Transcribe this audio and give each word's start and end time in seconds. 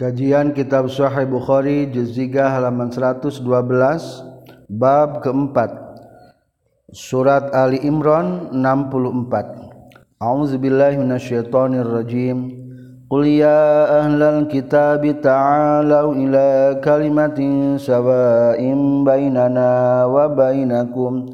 Kajian 0.00 0.56
Kitab 0.56 0.88
Sahih 0.88 1.28
Bukhari 1.28 1.84
juz 1.92 2.16
3 2.16 2.32
halaman 2.40 2.88
112 2.88 3.36
bab 4.72 5.20
keempat. 5.20 5.76
Surat 6.88 7.52
Ali 7.52 7.84
Imran 7.84 8.48
64 8.48 10.16
A'udzubillahi 10.16 10.96
minasyaitonir 10.96 11.84
rajim 11.84 12.48
Qul 13.12 13.44
ya 13.44 13.92
ahlal 14.00 14.48
kitab 14.48 15.04
ta'alu 15.04 16.16
ila 16.24 16.80
kalimatin 16.80 17.76
sawa'in 17.76 19.04
bainana 19.04 20.08
wa 20.08 20.32
bainakum. 20.32 21.28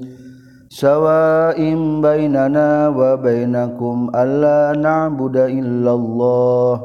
Sawa'in 0.74 2.02
bainana 2.02 2.90
wa 2.90 3.14
bainakum. 3.14 4.10
Alla 4.10 4.74
na'budu 4.74 5.46
illallah. 5.54 6.82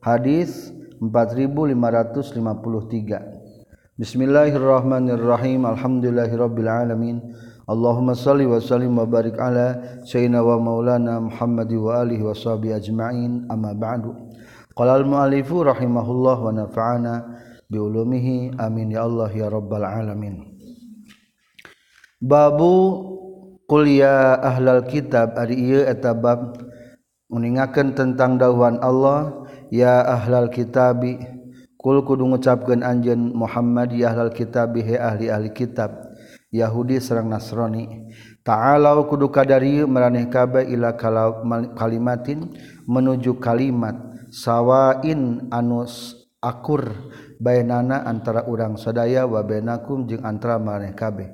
Hadis 0.00 0.77
4553 0.98 3.38
Bismillahirrahmanirrahim. 3.98 5.66
Alhamdulillahirabbil 5.66 6.70
alamin 6.70 7.18
Allahumma 7.66 8.14
salli 8.14 8.46
wa 8.46 8.62
sallim 8.62 8.94
wa 8.96 9.04
barik 9.04 9.36
ala 9.36 10.00
sayyidina 10.06 10.40
wa 10.40 10.56
maulana 10.56 11.20
Muhammad 11.20 11.68
wa 11.74 12.00
alihi 12.00 12.24
wa 12.24 12.32
sahbihi 12.32 12.72
ajma'in. 12.78 13.44
Amma 13.50 13.74
ba'du. 13.76 14.14
Qala 14.72 14.96
al 14.96 15.04
muallifu 15.04 15.60
rahimahullah 15.66 16.38
wa 16.38 16.48
nafa'ana 16.48 17.14
bi 17.68 17.76
ulumihi. 17.76 18.56
Amin. 18.56 18.96
Ya 18.96 19.04
Allah 19.04 19.28
ya 19.34 19.50
rabbal 19.50 19.84
alamin. 19.84 20.56
Babu 22.22 23.04
kuliah 23.68 24.40
ahlal 24.40 24.88
kitab. 24.88 25.36
Ari 25.36 25.58
ieu 25.58 25.84
eta 25.84 26.16
bab 26.16 26.67
meningakan 27.28 27.92
tentang 27.92 28.40
dawan 28.40 28.80
Allah 28.80 29.46
ya 29.68 30.00
ahlal 30.04 30.48
kitabi 30.48 31.20
kul 31.76 32.02
kudu 32.02 32.24
ngucapkeun 32.24 32.82
anjeun 32.82 33.36
Muhammad 33.36 33.92
ya 33.92 34.10
ahlal 34.12 34.32
kitabi 34.32 34.82
he 34.82 34.96
ahli 34.96 35.30
ahli 35.30 35.52
kitab 35.52 36.08
Yahudi 36.48 36.96
serang 36.96 37.28
Nasrani. 37.28 38.08
Ta'alau 38.40 39.04
kudu 39.04 39.28
kadari 39.28 39.84
maraneh 39.84 40.32
kabeh 40.32 40.64
ila 40.72 40.96
kalimatin 41.76 42.56
menuju 42.88 43.36
kalimat 43.36 43.92
sawain 44.32 45.52
anus 45.52 46.16
akur 46.40 46.88
bainana 47.36 48.08
antara 48.08 48.48
urang 48.48 48.80
sadaya 48.80 49.28
wa 49.28 49.44
bainakum 49.44 50.08
jeung 50.08 50.24
antara 50.24 50.56
maraneh 50.56 50.96
kabeh. 50.96 51.28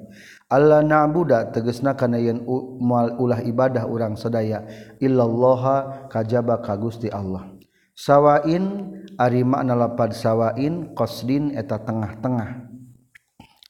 Allah 0.55 0.87
na'budu 0.87 1.51
tegesna 1.51 1.99
kana 1.99 2.23
yen 2.23 2.47
moal 2.79 3.19
ulah 3.19 3.43
ibadah 3.43 3.91
urang 3.91 4.15
sadaya 4.15 4.63
illallah 5.03 6.07
kajaba 6.07 6.63
ka 6.63 6.79
Gusti 6.79 7.11
Allah. 7.11 7.51
Sawain 7.95 8.95
ari 9.19 9.43
makna 9.43 9.75
lapad 9.75 10.15
sawain 10.15 10.95
qasdin 10.95 11.59
eta 11.59 11.83
tengah-tengah. 11.83 12.71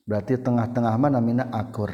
Berarti 0.05 0.36
tengah-tengah 0.36 0.94
mana 1.00 1.24
mina 1.24 1.48
akur. 1.48 1.88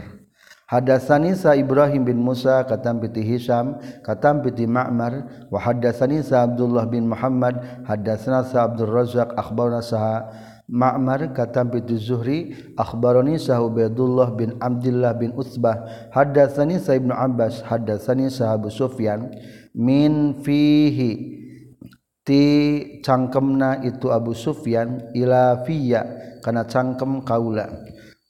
Hadatsani 0.70 1.34
sa 1.34 1.58
Ibrahim 1.58 2.06
bin 2.06 2.22
Musa 2.22 2.62
katam 2.62 3.02
piti 3.02 3.26
Hisam 3.26 3.82
katam 4.06 4.38
piti 4.42 4.70
Ma'mar. 4.70 5.46
Wa 5.50 5.58
hadatsani 5.58 6.22
sa 6.22 6.46
Abdullah 6.46 6.86
bin 6.86 7.10
Muhammad 7.10 7.86
hadatsana 7.86 8.46
sa 8.46 8.70
Abdul 8.70 8.90
Razzaq 8.90 9.34
akhbarana 9.34 9.82
sa 9.82 10.30
Ma'mar 10.70 11.34
katam 11.34 11.74
piti 11.74 11.98
Zuhri 11.98 12.54
akhbarani 12.78 13.42
sa 13.42 13.58
Ubaidullah 13.58 14.30
bin 14.38 14.54
Abdullah 14.62 15.18
bin 15.18 15.34
Utsbah 15.34 16.08
hadatsani 16.14 16.78
sa 16.78 16.94
Ibnu 16.94 17.10
Abbas 17.10 17.66
hadatsani 17.66 18.30
sa 18.30 18.54
Abu 18.54 18.70
Sufyan 18.70 19.34
min 19.74 20.38
fihi 20.46 21.40
cangkemna 23.02 23.82
itu 23.82 24.14
Abu 24.14 24.38
Sufyan 24.38 25.10
Ilafiya 25.10 26.06
karena 26.46 26.62
cangkem 26.62 27.26
kaula. 27.26 27.66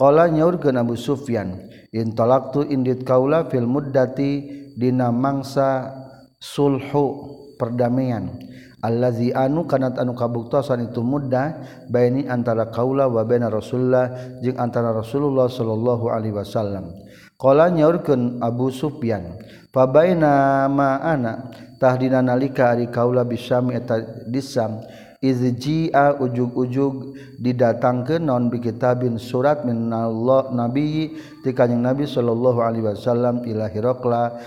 Nya 0.00 0.48
Abu 0.48 0.96
Sufyan 0.96 1.68
intolaktu 1.92 2.64
indit 2.72 3.04
kaula 3.04 3.44
fil 3.52 3.68
muddati 3.68 4.48
dina 4.80 5.12
mangsa 5.12 5.92
sulhu 6.40 7.36
perdamaian 7.60 8.32
allazi 8.80 9.32
anu 9.32 9.68
kana 9.68 9.92
anu 9.96 10.16
kabuktosan 10.16 10.88
itu 10.88 11.04
mudah 11.04 11.60
baini 11.88 12.24
antara 12.24 12.72
kaula 12.72 13.06
wa 13.06 13.22
baina 13.24 13.52
Rasulullah 13.52 14.36
jeung 14.40 14.56
antara 14.56 14.92
Rasulullah 14.96 15.48
sallallahu 15.48 16.08
alaihi 16.08 16.36
wasallam. 16.36 16.92
Qala 17.40 17.72
nyaurkeun 17.72 18.44
Abu 18.44 18.68
Sufyan 18.68 19.40
fa 19.72 19.88
baina 19.88 20.68
ma 20.68 21.00
ana? 21.00 21.48
Tahdina 21.80 22.20
nalika 22.20 22.76
ari 22.76 22.92
kaula 22.92 23.24
bisami 23.24 23.72
eta 23.76 24.00
disam. 24.28 24.84
Izji'a 25.20 26.16
ujug-ujug 26.16 27.12
didatangkeun 27.44 28.24
naon 28.24 28.48
bi 28.48 28.56
kitabin 28.56 29.20
surat 29.20 29.68
min 29.68 29.92
Allah 29.92 30.48
nabi 30.48 31.12
ti 31.44 31.52
kanjing 31.52 31.84
nabi 31.84 32.08
sallallahu 32.08 32.64
alaihi 32.64 32.88
wasallam 32.88 33.44
ila 33.44 33.68
Hiraqla 33.68 34.40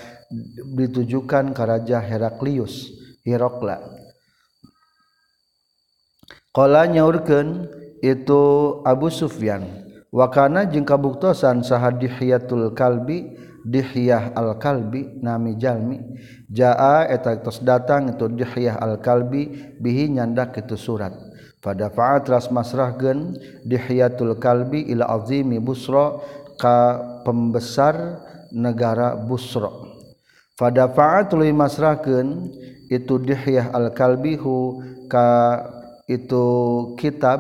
ditujukan 0.74 1.54
ka 1.54 1.70
raja 1.70 2.02
Heraklius. 2.02 2.90
Hiraqla 3.22 4.03
Kala 6.54 6.86
nyaurkeun 6.86 7.66
itu 8.06 8.42
Abu 8.86 9.10
Sufyan 9.10 9.90
wakana 10.14 10.70
jeung 10.70 10.86
kabuktosan 10.86 11.66
saha 11.66 11.90
dihiyatul 11.90 12.78
kalbi 12.78 13.34
dihiyah 13.66 14.38
al 14.38 14.62
kalbi 14.62 15.18
nami 15.18 15.58
jalmi 15.58 15.98
jaa 16.54 17.10
eta 17.10 17.42
tos 17.42 17.58
datang 17.66 18.14
itu 18.14 18.30
dihiyah 18.30 18.78
al 18.78 19.02
kalbi 19.02 19.74
bihi 19.82 20.14
nyandak 20.14 20.54
itu 20.62 20.78
surat. 20.78 21.18
Pada 21.58 21.90
faat 21.90 22.30
ras 22.30 22.54
masrahkeun 22.54 23.34
dihiyatul 23.66 24.38
kalbi 24.38 24.86
ila 24.94 25.10
azimi 25.10 25.58
busra 25.58 26.22
ka 26.62 27.02
pembesar 27.26 28.22
negara 28.54 29.18
busra. 29.18 29.74
Pada 30.54 30.86
faat 30.86 31.34
tuluy 31.34 31.50
masrahkeun 31.50 32.46
itu 32.94 33.18
dihiyah 33.18 33.74
al 33.74 33.90
kalbihu 33.90 34.86
ka 35.10 35.82
itu 36.08 36.46
kitab. 37.00 37.40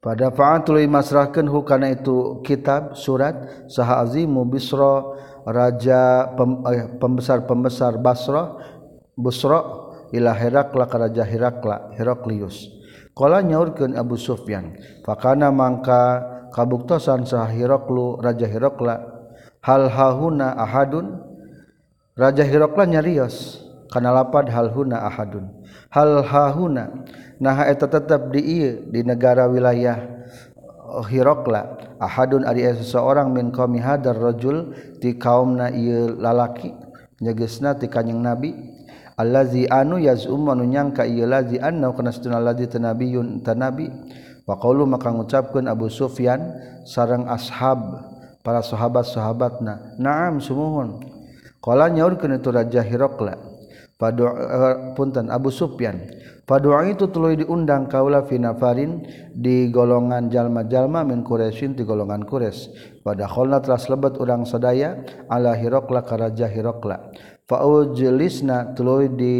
Pada 0.00 0.30
fa'atul 0.30 0.86
masrahkan 0.86 1.42
hukana 1.50 1.90
itu 1.90 2.38
kitab 2.46 2.94
surat 2.94 3.66
saha 3.66 4.06
azimu 4.06 4.46
bisra 4.46 5.02
raja 5.42 6.30
pem, 6.38 6.62
eh, 6.70 6.86
pembesar-pembesar 6.94 7.98
Basra 7.98 8.54
Busra 9.18 9.66
ila 10.14 10.30
Herakla 10.30 10.86
ka 10.86 11.02
raja 11.02 11.26
Herakla 11.26 11.90
Heraklius. 11.98 12.70
Qala 13.18 13.42
nyaurkeun 13.42 13.98
Abu 13.98 14.14
Sufyan 14.14 14.78
fakana 15.02 15.50
mangka 15.50 16.22
kabuktosan 16.54 17.26
saha 17.26 17.50
Heraklu 17.50 18.22
raja 18.22 18.46
Herakla 18.46 19.00
hal 19.64 19.90
hahuna 19.90 20.54
ahadun? 20.54 21.18
Raja 22.14 22.46
Herakla 22.46 22.86
nyarios 22.86 23.66
kana 23.90 24.12
lapad 24.12 24.52
hal 24.54 24.70
huna 24.70 25.02
ahadun 25.08 25.55
hal 25.96 26.20
hahuna? 26.20 26.92
Nah 27.40 27.64
eta 27.64 27.88
tetap 27.88 28.28
di 28.28 28.40
ieu 28.44 28.84
di 28.92 29.00
negara 29.00 29.48
wilayah 29.48 29.96
Hirokla. 31.08 31.96
Ahadun 31.96 32.44
ari 32.44 32.68
seseorang 32.76 33.32
min 33.32 33.48
qaumi 33.48 33.80
hadar 33.80 34.16
rajul 34.16 34.76
ti 35.00 35.16
kaumna 35.16 35.72
ieu 35.72 36.12
lalaki 36.20 36.76
nyegesna 37.24 37.72
ti 37.80 37.88
kanjing 37.88 38.20
nabi. 38.20 38.52
Allazi 39.16 39.64
anu 39.72 39.96
yazum 39.96 40.44
anu 40.52 40.68
nyangka 40.68 41.08
ieu 41.08 41.24
lazi 41.24 41.56
anna 41.56 41.88
kana 41.96 42.12
satuna 42.12 42.36
lazi 42.36 42.68
tanabiyun 42.68 43.40
tanabi 43.40 43.88
wa 44.44 44.60
qaulu 44.60 44.84
maka 44.84 45.08
ngucapkeun 45.08 45.72
Abu 45.72 45.88
Sufyan 45.88 46.52
sareng 46.84 47.24
ashab 47.24 47.80
para 48.44 48.60
sahabat-sahabatna 48.60 49.96
naam 49.96 50.38
sumuhun. 50.38 51.00
Qala 51.64 51.88
nyaurkeun 51.88 52.36
itu 52.36 52.52
raja 52.52 52.84
Hirokla. 52.84 53.55
Padu 53.96 54.28
uh, 54.28 54.32
eh, 54.32 54.76
punten 54.92 55.32
Abu 55.32 55.48
Sufyan 55.48 56.04
Padua 56.46 56.86
itu 56.86 57.10
tuluy 57.10 57.34
diundang 57.42 57.90
kaula 57.90 58.22
finafarin 58.22 59.02
di 59.34 59.66
golongan 59.66 60.30
jalma-jalma 60.30 61.02
min 61.02 61.26
Quraisyin 61.26 61.74
di 61.74 61.82
golongan 61.82 62.22
Quraisy. 62.22 63.02
Padahal 63.02 63.58
telah 63.58 63.82
lebet 63.90 64.14
urang 64.22 64.46
sadaya 64.46 65.02
ala 65.26 65.58
Hirokla 65.58 66.06
karaja 66.06 66.46
Hirokla. 66.46 67.10
Faujlisna 67.50 68.78
tuluy 68.78 69.10
di 69.10 69.34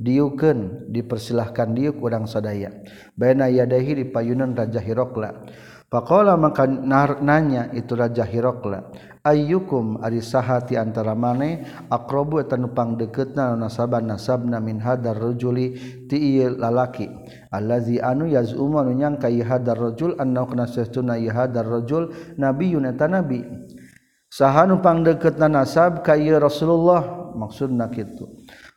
diukeun 0.00 0.88
dipersilahkan 0.88 1.76
diuk 1.76 2.00
urang 2.00 2.24
sadaya. 2.24 2.72
Baina 3.12 3.52
yadahi 3.52 4.00
di 4.00 4.04
payunan 4.08 4.56
Raja 4.56 4.80
Hirokla. 4.80 5.52
Pakola 5.88 6.36
maka 6.36 6.68
nanya 6.68 7.72
itu 7.72 7.96
Raja 7.96 8.20
Hirokla 8.20 8.92
ayyukum 9.28 10.00
ari 10.00 10.24
sahati 10.24 10.80
antara 10.80 11.12
mane? 11.12 11.68
Aqrabu 11.92 12.40
eta 12.40 12.56
nupang 12.56 12.96
deketna 12.96 13.52
nasaban 13.56 14.08
nasabna 14.08 14.60
min 14.60 14.80
hadar 14.80 15.20
rajuli 15.20 15.76
ti 16.08 16.40
ieu 16.40 16.56
lalaki. 16.56 17.08
Allazi 17.52 18.00
anu 18.00 18.28
yaz'umu 18.28 18.80
anu 18.80 18.96
nyangka 18.96 19.28
ieu 19.28 19.44
hadar 19.44 19.76
rajul 19.76 20.16
annahu 20.16 20.56
kana 20.56 20.64
sesuna 20.68 21.20
hadar 21.20 21.68
rajul 21.68 22.12
nabiyun 22.40 22.88
eta 22.88 23.08
nabi. 23.08 23.44
Saha 24.28 24.68
nupang 24.68 25.04
deketna 25.04 25.48
nasab 25.48 26.04
ka 26.04 26.16
ieu 26.16 26.36
Rasulullah. 26.40 27.32
Maksudna 27.32 27.86
kitu. 27.92 28.24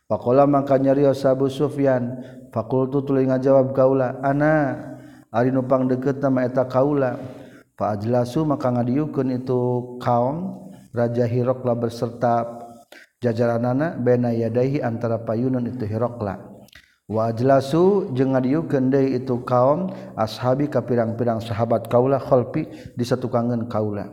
Faqala 0.06 0.44
maka 0.44 0.76
nyarios 0.76 1.24
Abu 1.24 1.48
Sufyan 1.48 2.20
fakultu 2.52 3.00
tuluy 3.00 3.24
ngajawab 3.24 3.72
kaula 3.72 4.20
ana 4.20 4.76
Ari 5.32 5.48
nupang 5.48 5.88
deket 5.88 6.20
nama 6.20 6.44
eta 6.44 6.68
kaula. 6.68 7.16
Pak 7.72 8.04
Ajlasu 8.04 8.44
maka 8.44 8.68
ngadiukeun 8.68 9.32
itu 9.32 9.60
kaum 9.96 10.68
Raja 10.92 11.24
Hirokla 11.24 11.72
berserta 11.72 12.44
jajaranana 13.24 13.96
bena 13.96 14.28
yadaihi 14.28 14.84
antara 14.84 15.16
payunan 15.24 15.64
itu 15.64 15.88
Hirokla. 15.88 16.36
Wa 17.08 17.32
ajlasu 17.32 18.12
jeung 18.12 18.36
ngadiukeun 18.36 18.92
deui 18.92 19.16
itu 19.16 19.40
kaum 19.48 19.88
ashabi 20.20 20.68
ka 20.68 20.84
pirang-pirang 20.84 21.40
sahabat 21.40 21.88
kaula 21.88 22.20
khalfi 22.20 22.68
di 22.92 23.04
satu 23.04 23.32
kangen 23.32 23.72
kaula. 23.72 24.12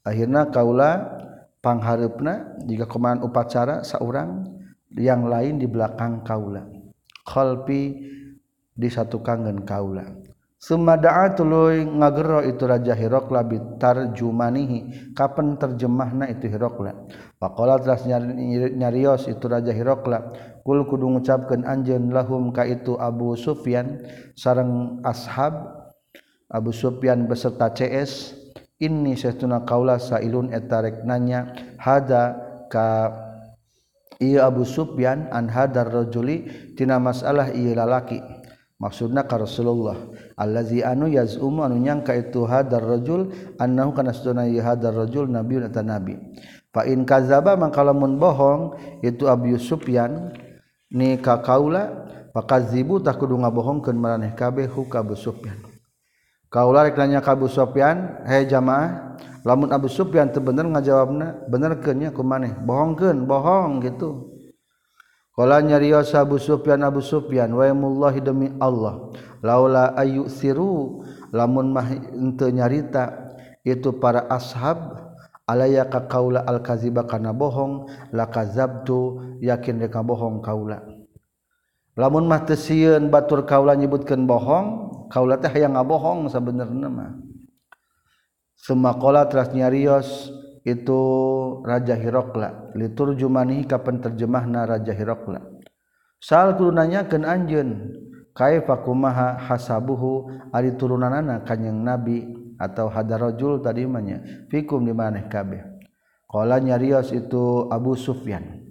Akhirna 0.00 0.48
kaula 0.48 1.20
panghareupna 1.60 2.64
jika 2.64 2.88
komaan 2.88 3.20
upacara 3.20 3.84
saurang 3.84 4.48
yang 4.96 5.28
lain 5.28 5.60
di 5.60 5.68
belakang 5.68 6.24
kaula. 6.24 6.64
Khalfi 7.28 8.00
di 8.72 8.88
satu 8.88 9.20
kangen 9.20 9.68
kaula. 9.68 10.08
Sumada'a 10.64 11.36
tuluy 11.36 11.84
ngagero 11.84 12.40
itu 12.40 12.64
raja 12.64 12.96
Hirokla 12.96 13.44
bitarjumanihi. 13.44 15.12
Kapan 15.12 15.60
terjemahna 15.60 16.32
itu 16.32 16.48
Hirokla? 16.48 17.04
Faqala 17.36 17.76
teras 17.84 18.08
nyarios 18.08 19.28
itu 19.28 19.44
raja 19.44 19.76
Hirokla 19.76 20.54
kul 20.64 20.88
kudu 20.88 21.06
ngucapkeun 21.12 21.68
anjeun 21.68 22.08
lahum 22.08 22.48
ka 22.50 22.64
itu 22.64 22.96
Abu 22.96 23.36
Sufyan 23.36 24.00
sareng 24.32 25.04
ashab 25.04 25.52
Abu 26.48 26.72
Sufyan 26.72 27.28
beserta 27.28 27.68
CS 27.68 28.32
ini 28.80 29.12
saestuna 29.12 29.68
kaula 29.68 30.00
sailun 30.00 30.50
eta 30.56 30.80
rek 30.80 31.04
nanya 31.04 31.52
hada 31.76 32.40
ka 32.72 33.12
Abu 34.24 34.64
Sufyan 34.64 35.28
an 35.28 35.52
hadar 35.52 35.92
rajuli 35.92 36.48
tina 36.80 36.96
masalah 36.96 37.52
ieu 37.52 37.76
lalaki 37.76 38.24
maksudna 38.78 39.24
ka 39.24 39.38
Rasulullah 39.38 39.96
allazi 40.34 40.82
anu 40.82 41.06
yazum 41.06 41.62
anu 41.62 41.78
nyangka 41.78 42.14
itu 42.18 42.42
hadar 42.46 42.82
rajul 42.82 43.30
annahu 43.58 43.94
kana 43.94 44.10
sedona 44.10 44.46
hadar 44.46 44.94
rajul 44.94 45.30
nabiun 45.30 45.70
eta 45.70 45.82
nabi. 45.82 46.18
Fa 46.74 46.82
in 46.90 47.06
kadzaba 47.06 47.54
mangka 47.54 47.86
lamun 47.86 48.18
bohong 48.18 48.74
itu 49.06 49.30
Abu 49.30 49.54
Sufyan 49.62 50.34
ni 50.90 51.14
ka 51.22 51.38
kaula 51.38 52.10
fakazibu 52.34 52.98
tah 52.98 53.14
kudu 53.14 53.38
ngabohongkeun 53.38 53.94
maraneh 53.94 54.34
kabeh 54.34 54.66
hu 54.66 54.90
ka 54.90 55.06
Abu 55.06 55.14
Sufyan. 55.14 55.54
Kaula 56.50 56.82
rek 56.82 56.98
nanya 56.98 57.22
ka 57.22 57.38
Abu 57.38 57.46
Sufyan 57.46 58.26
he 58.26 58.42
jamaah 58.50 59.14
lamun 59.46 59.70
Abu 59.70 59.86
Sufyan 59.86 60.34
teu 60.34 60.42
bener 60.42 60.66
ngajawabna 60.66 61.46
benerkeun 61.46 61.94
nya 61.94 62.10
kumaneh? 62.10 62.58
Bohongkeun 62.58 63.22
bohong 63.22 63.78
gitu. 63.86 64.33
Kala 65.34 65.58
nyarios 65.58 66.14
Abu 66.14 66.38
Sufyan 66.38 66.86
Abu 66.86 67.02
Sufyan 67.02 67.50
wa 67.50 67.66
mullahi 67.74 68.22
demi 68.22 68.54
Allah 68.62 69.10
laula 69.42 69.90
ayu 69.98 70.30
siru 70.30 71.02
lamun 71.34 71.74
mah 71.74 71.90
henteu 71.90 72.54
nyarita 72.54 73.34
itu 73.66 73.90
para 73.98 74.30
ashab 74.30 74.94
alaya 75.50 75.90
ka 75.90 76.06
kaula 76.06 76.46
al 76.46 76.62
kaziba 76.62 77.02
kana 77.04 77.34
bohong 77.34 77.90
la 78.14 78.30
kazabtu 78.30 79.20
yakin 79.42 79.82
deui 79.82 79.90
bohong 79.90 80.38
kaula. 80.38 80.86
Lamun 81.94 82.26
mah 82.26 82.42
teu 82.42 82.58
sieun 82.58 83.10
batur 83.10 83.46
kaula 83.46 83.74
nyebutkeun 83.78 84.26
bohong 84.26 84.66
kaula 85.10 85.38
teh 85.38 85.50
hayang 85.50 85.78
ngabohong 85.78 86.26
sabenerna 86.30 86.88
mah. 86.90 87.10
Suma 88.54 88.96
qala 88.98 89.26
teras 89.28 89.50
nyarios 89.50 90.30
itu 90.64 91.00
Raja 91.60 91.94
Hirokla. 91.94 92.72
Litur 92.72 93.12
jumani 93.14 93.68
kapan 93.68 94.00
terjemahna 94.00 94.64
Raja 94.64 94.96
Hirokla. 94.96 95.44
Sal 96.16 96.56
turunanyakeun 96.56 97.22
anjeun 97.28 97.70
kaifa 98.32 98.80
kumaha 98.80 99.36
hasabuhu? 99.36 100.32
Ari 100.56 100.74
turunanana 100.80 101.44
kanjing 101.44 101.84
Nabi 101.84 102.24
atau 102.56 102.88
hadarajul 102.88 103.60
tadi 103.60 103.84
manya 103.84 104.24
fikum 104.48 104.80
di 104.88 104.96
maneh 104.96 105.28
kabeh. 105.28 105.60
Qala 106.24 106.58
nyarios 106.58 107.12
itu 107.12 107.68
Abu 107.68 107.92
Sufyan. 107.94 108.64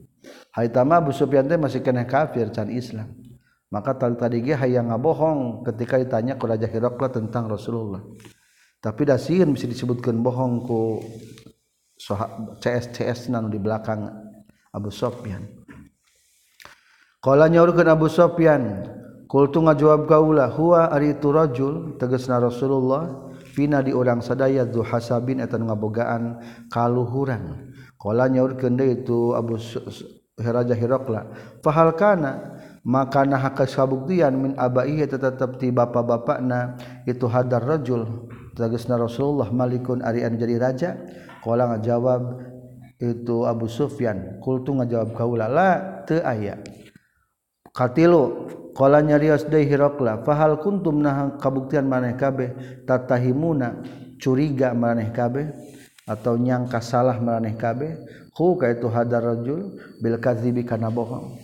Haitama 0.57 0.98
Abu 1.00 1.13
Sufyan 1.13 1.45
teh 1.45 1.62
masih 1.62 1.86
kena 1.86 2.10
kafir 2.10 2.50
can 2.50 2.74
Islam. 2.74 3.13
Maka 3.69 3.98
tadi 3.98 4.18
tadi 4.18 4.38
ge 4.42 4.54
hayang 4.54 4.90
ngabohong 4.90 5.66
ketika 5.66 5.98
ditanya 6.01 6.38
ke 6.38 6.45
Raja 6.45 6.66
Hirokla 6.66 7.10
tentang 7.13 7.50
Rasulullah. 7.50 8.01
Tapi 8.81 9.01
dasieun 9.07 9.54
bisa 9.56 9.66
disebutkan 9.69 10.19
bohong 10.19 10.62
ku 10.66 11.01
CSCS 12.60 13.32
nanu 13.32 13.48
di 13.48 13.60
belakang 13.62 14.12
Abu 14.76 14.92
Sofyan. 14.92 15.48
Kalau 17.24 17.48
nyaurkan 17.48 17.88
Abu 17.88 18.12
Sofyan 18.12 18.84
kultu 19.32 19.64
ngajawab 19.64 20.04
kaulah 20.12 20.52
huwa 20.52 20.92
ari 20.92 21.16
itu 21.16 21.32
rajul? 21.32 21.96
Tegesna 21.96 22.44
Rasulullah 22.44 23.32
fina 23.56 23.80
di 23.80 23.96
orang 23.96 24.20
sadaya 24.20 24.68
zu 24.68 24.84
hasabin 24.84 25.40
eta 25.40 25.56
ngabogaan 25.56 26.44
kaluhuran. 26.68 27.72
Kalau 27.96 28.28
nyaurkeun 28.28 28.76
deui 28.76 29.00
itu 29.00 29.32
Abu 29.32 29.56
Raja 30.36 30.76
Hirokla 30.76 31.32
fahal 31.64 31.96
kana? 31.96 32.60
Maka 32.84 33.24
nah 33.24 33.40
kasabuktian 33.56 34.36
min 34.36 34.52
abaihi 34.60 35.08
tetap 35.08 35.56
ti 35.56 35.72
bapak-bapakna 35.72 36.76
itu 37.08 37.32
hadar 37.32 37.64
rajul. 37.64 38.28
Tegasna 38.60 39.00
Rasulullah 39.00 39.48
malikun 39.56 40.04
ari 40.04 40.28
anu 40.28 40.36
jadi 40.36 40.60
raja? 40.60 40.92
Qala 41.44 41.75
ngajawab 41.75 42.40
itu 43.04 43.44
Abu 43.44 43.68
Sufyan. 43.68 44.40
Kultu 44.40 44.72
ngajawab 44.80 45.12
kaula 45.12 45.51
la 45.51 45.69
teu 46.07 46.24
aya. 46.24 46.56
Katilu 47.75 48.48
qala 48.72 49.04
nyarios 49.04 49.44
deui 49.51 49.68
Hiraqla 49.68 50.24
fahal 50.24 50.63
kuntum 50.63 51.04
nah 51.04 51.36
kabuktian 51.36 51.84
maneh 51.84 52.16
kabeh? 52.16 52.81
Tatahimuna 52.88 53.84
curiga 54.24 54.72
maneh 54.72 55.12
kabeh? 55.12 55.51
Atau 56.07 56.40
nyangka 56.40 56.80
salah 56.80 57.19
maneh 57.19 57.60
kabeh? 57.60 57.95
Hu 58.34 58.57
ka 58.57 58.72
itu 58.72 58.90
hadar 58.90 59.22
rajul 59.22 59.78
bil 60.00 60.18
kadzibi 60.18 60.63
kana 60.63 60.90
bohong. 60.90 61.38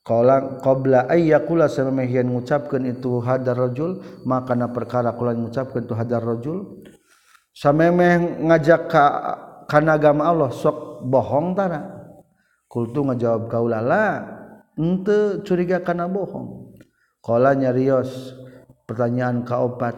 Qobla 0.00 1.06
ayakula 1.06 1.68
semehian 1.68 2.32
ngucapkan 2.32 2.82
itu 2.88 3.20
hadar 3.20 3.54
rajul 3.54 4.02
maka 4.24 4.56
na 4.58 4.72
perkara 4.72 5.12
kula 5.14 5.36
ngucapkan 5.36 5.84
itu 5.86 5.94
hadar 5.94 6.24
rajul 6.24 6.79
samemeh 7.54 8.44
ngajak 8.46 8.82
ka 8.90 9.04
kana 9.70 9.94
agama 9.94 10.26
Allah 10.26 10.50
sok 10.50 11.06
bohong 11.06 11.54
tara. 11.54 12.00
Kultu 12.70 13.02
ngajawab 13.02 13.50
kaulala 13.50 14.04
ente 14.78 15.42
curiga 15.42 15.82
kana 15.82 16.06
bohong. 16.06 16.74
Qala 17.20 17.52
nyarios 17.52 18.32
pertanyaan 18.88 19.44
kaopat 19.44 19.94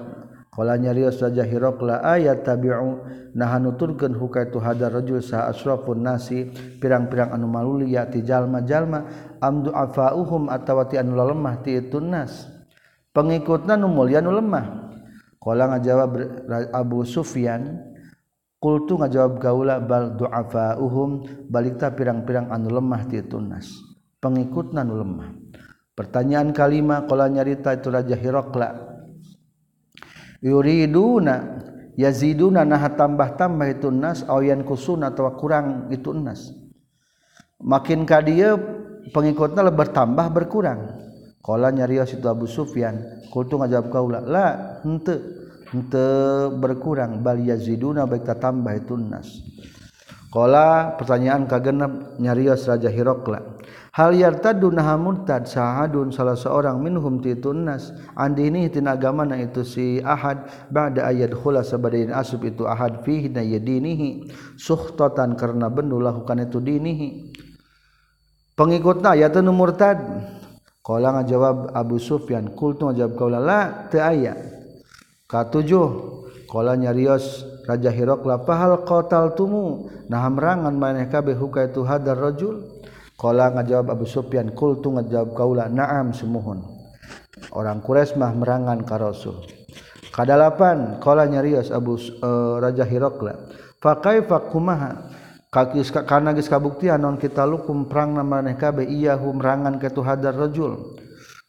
qala 0.52 0.76
nyarios 0.76 1.22
saja 1.22 1.46
hirokla 1.46 2.02
ayat 2.02 2.44
tabi'u 2.44 3.06
nahan 3.32 3.68
nuturkeun 3.68 4.12
hukaitu 4.18 4.60
hadar 4.60 4.92
rajul 4.92 5.22
sa 5.24 5.48
asrafun 5.48 6.02
nasi 6.02 6.50
pirang-pirang 6.82 7.32
anu 7.32 7.48
malulia 7.48 8.04
ti 8.10 8.20
jalma-jalma 8.20 9.06
amdu 9.40 9.72
afauhum 9.72 10.50
atawati 10.50 10.98
anu 10.98 11.14
lemah 11.14 11.62
ti 11.62 11.78
itu 11.78 12.02
nas. 12.02 12.50
Pengikutna 13.12 13.76
nu 13.76 13.92
mulia 13.92 14.18
nu 14.24 14.32
lemah. 14.32 14.81
Kala 15.42 15.74
ngajawab 15.74 16.10
Abu 16.70 17.02
Sufyan 17.02 17.90
Kultu 18.62 18.94
ngajawab 18.94 19.42
gaula 19.42 19.82
bal 19.82 20.14
du'afa 20.14 20.78
uhum 20.78 21.26
balikta 21.50 21.90
pirang-pirang 21.90 22.46
anu 22.46 22.70
lemah 22.70 23.10
ti 23.10 23.18
tunas 23.26 23.74
pengikutna 24.22 24.86
anu 24.86 25.02
lemah. 25.02 25.34
Pertanyaan 25.98 26.54
kalima 26.54 27.02
kala 27.10 27.26
nyarita 27.26 27.74
itu 27.74 27.90
Raja 27.90 28.14
Hirokla. 28.14 28.70
Yuriduna 30.46 31.58
yaziduna 31.98 32.62
nah 32.62 32.86
tambah-tambah 32.86 33.66
itu 33.66 33.90
nas 33.90 34.22
awian 34.30 34.62
kusuna 34.62 35.10
atau 35.10 35.26
kurang 35.34 35.90
itu 35.90 36.14
nas. 36.14 36.54
Makin 37.58 38.06
ka 38.06 38.22
dia 38.22 38.54
pengikutna 39.10 39.66
bertambah 39.74 40.30
berkurang. 40.30 41.02
Kala 41.42 41.74
nyarios 41.74 42.14
itu 42.14 42.22
Abu 42.30 42.46
Sufyan 42.46 43.26
kultu 43.34 43.58
ngajawab 43.58 43.90
kaula 43.90 44.18
la 44.22 44.78
hente 44.86 45.18
hente 45.74 46.06
berkurang. 46.62 47.18
Bal 47.18 47.42
yaziduna 47.42 48.06
baik 48.06 48.30
tambah 48.38 48.78
itu 48.78 48.94
nas. 48.94 49.42
Kala 50.30 50.94
pertanyaan 50.96 51.44
kagenap 51.50 52.16
nyarios 52.22 52.64
Raja 52.64 52.88
Hirokla 52.88 53.52
hal 53.92 54.16
yartadu 54.16 54.72
naha 54.72 54.96
murtad 54.96 55.44
sahadun 55.44 56.10
salah 56.10 56.36
seorang 56.36 56.80
minhum 56.80 57.20
ti 57.20 57.36
nas. 57.52 57.92
Andi 58.16 58.48
ini 58.48 58.72
tina 58.72 58.96
agama 58.96 59.28
na 59.28 59.36
itu 59.36 59.62
si 59.62 60.00
ahad. 60.00 60.48
Ba'da 60.72 61.12
ayat 61.12 61.36
khula 61.36 61.60
sabadain 61.60 62.10
asub 62.10 62.42
itu 62.48 62.64
ahad 62.64 63.04
fihi 63.04 63.28
na 63.28 63.44
yadinihi 63.44 64.32
suhtatan 64.56 65.36
karena 65.36 65.68
bendu 65.68 66.00
lakukan 66.00 66.40
itu 66.48 66.58
dinihi. 66.58 67.08
Pengikutna 68.56 69.16
ya 69.16 69.32
tu 69.32 69.40
murtad 69.48 70.00
qala 70.82 71.22
ngajawab 71.22 71.72
Abu 71.72 71.96
Sufyan 72.02 72.52
kultu 72.58 72.90
ngajawab 72.90 73.12
kaula 73.14 73.38
la 73.38 73.60
teu 73.88 74.02
aya 74.02 74.34
katujuh 75.30 75.88
qala 76.50 76.76
nyarios 76.76 77.48
Raja 77.62 77.94
Hiraqla 77.94 78.42
fahal 78.42 78.82
qataltumu? 78.82 79.86
Nah 80.10 80.26
merangan 80.26 80.74
maneh 80.74 81.06
kabeh 81.06 81.38
huka 81.38 81.70
itu 81.70 81.86
hadar 81.86 82.18
rajul. 82.18 82.82
Ngajawab 83.22 83.86
Abu 83.86 84.02
Sufyan 84.02 84.50
kultu 84.50 84.90
ngajawab 84.90 85.30
kaula 85.38 85.70
naam 85.70 86.10
semohun 86.10 86.66
orang 87.54 87.78
Quraisy 87.78 88.18
mah 88.18 88.34
merangan 88.34 88.82
ka 88.82 88.98
Rasul. 88.98 89.46
Kadalapan 90.10 90.98
qala 90.98 91.30
nyarios 91.30 91.70
Abu 91.70 91.96
uh, 91.96 92.58
Raja 92.58 92.82
Hirokla 92.82 93.48
fa 93.78 94.02
kaifa 94.02 94.50
kumaha 94.50 95.08
karena 95.52 96.32
geus 96.32 96.48
kabuktian 96.48 96.96
non 96.96 97.20
kita 97.20 97.44
lukum 97.44 97.84
perang 97.84 98.16
na 98.16 98.24
maneh 98.24 98.56
kabeh 98.56 98.88
iya 98.88 99.20
humrangan 99.20 99.76
ka 99.76 99.92
tu 99.92 100.00
hadar 100.00 100.32
rajul. 100.32 100.96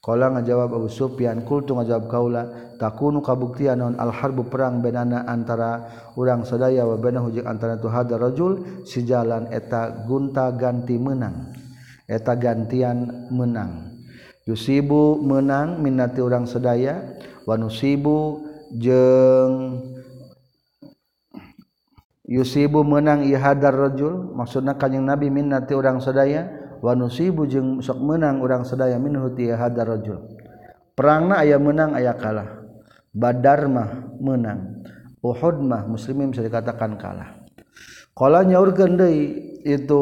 Qala 0.03 0.27
ngajawab 0.35 0.75
Abu 0.75 0.91
Sufyan 0.91 1.47
qultu 1.47 1.79
ngajawab 1.79 2.11
kaula 2.11 2.43
takunu 2.75 3.23
kabuktian 3.23 3.79
non 3.79 3.95
al 3.95 4.11
harbu 4.11 4.51
perang 4.51 4.83
benana 4.83 5.23
antara 5.23 5.87
urang 6.19 6.43
sadaya 6.43 6.83
wa 6.83 6.99
benahu 6.99 7.31
jeung 7.31 7.47
antara 7.47 7.79
tu 7.79 7.87
hadar 7.87 8.19
rajul 8.19 8.83
sijalan 8.83 9.47
eta 9.47 10.03
gunta 10.03 10.51
ganti 10.51 10.99
menang 10.99 11.55
eta 12.03 12.35
gantian 12.35 13.31
menang. 13.31 13.95
Yusibu 14.43 15.23
menang 15.23 15.79
minati 15.79 16.19
urang 16.19 16.43
sadaya 16.43 16.99
wa 17.47 17.55
nusibu 17.55 18.43
jeung 18.75 19.92
Yusibu 22.33 22.81
menang 22.81 23.21
ihadar 23.29 23.77
rajul 23.77 24.33
maksudna 24.33 24.73
kanjing 24.73 25.05
Nabi 25.05 25.29
minna 25.29 25.61
ti 25.61 25.77
urang 25.77 26.01
sadaya 26.01 26.49
wa 26.81 26.97
nusibu 26.97 27.45
jeung 27.45 27.77
sok 27.77 28.01
menang 28.01 28.41
urang 28.41 28.65
sadaya 28.65 28.97
minhu 28.97 29.29
ti 29.37 29.53
ihadar 29.53 29.85
rajul. 29.85 30.17
Perangna 30.97 31.45
aya 31.45 31.61
menang 31.61 31.93
aya 31.93 32.17
kalah. 32.17 32.65
Badar 33.13 33.69
mah 33.69 34.17
menang. 34.17 34.81
Uhud 35.21 35.61
mah 35.61 35.85
muslimin 35.85 36.33
bisa 36.33 36.41
dikatakan 36.41 36.97
kalah. 36.97 37.45
Qala 38.17 38.41
nyaurkeun 38.41 38.97
deui 38.97 39.53
itu 39.61 40.01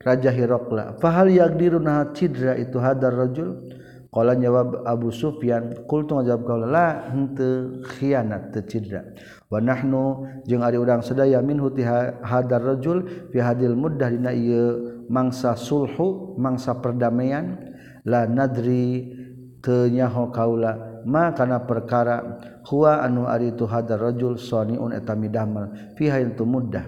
Raja 0.00 0.32
Hirokla. 0.32 0.96
Fahal 0.96 1.28
yaqdiru 1.28 1.76
nah 1.76 2.08
cidra 2.16 2.56
itu 2.56 2.80
hadar 2.80 3.12
rajul. 3.12 3.68
Qala 4.10 4.34
jawab 4.34 4.82
Abu 4.88 5.14
Sufyan, 5.14 5.86
qultu 5.86 6.18
ngajawab 6.18 6.42
kaula 6.42 6.66
la 6.66 6.86
henteu 7.14 7.84
khianat 7.84 8.50
teu 8.50 8.64
cidra. 8.66 9.06
wanahnu 9.50 10.24
jeung 10.46 10.62
ari 10.62 10.78
urang 10.78 11.02
sedaya 11.02 11.42
min 11.42 11.58
huti 11.58 11.82
hadar 11.82 12.62
rajul 12.62 13.02
fi 13.34 13.42
hadil 13.42 13.74
muddah 13.74 14.08
dina 14.08 14.30
ieu 14.30 15.02
mangsa 15.10 15.58
sulhu 15.58 16.38
mangsa 16.38 16.78
perdamaian. 16.78 17.58
La 18.06 18.24
nadri 18.24 19.12
teu 19.60 19.90
nyaho 19.90 20.32
kaula 20.32 21.02
ma 21.04 21.34
kana 21.36 21.66
perkara 21.68 22.38
huwa 22.70 23.04
anu 23.04 23.28
ari 23.28 23.52
tu 23.52 23.68
hadar 23.68 24.00
rajul 24.00 24.40
saniun 24.40 24.94
eta 24.96 25.12
midamel 25.18 25.92
fi 25.98 26.08
hadil 26.08 26.32
muddah. 26.46 26.86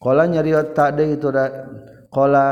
Qala 0.00 0.24
nyariot 0.30 0.72
tak 0.72 0.96
deui 0.96 1.18
itu 1.18 1.28
qala 2.08 2.46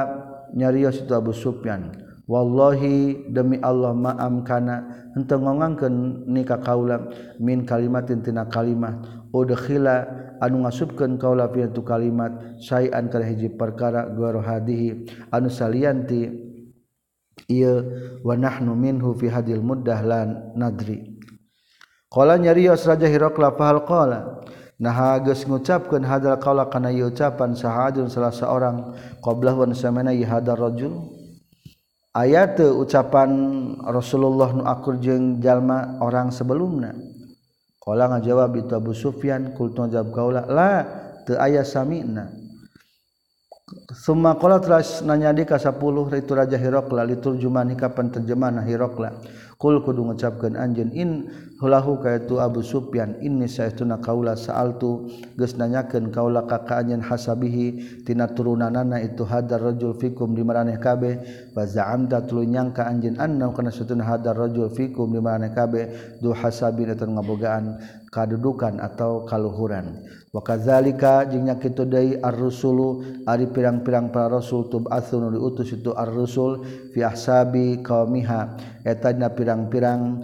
nyarios 0.53 1.01
itu 1.01 1.13
Abu 1.15 1.31
Sufyan. 1.31 2.02
Wallahi 2.33 3.29
demi 3.29 3.61
Allah 3.61 3.93
ma'am 3.93 4.41
kana 4.41 5.05
henteu 5.13 5.37
ngongangkeun 5.37 6.25
nikah 6.33 6.65
kaulang 6.65 7.13
min 7.37 7.69
kalimatin 7.69 8.25
tina 8.25 8.49
kalimah. 8.49 9.05
Udkhila 9.37 10.09
anu 10.41 10.65
ngasubkeun 10.65 11.21
kaula 11.21 11.53
fi 11.53 11.69
kalimat 11.85 12.57
sayan 12.57 13.13
ke 13.13 13.21
hiji 13.21 13.53
perkara 13.53 14.09
gharu 14.17 14.41
hadihi. 14.41 15.05
Anu 15.29 15.53
salanti 15.53 16.33
wanahnu 18.25 18.73
minhu 18.81 19.13
fi 19.13 19.29
hadil 19.29 19.61
mudahlan 19.61 20.57
nadri. 20.57 21.21
Qala 22.09 22.41
nyarios 22.41 22.89
raja 22.89 23.13
Hirokla 23.13 23.61
pahal 23.61 23.85
qala? 23.85 24.41
Nah 24.81 25.21
geus 25.21 25.45
ngucapkeun 25.45 26.01
hadal 26.01 26.41
kaula 26.41 26.73
kana 26.73 26.89
ucapan 26.97 27.53
sahajun 27.53 28.09
salah 28.09 28.33
seorang. 28.33 28.97
Qablahu 29.21 29.69
an 29.69 29.77
samana 29.77 30.17
hadar 30.17 30.57
rajul. 30.57 31.21
ayat 32.13 32.61
ucapan 32.61 33.31
Rasulullah 33.85 34.53
nu 34.53 34.65
jeng 35.01 35.41
jalma 35.41 35.97
orang 36.01 36.29
sebelumnya 36.33 36.93
kalau 37.83 38.07
ngajawab 38.15 38.51
itu 38.63 38.73
Abu 38.79 38.95
Sufyan 38.95 39.59
kultu 39.59 39.83
jawab 39.91 40.15
kaula 40.15 40.47
la 40.47 40.87
teu 41.27 41.35
aya 41.35 41.67
sami'na. 41.67 42.31
Suma 43.91 44.37
qala 44.37 44.63
telah 44.63 44.85
nanya 45.03 45.33
di 45.35 45.43
ka 45.43 45.57
10 45.57 45.81
itu 46.15 46.33
Raja 46.37 46.61
Hirokla 46.61 47.03
liturjumani 47.09 47.75
ka 47.75 47.91
penterjemahan 47.91 48.63
Hirokla. 48.63 49.17
Kul 49.63 49.79
kudu 49.87 50.03
ngucapkeun 50.03 50.59
anjeun 50.59 50.91
in 50.91 51.31
hulahu 51.63 52.03
ka 52.03 52.19
itu 52.19 52.43
Abu 52.43 52.67
Sufyan 52.67 53.15
inni 53.23 53.47
saestuna 53.47 54.03
kaula 54.03 54.35
saaltu 54.35 55.07
geus 55.39 55.55
nanyakeun 55.55 56.11
kaula 56.11 56.43
ka 56.51 56.67
ka 56.67 56.83
anjeun 56.83 56.99
hasabihi 56.99 58.03
tina 58.03 58.27
turunanana 58.27 58.99
itu 58.99 59.23
hadar 59.23 59.63
rajul 59.63 59.95
fikum 59.95 60.35
di 60.35 60.43
maraneh 60.43 60.83
kabeh 60.83 61.15
wa 61.55 61.63
za'amta 61.63 62.27
tuluy 62.27 62.51
nyangka 62.51 62.91
anjeun 62.91 63.23
anna 63.23 63.55
kana 63.55 63.71
satuna 63.71 64.03
hadar 64.03 64.35
rajul 64.35 64.67
fikum 64.67 65.15
di 65.15 65.23
maraneh 65.23 65.55
kabeh 65.55 66.19
du 66.19 66.35
hasabin 66.35 66.91
eta 66.91 67.07
ngabogaan. 67.07 68.02
kadudukan 68.13 68.77
atau 68.77 69.25
kaluhuran. 69.25 70.05
Wakazalika 70.37 71.25
jingnya 71.29 71.57
kitu 71.57 71.89
deui 71.89 72.21
ar-rusulu 72.21 73.05
ari 73.25 73.49
pirang-pirang 73.49 74.13
para 74.13 74.29
rasul 74.29 74.69
tub'atsun 74.69 75.33
diutus 75.33 75.73
itu 75.73 75.97
ar-rusul 75.97 76.61
fi 76.93 77.05
ahsabi 77.05 77.81
qaumiha. 77.81 78.57
Eta 78.85 79.17
dina 79.17 79.33
pirang-pirang 79.33 80.21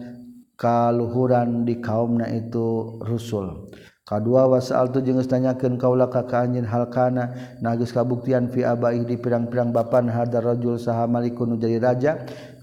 kaluhuran 0.61 1.65
di 1.65 1.81
kaumna 1.81 2.29
itu 2.29 3.01
rusul. 3.05 3.73
kedua 4.09 4.49
wasal 4.49 4.89
tu 4.89 5.05
jeng 5.05 5.21
tanyakan 5.21 5.77
kaulah 5.77 6.09
kakak 6.09 6.49
anjin 6.49 6.65
halkana 6.65 7.29
nagis 7.61 7.93
kabuktian 7.93 8.49
fi 8.49 8.65
abaih 8.65 9.05
di 9.05 9.21
pirang-pirang 9.21 9.69
bapan 9.69 10.09
hadar 10.09 10.41
rajul 10.41 10.81
saha 10.81 11.05
malikun 11.05 11.61
jadi 11.61 11.77
raja 11.77 12.13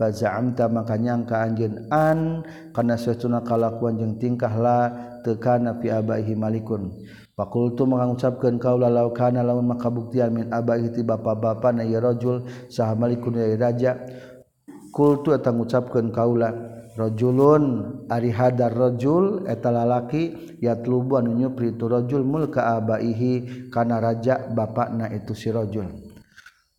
fazaamta 0.02 0.66
maka 0.74 0.98
nyangka 0.98 1.46
anjin 1.46 1.86
an 1.94 2.42
kana 2.74 2.98
sesuatu 2.98 3.30
kalakuan 3.46 4.02
jeng 4.02 4.18
tingkah 4.18 4.58
la 4.58 4.90
tekana 5.22 5.78
fi 5.78 5.94
abaihi 5.94 6.34
malikun 6.34 6.90
Pakul 7.36 7.76
tu 7.76 7.84
mengucapkan 7.84 8.56
kau 8.56 8.80
lau 8.80 9.12
kana 9.12 9.44
laun 9.44 9.68
makabuktian 9.68 10.32
min 10.32 10.48
abaihi 10.56 10.96
ti 10.96 11.04
bapa-bapa 11.04 11.76
na 11.76 11.84
ya 11.84 12.00
rajul 12.00 12.48
saha 12.72 12.96
malikun 12.96 13.36
jadi 13.36 13.60
raja 13.60 13.92
kul 14.96 15.20
tu 15.20 15.36
atang 15.36 15.60
ucapkan 15.60 16.16
kaulah 16.16 16.75
rojulun 16.96 17.64
ari 18.08 18.32
hadar 18.32 18.72
rojul 18.72 19.44
eta 19.46 19.70
lalaki 19.70 20.58
yatlubu 20.64 21.20
anu 21.20 21.36
nyupri 21.36 21.76
tu 21.76 21.92
rojul 21.92 22.24
mulka 22.24 22.80
abaihi 22.80 23.68
kana 23.70 24.00
raja 24.00 24.48
bapakna 24.52 25.12
itu 25.12 25.36
si 25.36 25.52
rojul 25.52 25.92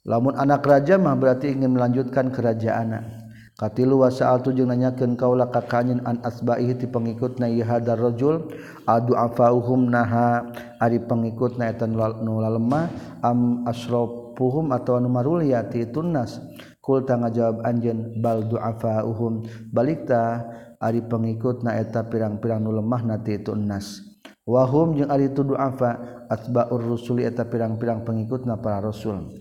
lamun 0.09 0.35
anak 0.35 0.65
raja 0.65 0.97
mah 0.97 1.13
berarti 1.15 1.53
ingin 1.53 1.77
melanjutkan 1.77 2.33
kerajaanna 2.33 3.27
katilu 3.57 4.05
wa 4.05 4.13
sa'altu 4.13 4.53
jeung 4.53 4.69
nanyakeun 4.69 5.17
kaula 5.17 5.49
ka 5.49 5.65
kanyin 5.65 6.05
an 6.05 6.21
asbaihi 6.21 6.77
ti 6.77 6.87
pengikutna 6.89 7.49
ieu 7.49 7.65
hadar 7.65 7.97
rajul 7.97 8.53
adu 8.85 9.17
afauhum 9.17 9.89
naha 9.89 10.45
ari 10.77 11.01
pengikutna 11.01 11.73
eta 11.73 11.89
nu 11.89 12.37
lemah 12.41 12.89
am 13.25 13.65
asrafuhum 13.65 14.77
atawa 14.77 15.01
nu 15.01 15.09
maruliyati 15.09 15.89
tunnas. 15.89 16.37
Kulta 16.87 17.19
ngajawab 17.19 17.67
anjen 17.67 18.23
bal 18.23 18.47
du'afa 18.47 19.03
uhum 19.03 19.43
balikta 19.75 20.47
ari 20.79 21.03
pengikut 21.03 21.67
na 21.67 21.75
eta 21.83 22.07
pirang-pirang 22.07 22.63
nu 22.63 22.71
lemah 22.71 23.03
nati 23.03 23.43
itu 23.43 23.59
enas. 23.59 24.07
Wahum 24.47 24.95
jeung 24.95 25.11
ari 25.11 25.27
itu 25.27 25.43
du'afa 25.43 26.23
atba'ur 26.31 26.79
rusuli 26.79 27.27
eta 27.27 27.43
pirang-pirang 27.43 28.07
pengikut 28.07 28.47
na 28.47 28.55
para 28.55 28.79
rasul. 28.79 29.35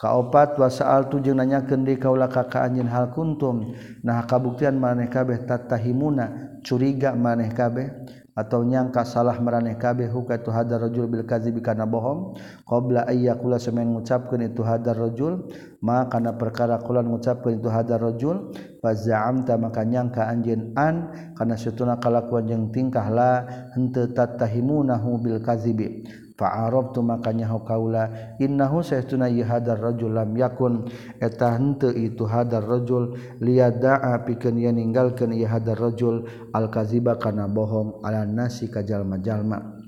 Kaopat 0.00 0.56
wasaal 0.56 1.12
tu 1.12 1.20
jeung 1.20 1.36
nanyakeun 1.36 1.84
deui 1.84 2.00
kaula 2.00 2.32
ka 2.32 2.48
anjeun 2.48 2.88
hal 2.88 3.12
kuntum. 3.12 3.76
Nah 4.00 4.24
kabuktian 4.24 4.80
maneh 4.80 5.12
kabeh 5.12 5.44
tatahimuna 5.44 6.56
curiga 6.64 7.12
maneh 7.12 7.52
kabeh 7.52 7.92
atau 8.36 8.60
nyangka 8.60 9.08
salah 9.08 9.40
meraneh 9.40 9.80
kabeh 9.80 10.12
huka 10.12 10.36
itu 10.36 10.52
hadar 10.52 10.84
rajul 10.84 11.08
bil 11.08 11.24
kadzibi 11.24 11.64
kana 11.64 11.88
bohong. 11.88 12.36
Qabla 12.68 13.08
ayyakula 13.08 13.56
semen 13.56 13.96
ngucapkeun 13.96 14.44
itu 14.44 14.60
hadar 14.60 14.92
rajul. 14.92 15.48
Ma 15.80 16.04
kana 16.12 16.36
perkara 16.36 16.76
kula 16.84 17.00
ngucapkeun 17.00 17.56
itu 17.64 17.72
hadar 17.72 17.96
rajul. 17.96 18.52
Fa 18.84 18.92
za'amta 18.92 19.56
maka 19.56 19.88
nyangka 19.88 20.28
anjeun 20.28 20.76
an 20.76 21.08
kana 21.32 21.56
satuna 21.56 21.96
kalakuan 21.96 22.44
jeung 22.44 22.68
tingkah 22.68 23.08
la 23.08 23.48
henteu 23.72 24.12
tatahimunahu 24.12 25.16
bil 25.16 25.40
kadzibi. 25.40 26.04
Fa'arabtu 26.36 27.00
makanya 27.00 27.48
kaula 27.64 28.36
innahu 28.36 28.84
saytuna 28.84 29.32
hadar 29.32 29.80
rajul 29.80 30.12
lam 30.12 30.36
yakun. 30.36 30.84
Eta 31.16 31.56
henteu 31.56 31.96
itu 31.96 32.28
hadar 32.28 32.60
rajul 32.60 33.16
liyada'a 33.40 34.20
pikeun 34.28 34.60
ieu 34.60 34.68
ninggalkeun 34.68 35.32
ieu 35.32 35.48
hadar 35.48 35.80
rajul 35.80 36.28
al 36.52 36.68
kaziba 36.68 37.16
kana 37.16 37.48
bohong 37.48 38.04
ala 38.04 38.28
nasi 38.28 38.68
ka 38.68 38.84
jalma-jalma. 38.84 39.80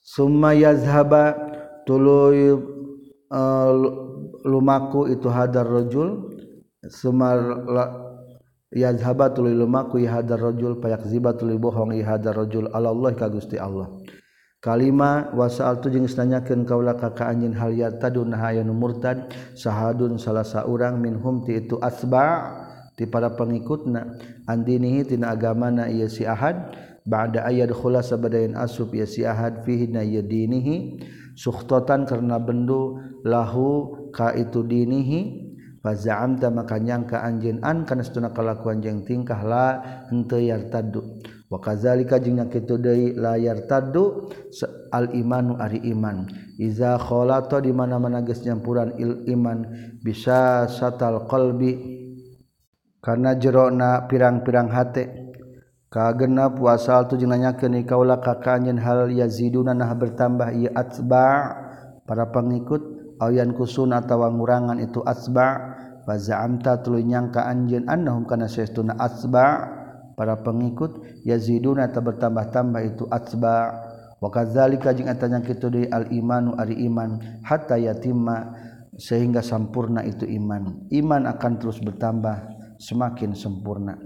Summa 0.00 0.56
yazhaba 0.56 1.36
tuluy 1.84 2.56
uh, 3.28 3.72
lumaku 4.48 5.12
itu 5.12 5.28
hadar 5.28 5.68
rajul 5.68 6.32
summa 6.88 7.36
yazhaba 8.72 9.28
tuluy 9.28 9.52
lumaku 9.52 10.00
hadar 10.08 10.40
rajul 10.40 10.80
payak 10.80 11.04
ziba 11.04 11.36
tuluy 11.36 11.60
bohong 11.60 11.92
hadar 12.00 12.32
rajul. 12.32 12.72
Allah 12.72 13.12
ka 13.12 13.28
Gusti 13.28 13.60
Allah 13.60 13.92
kalima 14.64 15.28
wasal 15.36 15.76
tu 15.84 15.92
jeng 15.92 16.08
nanyakan 16.08 16.64
kaula 16.64 16.96
kakak 16.96 17.36
anjin 17.36 17.52
haliat 17.52 18.00
tadun 18.00 18.32
hayanu 18.32 18.72
murtad 18.72 19.28
sahadun 19.52 20.16
salah 20.16 20.40
seorang 20.40 20.96
minhum 20.96 21.44
ti 21.44 21.60
itu 21.60 21.76
asba 21.84 22.48
ti 22.96 23.04
para 23.04 23.36
pengikutna. 23.36 24.16
Andinihi 24.48 25.04
tina 25.04 25.36
agama 25.36 25.68
na 25.68 25.92
iya 25.92 26.08
si 26.08 26.24
ahad 26.24 26.72
ba'da 27.04 27.44
ayad 27.44 27.76
khula 27.76 28.00
sabadayan 28.00 28.56
asub 28.56 28.96
iya 28.96 29.04
si 29.04 29.20
ahad 29.28 29.68
fihi 29.68 29.92
na 29.92 30.00
iya 30.00 30.24
dinihi. 30.24 31.04
Suhtotan 31.36 32.08
karena 32.08 32.40
bendu 32.40 32.96
lahu 33.20 34.08
ka 34.16 34.32
itu 34.32 34.64
dinihi. 34.64 35.44
Faza'amta 35.84 36.48
maka 36.48 36.80
nyangka 36.80 37.20
anjin 37.20 37.60
an 37.60 37.84
kana 37.84 38.00
setuna 38.00 38.32
kalakuan 38.32 38.80
jeung 38.80 39.04
tingkah 39.04 39.44
la 39.44 39.84
henteu 40.08 40.40
yartaddu. 40.40 41.20
wakazalika 41.54 42.18
jeung 42.18 42.42
kitu 42.50 42.74
deui 42.82 43.14
layar 43.14 43.70
tadu 43.70 44.26
al 44.90 45.14
imanu 45.14 45.54
ari 45.62 45.78
iman. 45.94 46.26
Iza 46.58 46.98
kholata 46.98 47.62
di 47.62 47.70
mana-mana 47.70 48.26
geus 48.26 48.42
nyampuran 48.42 48.98
il 48.98 49.22
iman 49.30 49.62
bisa 50.02 50.66
satal 50.66 51.30
qalbi 51.30 51.78
karena 52.98 53.38
jerona 53.38 54.10
pirang-pirang 54.10 54.74
hate. 54.74 55.30
Kagenep 55.94 56.58
puasa 56.58 57.06
tu 57.06 57.14
jeung 57.14 57.30
nanyakeun 57.30 57.86
kaula 57.86 58.18
ka 58.18 58.42
kanjeun 58.42 58.82
hal 58.82 59.14
yaziduna 59.14 59.70
nah 59.70 59.94
bertambah 59.94 60.50
ieu 60.58 60.74
atba. 60.74 61.54
Para 62.04 62.28
pengikut 62.28 63.16
ayan 63.16 63.56
kusun 63.56 63.96
atawa 63.96 64.28
ngurangan 64.28 64.76
itu 64.76 65.00
asba 65.08 65.72
fa 66.04 66.20
za'amta 66.20 66.84
tuluy 66.84 67.00
nyangka 67.00 67.48
anjeun 67.48 67.88
annahum 67.88 68.28
kana 68.28 68.44
saestuna 68.44 68.92
asba' 69.00 69.83
para 70.14 70.38
pengikut 70.40 71.22
yaziduna 71.26 71.90
atau 71.90 72.02
bertambah-tambah 72.02 72.82
itu 72.82 73.04
atba. 73.10 73.90
Wakazalika 74.22 74.96
jeung 74.96 75.12
eta 75.12 75.28
nyakitu 75.28 75.68
deui 75.68 75.86
al 75.92 76.08
imanu 76.08 76.56
ari 76.56 76.80
iman 76.88 77.20
hatta 77.44 77.76
yatimma 77.76 78.56
sehingga 78.96 79.44
sempurna 79.44 80.00
itu 80.00 80.24
iman. 80.24 80.88
Iman 80.88 81.28
akan 81.28 81.60
terus 81.60 81.76
bertambah 81.76 82.40
semakin 82.80 83.36
sempurna. 83.36 84.00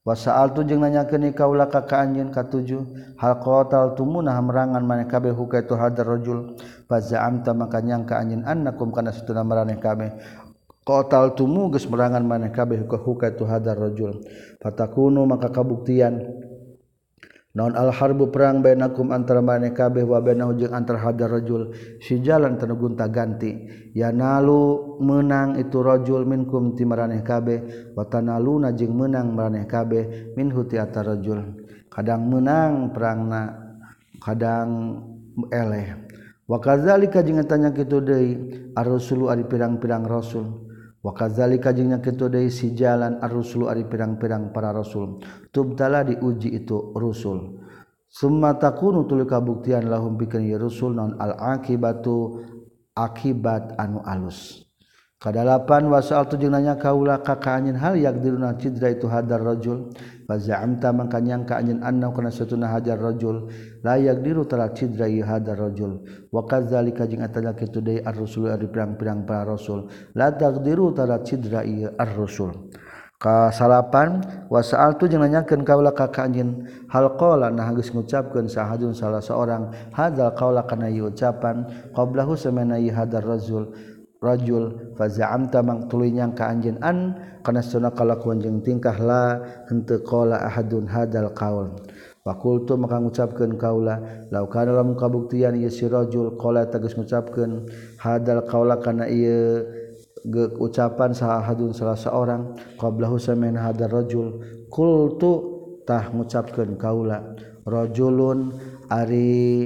Wasaal 0.00 0.56
tu 0.56 0.64
jeung 0.64 0.80
nanyakeun 0.80 1.28
kaula 1.36 1.68
ka 1.68 1.84
ka 1.84 2.00
anjeun 2.00 2.32
katujuh 2.32 3.14
hal 3.20 3.36
qatal 3.44 3.92
tumunah 4.00 4.40
merangan 4.40 4.80
maneh 4.80 5.04
kabeh 5.04 5.36
hukaitu 5.36 5.76
hadar 5.76 6.08
rajul. 6.08 6.56
Fa 6.88 7.04
za'amta 7.04 7.52
maka 7.52 7.84
nyangka 7.84 8.16
anjeun 8.16 8.48
annakum 8.48 8.96
kana 8.96 9.12
satuna 9.12 9.44
maraneh 9.44 9.76
kabeh. 9.76 10.08
Qatal 10.80 11.36
tumu 11.36 11.68
geus 11.68 11.84
merangan 11.84 12.24
maneh 12.24 12.48
kabeh 12.48 12.88
ka 12.88 12.96
hukatu 12.96 13.44
hadar 13.44 13.76
rajul. 13.76 14.24
Fatakunu 14.64 15.28
maka 15.28 15.52
kabuktian 15.52 16.24
naon 17.52 17.76
al 17.76 17.92
harbu 17.92 18.32
perang 18.32 18.64
bainakum 18.64 19.12
antara 19.12 19.44
maneh 19.44 19.76
kabeh 19.76 20.08
wa 20.08 20.24
bainahu 20.24 20.56
jeung 20.56 20.72
antara 20.72 21.02
hadar 21.04 21.36
rajul 21.36 21.76
sijalan 22.00 22.56
tanu 22.56 22.78
gunta 22.78 23.10
ganti 23.10 23.58
yanalu 23.92 24.96
menang 25.02 25.58
itu 25.58 25.82
rajul 25.82 26.22
minkum 26.24 26.72
ti 26.78 26.86
maraneh 26.88 27.26
kabeh 27.26 27.90
wa 27.92 28.06
tanaluna 28.08 28.72
jeung 28.72 28.96
meunang 28.96 29.36
maraneh 29.36 29.68
kabeh 29.68 30.32
minhu 30.32 30.64
ti 30.64 30.80
atar 30.80 31.12
rajul. 31.12 31.60
Kadang 31.92 32.24
menang 32.24 32.96
perangna 32.96 33.52
kadang 34.16 34.68
eleh. 35.52 36.08
Wa 36.48 36.56
kadzalika 36.56 37.20
jeung 37.20 37.44
tanya 37.44 37.68
kitu 37.76 38.00
deui 38.00 38.30
ar-rusulu 38.72 39.28
ari 39.28 39.44
pirang-pirang 39.44 40.08
rasul 40.08 40.69
wakazali 41.00 41.56
wakazalikaingnya 41.56 41.98
ketodai 42.04 42.52
si 42.52 42.76
jalan 42.76 43.16
arusulu 43.24 43.72
ari 43.72 43.88
pirang-pirang 43.88 44.52
para 44.52 44.72
rasul 44.72 45.20
tubtala 45.52 46.04
diuji 46.04 46.52
itu 46.60 46.92
rusul 46.96 47.60
Sumata 48.10 48.74
kuno 48.74 49.06
tuli 49.06 49.22
kabuktian 49.22 49.86
lahum 49.86 50.18
bikin 50.18 50.42
Yerusul 50.42 50.98
non 50.98 51.14
al 51.22 51.38
akibatu 51.38 52.42
akibat 52.90 53.78
anu 53.78 54.02
alus. 54.02 54.66
Kadalapan 55.20 55.92
wasal 55.92 56.24
tu 56.32 56.40
jeung 56.40 56.56
nanya 56.56 56.80
kaula 56.80 57.20
ka 57.20 57.36
anjeun 57.44 57.76
hal 57.76 57.92
yaqdiruna 57.92 58.56
cidra 58.56 58.88
itu 58.88 59.04
hadar 59.04 59.44
rajul? 59.44 59.92
Fa 60.24 60.40
za'amta 60.40 60.96
maka 60.96 61.20
nyangka 61.20 61.60
anjeun 61.60 61.84
anna 61.84 62.08
kana 62.08 62.32
satuna 62.32 62.72
hajar 62.72 62.96
rajul? 62.96 63.52
La 63.84 64.00
yaqdiru 64.00 64.48
tara 64.48 64.72
cidra 64.72 65.04
hadar 65.04 65.60
rajul. 65.60 66.00
Wa 66.32 66.48
kadzalika 66.48 67.04
jeung 67.04 67.20
atana 67.20 67.52
kitu 67.52 67.84
deui 67.84 68.00
ar-rasul 68.00 68.48
ari 68.48 68.64
pirang-pirang 68.64 69.28
para 69.28 69.44
rasul. 69.44 69.92
La 70.16 70.32
taqdiru 70.32 70.96
tara 70.96 71.20
cidra 71.20 71.68
ar-rasul 72.00 72.72
ka 73.20 73.52
salapan 73.52 74.24
wasal 74.48 74.96
tu 74.96 75.04
jeung 75.04 75.20
nanyakeun 75.20 75.68
kaula 75.68 75.92
ka 75.92 76.08
anjeun 76.16 76.64
hal 76.88 77.12
qala? 77.20 77.52
Nah 77.52 77.68
geus 77.76 77.92
ngucapkeun 77.92 78.48
sahadun 78.48 78.96
salah 78.96 79.20
seorang. 79.20 79.68
Hadzal 79.92 80.32
qaula 80.32 80.64
kana 80.64 80.88
ucapan? 80.88 81.68
Qablahu 81.92 82.40
samana 82.40 82.80
hadar 82.80 83.20
rajul 83.20 83.68
rajul 84.20 84.94
fazaamta 85.00 85.64
mang 85.64 85.88
tuluy 85.88 86.12
nyangka 86.12 86.44
anjeun 86.44 86.76
an 86.84 87.16
kana 87.40 87.64
sunna 87.64 87.88
kalakuan 87.90 88.36
jeung 88.36 88.60
tingkah 88.60 88.96
la 89.00 89.40
henteu 89.68 90.04
qala 90.04 90.44
ahadun 90.44 90.84
hadal 90.84 91.32
qaul. 91.32 91.72
Fakultu 92.20 92.76
maka 92.76 93.00
ngucapkeun 93.00 93.56
kaula 93.56 94.28
law 94.28 94.44
kana 94.44 94.76
lamun 94.76 94.92
kabuktian 94.92 95.56
ieu 95.56 95.72
si 95.72 95.88
rajul 95.88 96.36
qala 96.36 96.68
tegas 96.68 96.92
ngucapkeun 96.92 97.64
hadal 97.96 98.44
qaula 98.44 98.76
kana 98.76 99.08
ieu 99.08 99.64
ge 100.28 100.44
ucapan 100.60 101.16
sahadun 101.16 101.72
salah 101.72 101.96
seorang 101.96 102.52
qablahu 102.76 103.16
samin 103.16 103.56
hadal 103.56 103.88
rajul. 103.88 104.36
Qultu 104.68 105.32
tah 105.88 106.12
ngucapkeun 106.12 106.76
kaula 106.76 107.24
rajulun 107.64 108.52
ari 108.92 109.64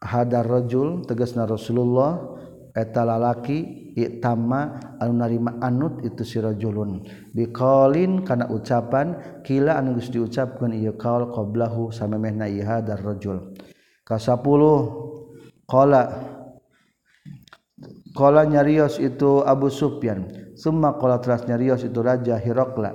hadar 0.00 0.48
rajul 0.48 1.04
tegasna 1.04 1.44
Rasulullah 1.44 2.33
eta 2.74 3.06
lalaki 3.06 3.94
itama 3.94 4.82
anu 4.98 5.22
narima 5.22 5.62
anut 5.62 6.02
itu 6.02 6.26
sirajulun. 6.26 7.06
Biqaulin 7.30 8.26
kana 8.26 8.50
ucapan 8.50 9.40
kila 9.46 9.78
anu 9.78 9.94
geus 9.96 10.10
diucapkeun 10.10 10.74
ieu 10.74 10.98
qaul 10.98 11.30
qablahu 11.30 11.94
samemehna 11.94 12.50
ieu 12.50 12.66
hadar 12.66 12.98
rajul. 12.98 13.54
Ka 14.02 14.18
10 14.18 14.42
qala. 15.70 16.02
Qala 18.14 18.46
nyarios 18.46 19.02
itu 19.02 19.42
Abu 19.42 19.70
Sufyan. 19.70 20.54
Summa 20.54 20.98
qala 20.98 21.18
teras 21.18 21.46
nyarios 21.50 21.82
itu 21.82 21.98
raja 21.98 22.38
Hirakla 22.38 22.94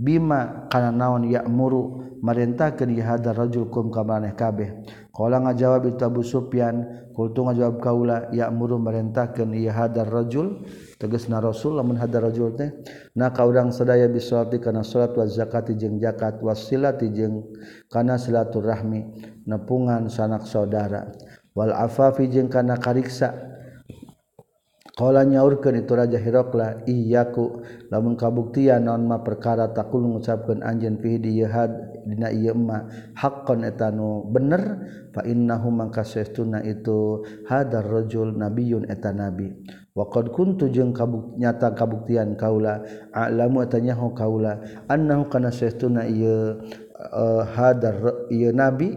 bima 0.00 0.64
kana 0.72 0.88
naon 0.88 1.28
ya'muru 1.28 2.16
marintahkeun 2.24 2.90
ieu 2.96 3.04
hadar 3.04 3.36
rajul 3.36 3.68
kum 3.68 3.92
ka 3.92 4.00
maneh 4.00 4.32
kabeh. 4.32 4.86
Kala 5.10 5.42
ngajawab 5.42 5.90
itu 5.90 6.02
Abu 6.06 6.22
Sufyan, 6.22 7.10
kultu 7.10 7.42
ngajawab 7.42 7.82
kaula 7.82 8.16
ya'muru 8.30 8.78
merintahkeun 8.78 9.58
ieu 9.58 9.74
hadar 9.74 10.06
rajul. 10.06 10.62
Tegasna 11.02 11.42
Rasul 11.42 11.74
lamun 11.74 11.98
hadar 11.98 12.30
rajul 12.30 12.54
teh 12.54 12.70
na 13.18 13.34
ka 13.34 13.42
urang 13.42 13.74
sadaya 13.74 14.06
bisolati 14.06 14.62
kana 14.62 14.86
salat 14.86 15.10
wa 15.18 15.26
zakati 15.26 15.74
jeung 15.74 15.98
zakat 15.98 16.38
wasilati 16.38 17.10
jeung 17.10 17.42
kana 17.90 18.22
silaturahmi 18.22 19.10
nepungan 19.50 20.06
sanak 20.06 20.46
saudara. 20.46 21.10
Wal 21.58 21.74
afafi 21.74 22.30
jeung 22.30 22.46
kana 22.46 22.78
kariksa. 22.78 23.50
Kala 24.94 25.24
nyaurkeun 25.24 25.80
itu 25.80 25.96
Raja 25.96 26.20
Hirokla 26.20 26.84
iyyaku 26.84 27.64
lamun 27.88 28.20
kabuktian 28.20 28.84
naon 28.84 29.08
ma 29.08 29.24
perkara 29.24 29.72
takul 29.72 30.04
ngucapkeun 30.04 30.60
anjeun 30.60 31.00
fi 31.00 31.16
di 31.16 31.40
had 31.40 31.89
dina 32.10 32.28
ieu 32.34 32.58
mah 32.58 33.14
haqqan 33.14 33.62
eta 33.62 33.94
nu 33.94 34.26
bener 34.26 34.82
fa 35.14 35.22
innahu 35.22 35.70
mangka 35.70 36.02
saestuna 36.02 36.60
itu 36.66 37.22
hadar 37.46 37.86
rajul 37.86 38.34
nabiyyun 38.34 38.90
eta 38.90 39.14
nabi. 39.14 39.54
Wa 39.94 40.06
qad 40.06 40.30
kuntu 40.30 40.70
jeung 40.70 40.94
kabuk, 40.94 41.34
nyata 41.38 41.74
kabuktian 41.74 42.38
kaula 42.38 42.82
a'lamu 43.10 43.62
eta 43.66 43.82
nyaho 43.82 44.14
kaula 44.14 44.62
annahu 44.86 45.26
kana 45.30 45.50
saestuna 45.50 46.06
ieu 46.06 46.58
eh, 46.58 47.10
uh, 47.14 47.42
hadar 47.42 48.26
ieu 48.30 48.54
nabi 48.54 48.94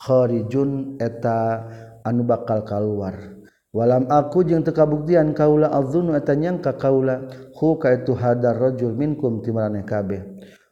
kharijun 0.00 1.00
eta 1.00 1.64
anu 2.04 2.24
bakal 2.24 2.64
kaluar. 2.64 3.38
Walam 3.68 4.08
aku 4.08 4.48
jeung 4.48 4.64
tekabuktian 4.64 5.36
kaula 5.36 5.68
adzunu 5.68 6.16
eta 6.16 6.32
nyangka 6.32 6.80
kaula 6.80 7.28
hu 7.52 7.76
ka 7.76 8.00
itu 8.00 8.16
hadar 8.16 8.56
rajul 8.56 8.96
minkum 8.96 9.44
timaraneh 9.44 9.84
kabeh 9.84 10.24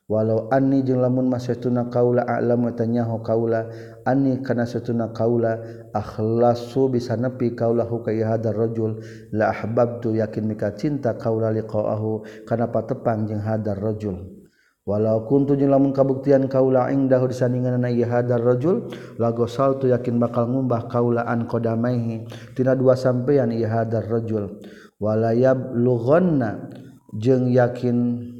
walau 0.07 0.47
anni 0.55 0.87
jeung 0.87 1.03
lamun 1.03 1.27
mas 1.27 1.51
setuna 1.51 1.90
kaula 1.90 2.23
a'lamu 2.23 2.71
tanyaho 2.79 3.27
kaula 3.27 3.66
anni 4.07 4.38
kana 4.38 4.62
setuna 4.62 5.11
kaula 5.11 5.59
akhlasu 5.90 6.87
bisa 6.87 7.19
nepi 7.19 7.59
kaula 7.59 7.83
hu 7.83 8.07
ka 8.07 8.14
hadar 8.14 8.55
rajul 8.55 9.03
la 9.35 9.51
ahbabtu 9.51 10.14
yakin 10.14 10.47
mika 10.47 10.79
cinta 10.79 11.19
kaula 11.19 11.51
liqa'ahu 11.51 12.23
kana 12.47 12.71
patepang 12.71 13.27
jeung 13.27 13.42
hadar 13.42 13.79
rajul. 13.83 14.38
Walau 14.87 15.27
kuntu 15.27 15.59
jeung 15.59 15.75
lamun 15.75 15.90
kabuktian 15.90 16.47
kaula 16.47 16.87
indahu 16.95 17.27
disandinganna 17.27 17.90
ieu 17.90 18.07
hadar 18.07 18.38
rajul 18.38 18.87
lagosaltu 19.19 19.90
yakin 19.90 20.23
bakal 20.23 20.47
ngumbah 20.47 20.87
kaula 20.87 21.27
an 21.27 21.51
qadamaihi 21.51 22.31
tina 22.55 22.79
dua 22.79 22.95
sampean 22.95 23.51
ieu 23.51 23.66
hadar 23.66 24.07
rajul. 24.07 24.62
Walayab 25.03 25.75
lughonna 25.75 26.71
jeung 27.19 27.51
yakin 27.51 28.36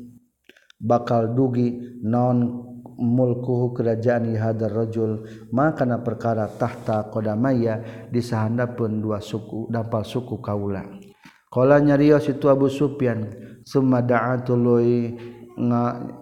bakal 0.80 1.32
dugi 1.32 2.00
non 2.04 2.66
mulkuhu 2.96 3.76
kerajaan 3.76 4.32
hadar 4.36 4.72
rajul 4.72 5.28
makana 5.52 6.00
perkara 6.00 6.48
tahta 6.48 7.12
qadamaya 7.12 8.08
disahandapeun 8.08 9.04
dua 9.04 9.20
suku 9.20 9.68
dampal 9.68 10.04
suku 10.04 10.40
kaula. 10.40 10.84
Qala 11.52 11.80
nyarios 11.80 12.28
itu 12.28 12.48
Abu 12.48 12.68
Sufyan 12.68 13.32
summa 13.64 14.00
da'atului 14.04 15.16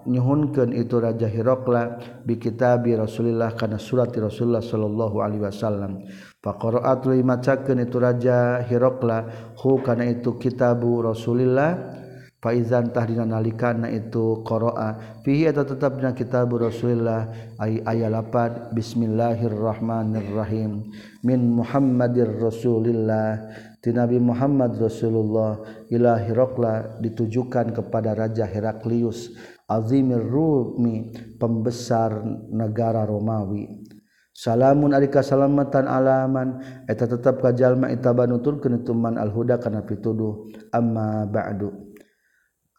nyuhunkeun 0.07 0.71
itu 0.79 0.95
Raja 1.03 1.27
Hirokla 1.27 1.99
bi 2.23 2.39
kitabi 2.39 2.95
Rasulillah 2.95 3.59
kana 3.59 3.83
surat 3.83 4.15
Rasulullah 4.15 4.63
sallallahu 4.63 5.17
alaihi 5.19 5.43
wasallam. 5.43 6.07
Faqara'atului 6.39 7.27
macakeun 7.27 7.83
itu 7.83 7.99
Raja 7.99 8.63
Hirokla 8.63 9.51
hu 9.59 9.83
kana 9.83 10.07
itu 10.07 10.39
kitabu 10.39 11.03
Rasulillah 11.03 12.03
faizantah 12.45 13.09
dina 13.09 13.25
nalikana 13.25 13.89
itu 13.89 14.45
qira'a 14.45 15.17
fihi 15.25 15.49
eta 15.49 15.65
tetap 15.65 15.97
dina 15.97 16.13
kitab 16.13 16.53
Rasulillah 16.53 17.33
ay 17.57 17.81
aya 17.89 18.13
lapad 18.13 18.77
bismillahirrahmanirrahim. 18.77 20.93
Min 21.25 21.57
Muhammadir 21.57 22.29
Rasulillah. 22.37 23.49
Ti 23.81 23.97
Nabi 23.97 24.21
Muhammad 24.21 24.77
Rasulullah 24.77 25.57
ila 25.89 26.21
Hirakla 26.21 27.01
ditujukan 27.05 27.73
kepada 27.73 28.13
Raja 28.17 28.45
Heraklius 28.45 29.33
azimir 29.65 30.21
Rumi 30.21 31.17
pembesar 31.41 32.21
negara 32.53 33.09
Romawi. 33.09 33.89
Salamun 34.35 34.91
ari 34.97 35.13
kasalamatan 35.13 35.87
alaman 35.87 36.59
eta 36.91 37.07
tetap 37.07 37.39
ka 37.39 37.55
jalma 37.55 37.87
eta 37.93 38.11
banutur 38.11 38.59
kana 38.59 38.83
tuman 38.83 39.15
alhuda 39.21 39.61
kana 39.61 39.85
pituduh. 39.87 40.49
Amma 40.73 41.29
ba'du. 41.29 41.94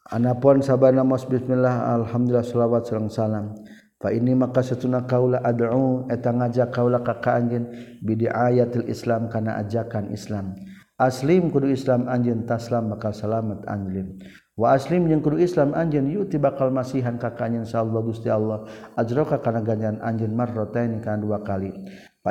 Anapun 0.05 0.61
sabana 0.61 1.01
mos 1.01 1.25
bismillah 1.25 1.97
alhamdulillah 1.97 2.45
selawat 2.45 2.85
sareng 2.85 3.09
salam. 3.09 3.57
Fa 3.97 4.13
ini 4.13 4.37
maka 4.37 4.61
setuna 4.61 5.01
kaula 5.09 5.41
ad'u 5.41 6.05
eta 6.13 6.29
ngajak 6.29 6.69
kaula 6.69 7.01
ka 7.01 7.17
ka 7.17 7.41
anjeun 7.41 7.73
bidi 8.05 8.29
ayatil 8.29 8.85
Islam 8.85 9.33
kana 9.33 9.57
ajakan 9.65 10.13
Islam. 10.13 10.53
Aslim 11.01 11.49
kudu 11.49 11.73
Islam 11.73 12.05
anjeun 12.05 12.45
taslam 12.45 12.93
maka 12.93 13.09
salamat 13.09 13.65
anjeun. 13.65 14.21
Wa 14.53 14.77
aslim 14.77 15.09
jeung 15.09 15.25
kudu 15.25 15.41
Islam 15.41 15.73
anjeun 15.73 16.05
yuti 16.05 16.37
bakal 16.37 16.69
masihan 16.69 17.17
ka 17.17 17.33
ka 17.33 17.49
anjeun 17.49 17.65
insyaallah 17.65 18.01
Gusti 18.05 18.29
Allah 18.29 18.61
ajroka 18.93 19.41
kana 19.41 19.65
ganjaran 19.65 19.97
anjeun 20.05 20.37
marrataini 20.37 21.01
kana 21.01 21.17
dua 21.17 21.41
kali. 21.41 21.73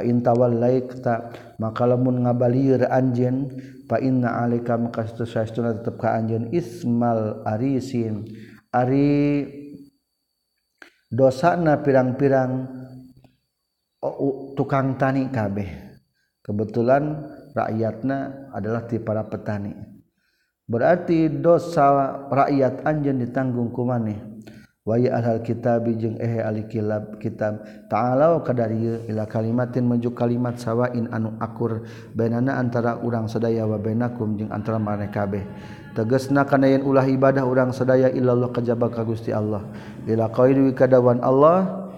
intawalaita 0.03 1.31
maka 1.63 1.87
lamun 1.87 2.27
ngabalir 2.27 2.89
anjen 2.91 3.53
pana 3.87 4.51
tetap 5.79 5.95
ka 6.01 6.09
anjen 6.19 6.51
Ismal 6.51 7.47
Arisin. 7.47 8.27
Ari 8.75 9.47
dosana 11.13 11.79
pirang-pirang 11.79 12.67
tukang 14.59 14.99
tani 14.99 15.31
kabeh. 15.31 15.71
Kebetulan 16.43 17.25
rakyatnya 17.55 18.51
adalah 18.51 18.83
di 18.91 18.99
para 18.99 19.23
petani. 19.25 19.73
Berarti 20.65 21.29
dosa 21.29 22.25
rakyat 22.33 22.89
anjen 22.89 23.21
ditanggung 23.21 23.71
kumaneh 23.71 24.35
waya 24.85 25.17
alhal 25.17 25.41
kitab 25.41 25.89
jeung 25.97 26.21
ehe 26.21 26.45
ali 26.45 26.69
kilab 26.69 27.17
kitab 27.17 27.65
ta'alau 27.89 28.45
kadarieu 28.45 29.01
ila 29.09 29.25
kalimatin 29.25 29.89
menuju 29.89 30.13
kalimat 30.13 30.61
sawain 30.61 31.09
anu 31.09 31.33
akur 31.41 31.89
bainana 32.13 32.61
antara 32.61 33.01
urang 33.01 33.25
sadaya 33.25 33.65
wa 33.65 33.81
bainakum 33.81 34.37
jeung 34.37 34.53
antara 34.53 34.77
mane 34.77 35.09
kabeh 35.09 35.41
tegasna 35.95 36.45
kana 36.45 36.69
yen 36.69 36.85
ulah 36.85 37.07
ibadah 37.07 37.47
urang 37.47 37.73
sadaya 37.73 38.11
illallah 38.11 38.51
kajaba 38.51 38.91
ka 38.91 39.07
Gusti 39.07 39.31
Allah. 39.31 39.63
Ila 40.05 40.27
qaili 40.29 40.75
kadawan 40.75 41.23
Allah 41.23 41.89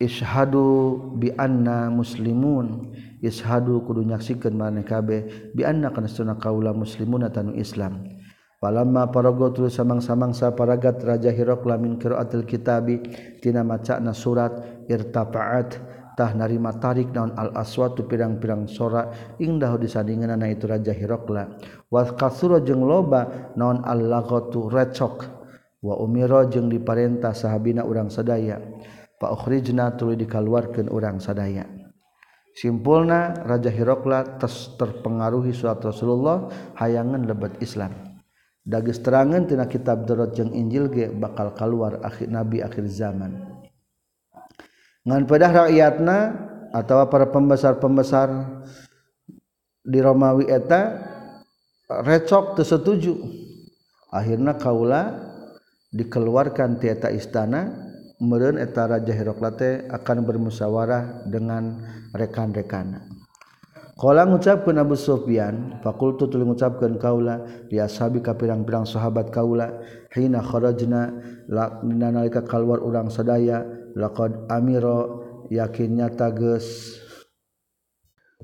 ishadu 0.00 0.96
bi 1.20 1.30
anna 1.36 1.92
muslimun. 1.92 2.96
Ishadu 3.24 3.80
kudu 3.88 4.04
nyaksikeun 4.04 4.52
mane 4.52 4.84
kabeh 4.84 5.52
bi 5.56 5.64
anna 5.64 5.92
kana 5.92 6.08
sunna 6.08 6.36
kaula 6.40 6.72
muslimuna 6.72 7.28
tanu 7.28 7.52
Islam. 7.56 8.13
Palamma 8.64 9.12
parago 9.12 9.52
terus 9.52 9.76
samang-samangsa 9.76 10.56
paragat 10.56 11.04
Raja 11.04 11.28
Hirokla 11.28 11.76
min 11.76 12.00
qiraatil 12.00 12.48
kitabi 12.48 12.96
tina 13.44 13.60
macana 13.60 14.16
surat 14.16 14.56
irtafa'at 14.88 15.76
tah 16.16 16.32
narima 16.32 16.72
tarik 16.80 17.12
naon 17.12 17.36
al 17.36 17.52
aswatu 17.60 18.08
pirang-pirang 18.08 18.64
sora 18.64 19.36
indah 19.36 19.76
disandinganna 19.76 20.48
itu 20.48 20.64
Raja 20.64 20.96
Hirokla 20.96 21.60
wa 21.92 22.08
kasura 22.16 22.64
jeung 22.64 22.88
loba 22.88 23.52
naon 23.52 23.84
al 23.84 24.00
lagatu 24.00 24.72
recok. 24.72 25.44
Wa 25.84 26.00
umira 26.00 26.48
jeung 26.48 26.72
diparentah 26.72 27.36
sahabina 27.36 27.84
urang 27.84 28.08
sadaya. 28.08 28.56
Fa 29.20 29.28
ukhrijna 29.28 29.92
tuluy 30.00 30.16
dikaluarkeun 30.16 30.88
urang 30.88 31.20
sadaya. 31.20 31.68
Simpulna 32.56 33.44
Raja 33.44 33.68
Hirokla 33.68 34.40
terpengaruhi 34.80 35.52
surat 35.52 35.84
Rasulullah 35.84 36.48
hayangan 36.80 37.28
lebat 37.28 37.60
Islam 37.60 38.13
dagis 38.64 38.98
terangan 39.04 39.44
tina 39.44 39.68
kitab 39.68 40.08
Dorot 40.08 40.32
jeung 40.32 40.50
Injil 40.56 40.88
ge 40.88 41.12
bakal 41.12 41.52
keluar 41.52 42.00
akhir 42.00 42.32
nabi 42.32 42.64
akhir 42.64 42.88
zaman. 42.88 43.44
Ngan 45.04 45.28
pedah 45.28 45.52
rakyatna 45.52 46.18
atau 46.72 47.04
para 47.12 47.28
pembesar-pembesar 47.28 48.28
di 49.84 50.00
Romawi 50.00 50.48
eta 50.48 50.96
recok 51.92 52.56
teu 52.56 52.64
setuju. 52.64 53.14
Akhirna 54.08 54.56
kaula 54.56 55.12
dikeluarkan 55.92 56.80
tieta 56.80 57.12
istana 57.12 57.68
meureun 58.16 58.56
eta 58.56 58.88
raja 58.88 59.12
Heroklate 59.12 59.86
akan 59.92 60.24
bermusyawarah 60.24 61.28
dengan 61.28 61.84
rekan-rekana. 62.16 63.04
Kala 63.94 64.26
ngucapkeun 64.26 64.82
Abu 64.82 64.98
Sufyan, 64.98 65.78
fakultu 65.78 66.26
tuluy 66.26 66.50
ngucapkeun 66.50 66.98
kaula 66.98 67.46
li 67.70 67.78
ashabi 67.78 68.18
ka 68.18 68.34
pirang-pirang 68.34 68.82
sahabat 68.82 69.30
kaula 69.30 69.70
hina 70.10 70.42
kharajna 70.42 71.14
la 71.46 71.78
nalika 71.86 72.42
kalwar 72.42 72.82
urang 72.82 73.06
sadaya 73.06 73.62
laqad 73.94 74.50
amiro 74.50 75.22
yakinnya 75.46 76.10
tages 76.10 76.98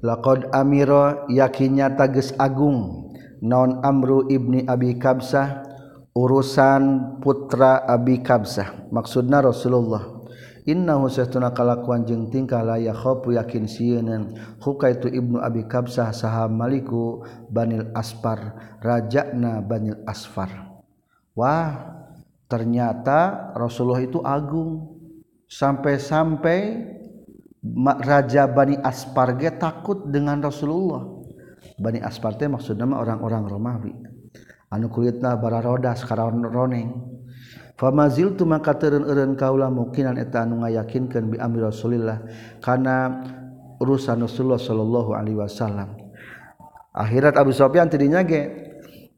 laqad 0.06 0.46
amiro 0.54 1.26
yakinnya 1.26 1.98
tages 1.98 2.30
agung. 2.38 3.10
Non 3.40 3.80
amru 3.82 4.28
ibni 4.30 4.68
abi 4.68 5.00
kabsah 5.00 5.64
urusan 6.12 7.18
putra 7.24 7.88
abi 7.88 8.22
kabsah 8.22 8.86
maksudna 8.94 9.42
Rasulullah. 9.42 10.19
innauna 10.68 11.50
kalakuan 11.54 12.04
jeung 12.04 12.28
tingkah 12.28 12.60
layakhopu 12.64 13.36
yakin 13.36 13.64
sian 13.64 14.36
huka 14.60 14.92
itu 14.92 15.08
Ibnu 15.08 15.40
Abi 15.40 15.64
Kabsah 15.64 16.12
saha 16.12 16.48
Maliku 16.50 17.24
Banil 17.48 17.88
Aspar 17.92 18.56
Rajakna 18.80 19.60
Banil 19.64 20.00
Asfar. 20.04 20.80
Wah 21.36 21.96
ternyata 22.50 23.52
Rasulullah 23.54 24.02
itu 24.02 24.20
agung. 24.24 24.98
Sampai-sampai 25.50 26.60
Raja 28.06 28.46
Bani 28.46 28.78
Asparge 28.78 29.50
takut 29.58 30.06
dengan 30.06 30.38
Rasulullah. 30.38 31.20
Bani 31.74 31.98
Asparte 31.98 32.46
maksud 32.46 32.78
nama 32.78 33.02
orang-orang 33.02 33.44
Romawi. 33.50 33.92
Anu 34.70 34.86
kulitna 34.86 35.34
bara 35.34 35.58
roda 35.58 35.92
sekarang 35.98 36.46
roneng. 36.46 36.94
Famazil 37.80 38.36
tu 38.36 38.44
maka 38.44 38.76
turun 38.76 39.08
eureun 39.08 39.32
kaula 39.40 39.72
mungkinan 39.72 40.20
eta 40.20 40.44
anu 40.44 40.60
ngayakinkeun 40.60 41.32
bi 41.32 41.36
amri 41.40 41.64
Rasulillah 41.64 42.20
kana 42.60 43.24
urusan 43.80 44.20
Rasulullah 44.20 44.60
sallallahu 44.60 45.16
alaihi 45.16 45.40
wasallam. 45.40 45.96
Akhirat 46.92 47.40
Abu 47.40 47.56
Sufyan 47.56 47.88
tidinya 47.88 48.20
ge 48.20 48.52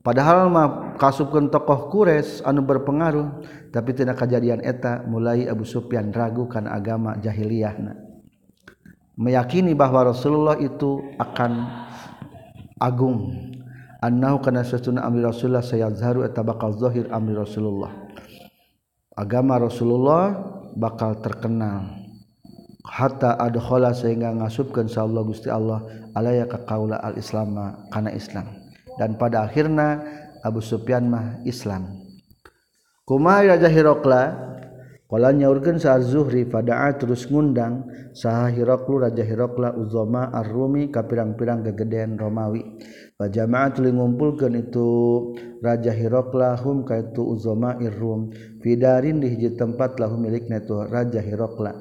padahal 0.07 0.46
mah 0.46 0.94
kasupkeun 0.94 1.51
tokoh 1.51 1.90
Quraisy 1.90 2.46
anu 2.46 2.62
berpengaruh 2.62 3.42
tapi 3.75 3.98
tidak 3.98 4.22
kejadian 4.22 4.62
eta 4.62 5.03
mulai 5.11 5.51
Abu 5.51 5.66
Sufyan 5.66 6.14
ragu 6.14 6.46
kana 6.46 6.79
agama 6.79 7.18
jahiliyahna. 7.18 7.98
Meyakini 9.18 9.75
bahwa 9.75 10.14
Rasulullah 10.14 10.55
itu 10.62 11.03
akan 11.18 11.66
agung 12.79 13.27
annahu 13.98 14.38
kana 14.38 14.62
sesuna 14.62 15.03
amri 15.03 15.27
Rasulullah 15.27 15.66
sayazharu 15.66 16.22
eta 16.22 16.46
bakal 16.46 16.79
zahir 16.79 17.11
amri 17.11 17.35
Rasulullah 17.35 18.01
agama 19.16 19.61
Rasulullah 19.61 20.37
bakal 20.77 21.20
terkenal. 21.20 22.01
Hatta 22.83 23.38
adkhala 23.38 23.94
sehingga 23.94 24.35
ngasubkeun 24.37 24.90
insyaallah 24.90 25.22
Gusti 25.25 25.48
Allah 25.48 25.81
alaya 26.18 26.44
ka 26.44 26.61
kaula 26.66 26.98
al 27.01 27.16
Islam 27.16 27.55
kana 27.88 28.11
Islam. 28.12 28.48
Dan 29.01 29.16
pada 29.16 29.48
akhirna 29.48 30.03
Abu 30.44 30.61
Sufyan 30.61 31.09
mah 31.09 31.40
Islam. 31.46 31.88
Kumaha 33.07 33.57
Raja 33.57 33.70
Hirokla 33.70 34.51
Kala 35.12 35.29
urgen 35.29 35.77
saat 35.77 36.09
zuhri 36.09 36.48
pada 36.48 36.88
terus 36.96 37.29
ngundang 37.29 37.85
saha 38.16 38.48
Hiroklu 38.48 39.05
Raja 39.05 39.20
Hirokla 39.20 39.77
Uzoma 39.77 40.33
Ar-Rumi 40.33 40.88
ka 40.88 41.05
pirang-pirang 41.05 41.61
gegedean 41.68 42.16
Romawi. 42.16 42.81
Wa 43.20 43.29
jama'at 43.29 43.77
ngumpulkan 43.77 44.57
itu 44.57 44.88
Raja 45.61 45.92
Hirokla 45.92 46.57
hum 46.64 46.88
ka 46.88 46.96
itu 46.96 47.29
Uzama 47.29 47.77
Ir-Rum 47.85 48.33
fidarin 48.64 49.20
di 49.20 49.37
hiji 49.37 49.53
tempat 49.53 50.01
lahu 50.01 50.16
miliknya 50.16 50.64
itu 50.64 50.81
Raja 50.81 51.20
Hirokla. 51.20 51.77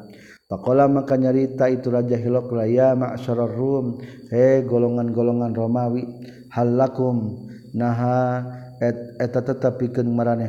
Pakola 0.52 0.92
maka 0.92 1.16
nyarita 1.16 1.72
itu 1.72 1.88
Raja 1.88 2.20
Hirokla 2.20 2.68
ya 2.68 3.00
ma'syarar 3.00 3.56
Rum, 3.56 4.04
he 4.28 4.60
golongan-golongan 4.68 5.56
Romawi, 5.56 6.04
halakum 6.52 7.48
naha 7.72 8.44
eta 8.84 9.24
et, 9.24 9.32
et, 9.32 9.34
tetapi 9.40 9.96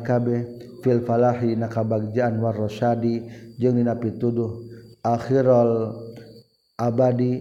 kabeh 0.03 0.63
fil 0.83 1.07
falahi 1.07 1.55
na 1.55 1.71
kabagjaan 1.71 2.43
war 2.43 2.59
rasyadi 2.59 3.23
jeung 3.57 3.79
dina 3.79 3.95
pituduh 3.95 4.59
akhirul 5.07 5.95
abadi 6.75 7.39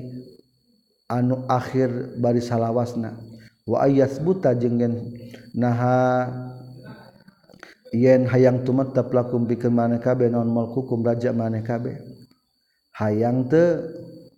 anu 1.09 1.43
akhir 1.49 2.21
bari 2.21 2.39
salawasna. 2.39 3.17
Wa 3.65 3.89
ayasbuta 3.89 4.53
jeung 4.53 4.77
gen 4.77 4.93
naha 5.57 6.29
yen 7.91 8.29
hayang 8.29 8.63
tumetep 8.63 9.11
lakum 9.11 9.43
pikeun 9.49 9.75
maneh 9.75 9.99
non 9.99 10.31
naon 10.31 10.49
mulkukum 10.49 11.01
raja 11.03 11.33
maneh 11.33 11.65
kabeh. 11.65 11.97
Hayang 12.95 13.49
te 13.49 13.81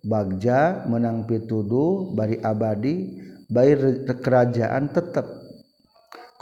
bagja 0.04 0.84
menang 0.88 1.28
pituduh 1.28 2.12
bari 2.16 2.40
abadi 2.40 3.20
bair 3.52 4.08
kerajaan 4.08 4.88
tetep. 4.90 5.43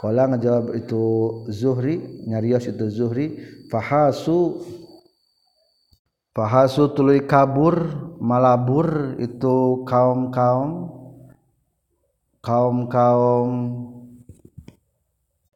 Kala 0.03 0.35
ngajawab 0.35 0.75
itu 0.75 1.03
Zuhri, 1.47 2.27
nyarios 2.27 2.67
itu 2.67 2.91
Zuhri, 2.91 3.39
fahasu 3.71 4.59
fahasu 6.35 6.91
tuluy 6.91 7.23
kabur, 7.23 7.87
malabur 8.19 9.15
itu 9.15 9.87
kaum-kaum 9.87 10.91
kaum-kaum 12.43 13.51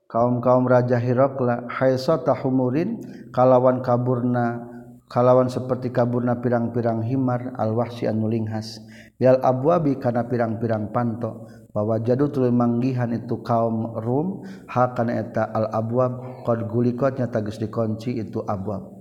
kaum-kaum 0.08 0.64
Raja 0.64 0.96
Hirokla 0.96 1.68
haisata 1.68 2.32
humurin 2.40 3.04
kalawan 3.36 3.84
kaburna 3.84 4.64
kalawan 5.12 5.52
seperti 5.52 5.92
kaburna 5.92 6.40
pirang-pirang 6.40 7.04
himar 7.04 7.52
al-wahsi 7.60 8.08
anulinghas 8.08 8.80
yal 9.20 9.44
abwabi 9.44 10.00
kana 10.00 10.24
pirang-pirang 10.24 10.96
panto. 10.96 11.52
bahwa 11.78 12.02
jadu 12.02 12.34
tuluy 12.34 12.50
manggihan 12.50 13.14
itu 13.14 13.38
kaum 13.46 13.94
Rum 14.02 14.42
hakana 14.66 15.22
eta 15.22 15.46
al 15.54 15.70
abwab 15.70 16.42
qad 16.42 16.66
gulikotnya 16.66 17.30
tagis 17.30 17.62
dikunci 17.62 18.18
itu 18.18 18.42
abwab. 18.50 18.98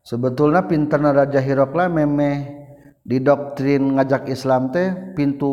Sebetulnya 0.00 0.64
pinterna 0.64 1.12
Raja 1.12 1.44
Hirokla 1.44 1.92
memeh 1.92 2.64
di 3.04 3.20
doktrin 3.20 4.00
ngajak 4.00 4.32
Islam 4.32 4.72
teh 4.72 5.12
pintu 5.12 5.52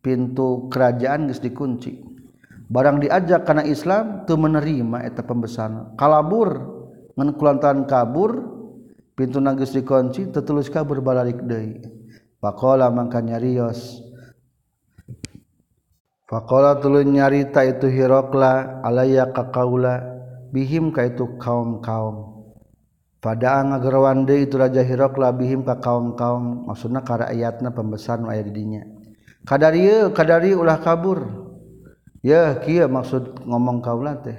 pintu 0.00 0.72
kerajaan 0.72 1.28
geus 1.28 1.44
dikunci. 1.44 2.00
Barang 2.72 3.04
diajak 3.04 3.44
karena 3.44 3.68
Islam 3.68 4.24
tuh 4.24 4.40
menerima 4.40 5.04
eta 5.04 5.28
pembesaran 5.28 5.92
kalabur 6.00 6.56
ngan 7.20 7.36
kulantaran 7.36 7.84
kabur 7.84 8.48
pintu 9.12 9.44
nangis 9.44 9.76
dikunci 9.76 10.32
tetulus 10.32 10.72
kabur 10.72 11.04
balik 11.04 11.44
deui. 11.44 11.84
Pakola 12.40 12.88
mangka 12.88 13.20
nyarios 13.20 14.00
Pakola 16.34 16.82
tulun 16.82 17.14
nyarita 17.14 17.62
itu 17.62 17.86
hirokla 17.86 18.82
alaya 18.82 19.30
kakaula 19.30 20.02
bihim 20.50 20.90
ka 20.90 21.06
itu 21.06 21.38
kaum 21.38 21.78
kaum. 21.78 22.42
Pada 23.22 23.62
ngagerwan 23.62 24.26
deui 24.26 24.50
itu 24.50 24.58
raja 24.58 24.82
hirokla 24.82 25.30
bihim 25.30 25.62
ka 25.62 25.78
kaum 25.78 26.18
kaum 26.18 26.66
maksudna 26.66 27.06
ka 27.06 27.22
rakyatna 27.22 27.70
pembesar 27.70 28.18
nu 28.18 28.34
aya 28.34 28.42
di 28.42 28.50
dinya. 28.50 28.82
Kadarieu 29.46 30.10
kadari 30.10 30.58
ulah 30.58 30.82
kabur. 30.82 31.22
Ya 32.18 32.58
kieu 32.66 32.90
maksud 32.90 33.46
ngomong 33.46 33.78
kaula 33.78 34.18
teh. 34.18 34.34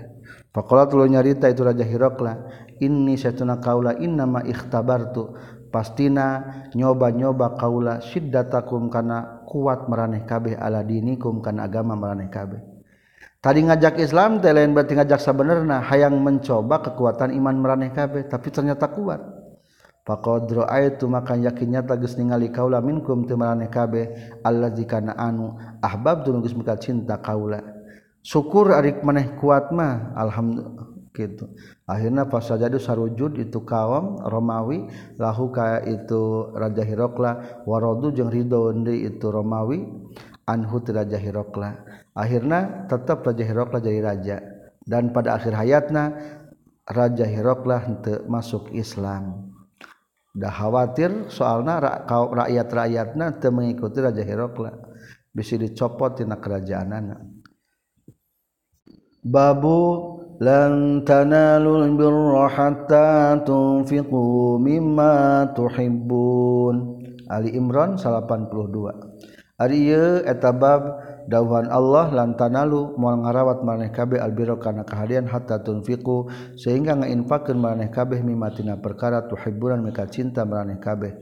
Pakola 0.51 0.91
tulun 0.91 1.15
nyarita 1.15 1.47
itu 1.47 1.63
raja 1.63 1.87
hirokla 1.87 2.43
inni 2.83 3.15
satuna 3.15 3.63
kaula 3.63 3.95
innama 4.03 4.43
ikhtabartu 4.43 5.31
pastina 5.71 6.43
nyoba-nyoba 6.75 7.55
kaula 7.55 8.03
siddatakum 8.03 8.91
kana 8.91 9.34
kuat 9.55 9.87
meraneh 9.87 10.27
kabeh 10.27 10.59
ala 10.59 10.83
dinikum 10.83 11.39
kan 11.39 11.63
agama 11.63 11.95
meraneh 11.95 12.27
kabeh. 12.27 12.59
Tadi 13.39 13.63
ngajak 13.63 14.03
Islam 14.03 14.43
teh 14.43 14.51
lain 14.51 14.75
berarti 14.75 14.99
ngajak 14.99 15.23
sabenerna 15.23 15.79
hayang 15.79 16.19
mencoba 16.19 16.83
kekuatan 16.83 17.31
iman 17.39 17.55
meraneh 17.63 17.95
kabeh 17.95 18.27
tapi 18.27 18.51
ternyata 18.51 18.91
kuat. 18.91 19.23
Faqad 20.03 20.51
ra'aitu 20.51 21.07
maka 21.07 21.39
yakin 21.39 21.79
nyata 21.79 21.95
geus 21.95 22.19
ningali 22.19 22.51
kaula 22.51 22.83
minkum 22.83 23.23
teu 23.23 23.39
maraneh 23.39 23.71
kabeh 23.71 24.37
allazi 24.43 24.83
kana 24.83 25.15
anu 25.15 25.55
ahbab 25.79 26.27
geus 26.27 26.51
cinta 26.83 27.15
kaula. 27.23 27.63
Syukur 28.19 28.75
arik 28.75 29.07
maneh 29.07 29.39
kuat 29.39 29.71
mah 29.71 30.11
alhamdulillah. 30.19 30.94
Gitu. 31.15 31.47
Akhirnya 31.87 32.27
pas 32.27 32.43
sajadu 32.43 32.75
sarujud 32.75 33.39
itu 33.39 33.63
kaum 33.63 34.19
Romawi 34.19 34.91
lahu 35.15 35.49
ka 35.55 35.79
itu 35.87 36.51
Raja 36.51 36.83
Hirokla. 36.83 37.63
Warodu 37.63 38.11
jeung 38.11 38.27
ridho 38.27 38.75
itu 38.91 39.25
Romawi 39.31 39.87
anhu 40.45 40.83
Raja 40.83 41.15
Hirokla. 41.15 41.87
Akhirnya 42.11 42.85
tetap 42.91 43.23
Raja 43.23 43.43
Hirokla 43.47 43.79
jadi 43.79 43.99
raja. 44.03 44.37
Dan 44.83 45.15
pada 45.15 45.39
akhir 45.39 45.55
hayatna 45.55 46.03
Raja 46.85 47.25
Hirokla 47.25 47.81
masuk 48.29 48.69
Islam. 48.75 49.55
Dah 50.35 50.51
khawatir 50.51 51.31
soalnya 51.31 51.79
rakyat-rakyatna 52.35 53.39
teu 53.39 53.55
mengikuti 53.55 54.03
Raja 54.03 54.19
Hirokla. 54.19 54.75
Bisa 55.31 55.55
dicopot 55.55 56.19
tina 56.19 56.39
kerajaanana. 56.39 57.23
Babu 59.25 60.14
lan 60.39 61.03
tanalul 61.07 61.87
birra 61.95 62.47
hatta 62.51 63.39
tunfiqu 63.47 64.59
mimma 64.59 65.53
tuhibbun 65.55 66.99
Ali 67.25 67.57
Imran 67.57 67.97
82 67.97 69.15
Ari 69.55 69.87
ieu 69.87 70.19
eta 70.27 70.51
bab 70.51 70.99
dawuhan 71.31 71.71
Allah 71.71 72.11
lan 72.11 72.35
tanalu 72.35 72.91
moal 72.99 73.23
ngarawat 73.23 73.63
maneh 73.63 73.87
kabeh 73.87 74.19
albiro 74.19 74.59
kana 74.59 74.83
kahadian 74.83 75.31
hatta 75.31 75.63
tunfiqu 75.63 76.27
sehingga 76.59 76.99
ngainfakeun 76.99 77.55
maneh 77.55 77.87
kabeh 77.87 78.19
mimma 78.19 78.51
tina 78.51 78.75
perkara 78.75 79.23
tuhibbunan 79.31 79.79
meka 79.79 80.11
cinta 80.11 80.43
maneh 80.43 80.75
kabeh. 80.83 81.15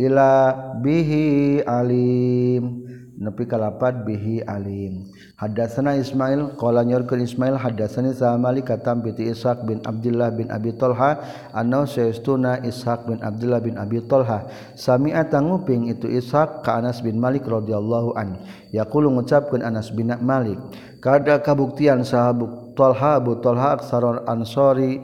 Ila 0.00 0.56
bihi 0.80 1.60
alim. 1.60 2.88
nepi 3.18 3.46
kalapad 3.46 4.02
bihi 4.02 4.42
alim. 4.42 5.06
Hadasana 5.38 5.94
Ismail 5.98 6.58
qala 6.58 6.82
nyorkeun 6.82 7.22
Ismail 7.22 7.58
hadasani 7.58 8.14
sa 8.14 8.34
Malik 8.34 8.70
katam 8.70 9.02
piti 9.02 9.30
Ishaq 9.30 9.66
bin 9.66 9.78
Abdullah 9.86 10.34
bin 10.34 10.50
Abi 10.50 10.74
Talha 10.74 11.22
anna 11.54 11.86
sayyiduna 11.86 12.66
Ishaq 12.66 13.06
bin 13.06 13.18
Abdullah 13.22 13.60
bin 13.62 13.78
Abi 13.78 14.02
Talha. 14.04 14.50
Sami'a 14.74 15.26
tanguping 15.30 15.90
itu 15.90 16.10
Ishaq 16.10 16.66
ka 16.66 16.78
Anas 16.82 17.00
bin 17.00 17.18
Malik 17.22 17.46
radhiyallahu 17.46 18.18
an. 18.18 18.42
Yaqulu 18.74 19.10
ngucapkeun 19.14 19.62
Anas 19.62 19.94
bin 19.94 20.10
Malik 20.22 20.58
kada 20.98 21.38
kabuktian 21.38 22.02
sahabat 22.02 22.74
Talha 22.74 23.22
Abu 23.22 23.38
Talha 23.38 23.78
aksaron 23.78 24.26
ansori 24.26 24.98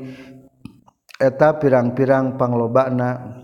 eta 1.20 1.54
pirang-pirang 1.60 2.34
panglobana 2.40 3.39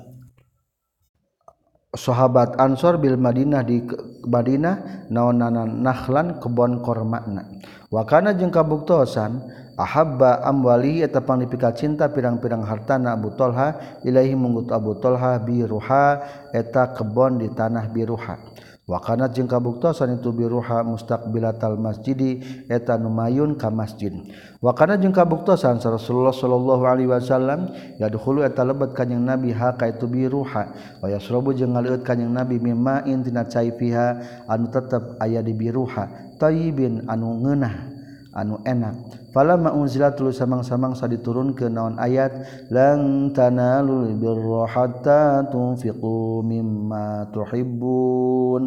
sahabat 1.96 2.60
Ansor 2.60 3.00
Bil 3.00 3.16
Madinah 3.16 3.64
di 3.64 3.82
Madinah 4.22 5.08
naonanan 5.10 5.82
nahlan 5.82 6.38
kebon 6.38 6.84
kormakna. 6.84 7.48
Wakana 7.90 8.36
jeung 8.36 8.52
kabuktosan 8.52 9.40
ahabba 9.80 10.44
amwali 10.44 11.00
eta 11.00 11.24
panglipika 11.24 11.72
cinta 11.72 12.08
pirang-pirang 12.12 12.64
hartana 12.64 13.16
Abu 13.16 13.32
Tolha 13.34 14.00
ilahi 14.04 14.36
munggut 14.36 14.72
Abu 14.72 14.96
Tolha 15.00 15.40
biruha 15.40 16.22
eta 16.52 16.92
kebon 16.92 17.40
di 17.40 17.48
tanah 17.52 17.88
biruha. 17.88 18.55
wakana 18.86 19.26
jeung 19.26 19.50
kabuktosan 19.50 20.22
itu 20.22 20.30
biruha 20.30 20.86
mustaqbilatal 20.86 21.74
masjidi 21.74 22.38
eta 22.70 22.94
numayun 22.94 23.58
ka 23.58 23.66
masjid. 23.66 24.14
Wakana 24.62 24.94
jeung 24.94 25.10
kabuktosan 25.10 25.82
Rasulullah 25.82 26.30
sallallahu 26.30 26.86
alaihi 26.86 27.10
wasallam 27.10 27.74
yadkhulu 27.98 28.46
eta 28.46 28.62
lebet 28.62 28.94
kanjing 28.94 29.26
nabi 29.26 29.50
ha 29.50 29.74
ka 29.74 29.90
itu 29.90 30.06
biruha. 30.06 30.70
Wa 31.02 31.10
yasrabu 31.10 31.50
jeung 31.50 31.74
ngaleut 31.74 32.06
kanjing 32.06 32.30
nabi 32.30 32.62
mimma 32.62 33.02
in 33.10 33.26
tina 33.26 33.42
cai 33.42 33.74
fiha 33.74 34.46
anu 34.46 34.70
tetep 34.70 35.18
aya 35.18 35.42
di 35.42 35.50
biruha. 35.50 36.38
Tayyibin 36.38 37.10
anu 37.10 37.42
ngeunah. 37.42 37.95
anu 38.36 38.60
enak. 38.68 38.94
Pala 39.32 39.56
maunzila 39.56 40.12
tulus 40.12 40.36
samang-samang 40.36 40.92
sa 40.92 41.08
diturun 41.08 41.56
ke 41.56 41.72
naon 41.72 41.96
ayat 41.96 42.68
lan 42.68 43.32
tanalul 43.32 44.12
birra 44.20 44.68
hatta 44.68 45.48
tunfiqu 45.48 46.44
mimma 46.44 47.32
tuhibbun. 47.32 48.62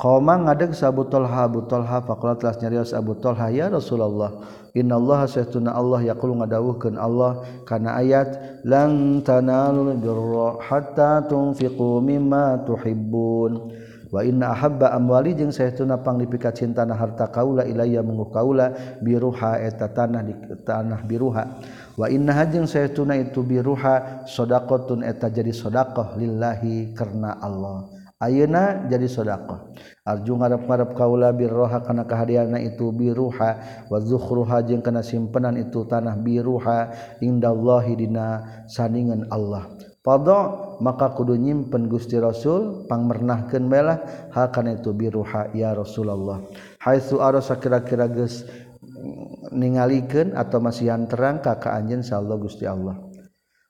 Qoma 0.00 0.34
ngadeg 0.48 0.72
sa 0.72 0.88
Abu 0.88 1.04
Talha 1.12 1.44
Abu 1.44 1.60
Talha 1.68 2.00
faqala 2.00 2.32
telah 2.40 2.56
nyarios 2.56 2.96
Abu 2.96 3.20
Talha 3.20 3.52
ya 3.52 3.68
Rasulullah 3.68 4.32
innallaha 4.72 5.28
saytuna 5.28 5.76
Allah 5.76 6.00
yaqulu 6.00 6.40
ngadawuhkeun 6.40 6.96
Allah 6.96 7.44
kana 7.68 8.00
ayat 8.00 8.64
lan 8.64 9.20
tanalul 9.20 9.92
birra 10.00 10.56
hatta 10.64 11.28
tunfiqu 11.28 12.00
mimma 12.00 12.64
tuhibbun. 12.64 13.76
wa 14.10 14.20
inna 14.26 14.50
ahabba 14.50 14.90
amwali 14.90 15.38
jeung 15.38 15.54
saestuna 15.54 16.02
panglipika 16.02 16.50
cintana 16.50 16.98
harta 16.98 17.30
kaula 17.30 17.62
ilayya 17.62 18.02
mungu 18.02 18.26
kaula 18.28 18.98
biruha 18.98 19.62
eta 19.62 19.86
tanah 19.90 20.22
di 20.26 20.34
tanah 20.66 21.00
biruha. 21.06 21.62
Wa 21.94 22.10
inna 22.10 22.42
jeung 22.50 22.66
saestuna 22.66 23.14
itu 23.14 23.46
biruha 23.46 24.26
sadaqatun 24.26 25.06
eta 25.06 25.30
jadi 25.30 25.54
sedekah 25.54 26.18
lillahi 26.18 26.92
karena 26.92 27.38
Allah. 27.38 27.86
Ayeuna 28.20 28.84
jadi 28.84 29.08
sedekah 29.08 29.72
arju 30.04 30.36
ngarep-ngarep 30.36 30.92
kaula 30.92 31.32
birroha 31.32 31.80
kana 31.80 32.04
kahadiana 32.04 32.60
itu 32.60 32.92
biruha 32.92 33.50
wa 33.88 33.96
zukhruha 33.96 34.60
jeung 34.68 34.84
kana 34.84 35.00
simpenan 35.00 35.56
itu 35.56 35.88
tanah 35.88 36.20
biruha 36.20 36.92
indallahi 37.24 37.96
dina 37.96 38.44
saningan 38.68 39.24
Allah. 39.32 39.72
Pada 40.04 40.68
maka 40.80 41.12
kudu 41.12 41.36
nyimpen 41.36 41.86
Gusti 41.86 42.16
Rasul 42.16 42.88
pangmernahkeun 42.88 43.64
melah 43.68 44.00
hal 44.32 44.48
kana 44.48 44.80
itu 44.80 44.96
biruha 44.96 45.52
ya 45.52 45.76
Rasulullah. 45.76 46.40
Haitsu 46.80 47.20
arasa 47.20 47.60
kira-kira 47.60 48.08
geus 48.08 48.48
mm, 48.80 49.52
ningalikeun 49.52 50.32
atau 50.32 50.58
masihan 50.58 51.04
terang 51.04 51.44
ka 51.44 51.60
ka 51.60 51.76
anjeun 51.76 52.00
sallallahu 52.00 52.48
Gusti 52.48 52.64
Allah. 52.64 52.96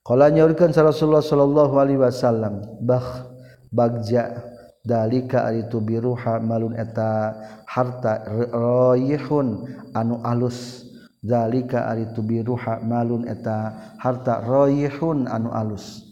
Qala 0.07 0.31
nyaurkeun 0.31 0.71
Rasulullah 0.71 1.23
sallallahu 1.23 1.75
alaihi 1.77 2.01
wasallam 2.01 2.63
bah 2.81 3.27
bagja 3.75 4.47
dalika 4.87 5.51
ari 5.51 5.67
biruha 5.67 6.41
malun 6.41 6.79
eta 6.79 7.35
harta 7.67 8.23
royihun 8.55 9.67
anu 9.99 10.23
alus. 10.23 10.87
Dalika 11.21 11.85
ari 11.93 12.09
biruha 12.17 12.81
malun 12.81 13.29
eta 13.29 13.77
harta 14.01 14.41
royihun 14.41 15.29
anu 15.29 15.53
alus. 15.53 16.10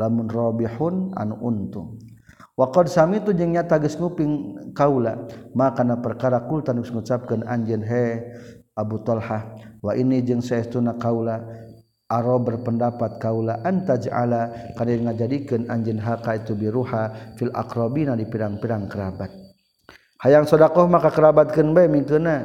lamun 0.00 0.32
robihun 0.32 1.12
anu 1.12 1.36
untung. 1.44 2.00
Waqad 2.56 2.88
samitu 2.88 3.36
jeung 3.36 3.56
nyata 3.56 3.80
geus 3.80 3.96
nguping 3.96 4.56
kaula 4.76 5.28
makana 5.56 6.00
perkara 6.00 6.44
kul 6.44 6.60
tanu 6.60 6.80
ngucapkeun 6.84 7.44
anjeun 7.44 7.80
he 7.84 8.20
Abu 8.76 9.00
Talhah 9.00 9.56
wa 9.80 9.92
ini 9.96 10.20
jeung 10.20 10.44
saestuna 10.44 11.00
kaula 11.00 11.40
aro 12.10 12.36
berpendapat 12.36 13.16
kaula 13.16 13.64
antaj'ala 13.64 14.74
kana 14.76 14.92
ngajadikeun 15.08 15.72
anjeun 15.72 16.04
haka 16.04 16.36
itu 16.36 16.52
biruha 16.52 17.36
fil 17.40 17.48
aqrabina 17.56 18.12
di 18.12 18.28
pirang-pirang 18.28 18.92
kerabat. 18.92 19.32
Hayang 20.20 20.44
sedekah 20.44 20.84
maka 20.84 21.08
kerabatkeun 21.16 21.72
bae 21.72 21.88
mintuna 21.88 22.44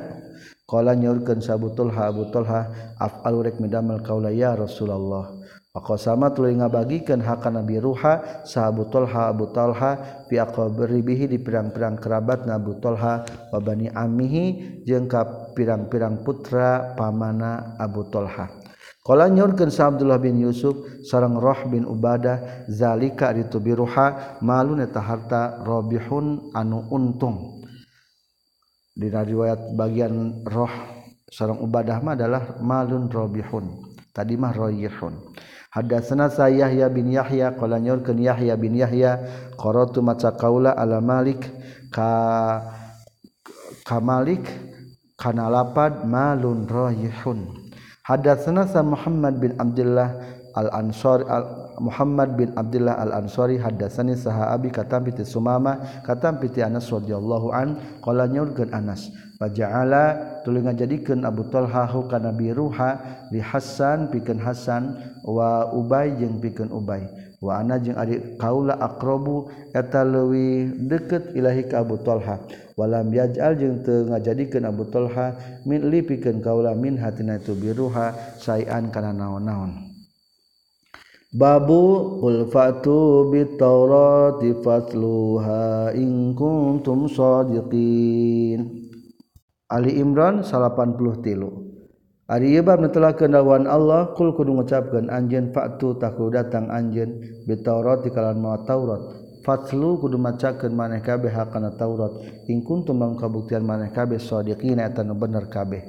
qala 0.64 0.96
nyaurkeun 0.96 1.44
sabutul 1.44 1.92
ha 1.92 2.08
Abu 2.08 2.32
Talhah 2.32 2.96
af'alurek 3.04 3.60
midamel 3.60 4.00
kaula 4.00 4.32
ya 4.32 4.56
Rasulullah. 4.56 5.44
Maka 5.76 6.00
sama 6.00 6.32
tuluy 6.32 6.56
ngabagikeun 6.56 7.20
hakana 7.20 7.60
biruha 7.60 8.48
sahabutul 8.48 9.12
ha 9.12 9.28
abu 9.28 9.52
talha 9.52 10.24
fi 10.32 10.40
aqrabihi 10.40 11.28
di 11.28 11.36
pirang-pirang 11.36 12.00
kerabat 12.00 12.48
nabu 12.48 12.80
talha 12.80 13.28
wa 13.52 13.60
bani 13.60 13.92
amihi 13.92 14.80
jeung 14.88 15.12
ka 15.12 15.52
pirang-pirang 15.52 16.24
putra 16.24 16.96
pamana 16.96 17.76
abu 17.76 18.08
talha 18.08 18.48
nyaurkeun 19.06 19.70
sa 19.70 19.94
Abdullah 19.94 20.18
bin 20.18 20.42
Yusuf 20.42 21.06
sareng 21.06 21.38
roh 21.38 21.70
bin 21.70 21.86
ubadah 21.86 22.66
zalika 22.72 23.30
itu 23.38 23.62
biruha 23.62 24.42
malun 24.42 24.82
eta 24.82 24.98
harta 24.98 25.62
robihun 25.62 26.50
anu 26.58 26.90
untung. 26.90 27.62
Di 28.98 29.06
riwayat 29.12 29.78
bagian 29.78 30.42
roh 30.42 30.74
sareng 31.30 31.62
ubadah 31.62 32.02
mah 32.02 32.18
adalah 32.18 32.58
malun 32.66 33.06
robihun 33.06 33.94
tadi 34.10 34.40
mah 34.40 34.56
royihun 34.56 35.36
Hadatsana 35.76 36.32
Yahya 36.48 36.88
bin 36.88 37.12
Yahya 37.12 37.52
qala 37.60 37.84
nyorkeun 37.84 38.16
Yahya 38.24 38.56
bin 38.56 38.80
Yahya 38.80 39.20
qaratu 39.60 40.00
maca 40.00 40.32
kaula 40.40 40.72
ala 40.72 41.04
Malik 41.04 41.44
ka 41.92 42.64
ka 43.84 44.00
Malik 44.00 44.48
kana 45.20 45.52
lapad 45.52 46.08
malun 46.08 46.64
rayihun. 46.64 47.68
Hadatsana 48.08 48.64
Muhammad 48.88 49.36
bin 49.44 49.52
Abdullah 49.60 50.16
Al-Ansari 50.56 50.64
al 50.64 50.70
ansari 50.72 51.24
al 51.28 51.65
Muhammad 51.80 52.40
bin 52.40 52.50
Abdullah 52.56 52.96
al-Ansari 53.04 53.60
haddatsani 53.60 54.16
saha 54.16 54.56
abi 54.56 54.72
katam 54.72 55.04
piti 55.04 55.28
Sumama 55.28 56.02
katam 56.08 56.40
piti 56.40 56.64
Anas 56.64 56.88
radhiyallahu 56.88 57.52
an 57.52 57.80
qala 58.00 58.28
nyaurkeun 58.32 58.72
Anas 58.72 59.12
faja'ala 59.36 60.40
tuluy 60.48 60.64
ngajadikeun 60.64 61.28
Abu 61.28 61.48
Talha 61.52 61.84
hu 61.92 62.08
kana 62.08 62.32
biruha 62.32 63.00
li 63.32 63.44
Hasan 63.44 64.08
pikeun 64.08 64.40
Hasan 64.40 64.96
wa 65.28 65.72
Ubay 65.76 66.16
jeung 66.16 66.40
pikeun 66.40 66.72
Ubay 66.72 67.04
wa 67.44 67.60
ana 67.60 67.76
jeung 67.76 68.00
ari 68.00 68.40
kaula 68.40 68.80
aqrabu 68.80 69.52
eta 69.76 70.08
leuwih 70.08 70.72
deukeut 70.88 71.36
ilahi 71.36 71.68
ka 71.68 71.84
Abu 71.84 72.00
Talha 72.00 72.40
walam 72.80 73.12
yaj'al 73.12 73.60
jeung 73.60 73.84
teu 73.84 74.08
ngajadikeun 74.08 74.64
Abu 74.64 74.88
Talha 74.88 75.36
min 75.68 75.92
li 75.92 76.00
pikeun 76.00 76.40
kaula 76.40 76.72
min 76.72 76.96
hatina 76.96 77.36
tu 77.44 77.52
biruha 77.54 78.16
sayan 78.40 78.88
kana 78.88 79.12
naon-naon. 79.12 79.95
Babu 81.36 82.16
ulfatu 82.24 83.28
bitaurati 83.28 84.56
fatluha 84.64 85.92
in 85.92 86.32
kuntum 86.32 87.12
sadiqin. 87.12 88.88
Ali 89.68 90.00
Imran 90.00 90.48
83. 90.48 90.96
Ari 92.32 92.56
ieu 92.56 92.64
bab 92.64 92.80
netelakeun 92.80 93.36
dawan 93.36 93.68
Allah 93.68 94.16
kul 94.16 94.32
kudu 94.32 94.56
ngucapkeun 94.56 95.12
anjeun 95.12 95.52
fa'tu 95.52 96.00
taku 96.00 96.32
datang 96.32 96.72
anjeun 96.72 97.44
bitaurati 97.44 98.16
kalawan 98.16 98.40
mawa 98.40 98.64
Taurat. 98.64 99.04
Fatlu 99.44 100.00
kudu 100.00 100.16
macakeun 100.16 100.72
maneh 100.72 101.04
kabeh 101.04 101.36
hakana 101.36 101.76
Taurat 101.76 102.16
in 102.48 102.64
kuntum 102.64 103.04
mangkabuktian 103.04 103.68
maneh 103.68 103.92
kabeh 103.92 104.24
sadiqin 104.24 104.80
eta 104.80 105.04
bener 105.04 105.52
kabeh. 105.52 105.84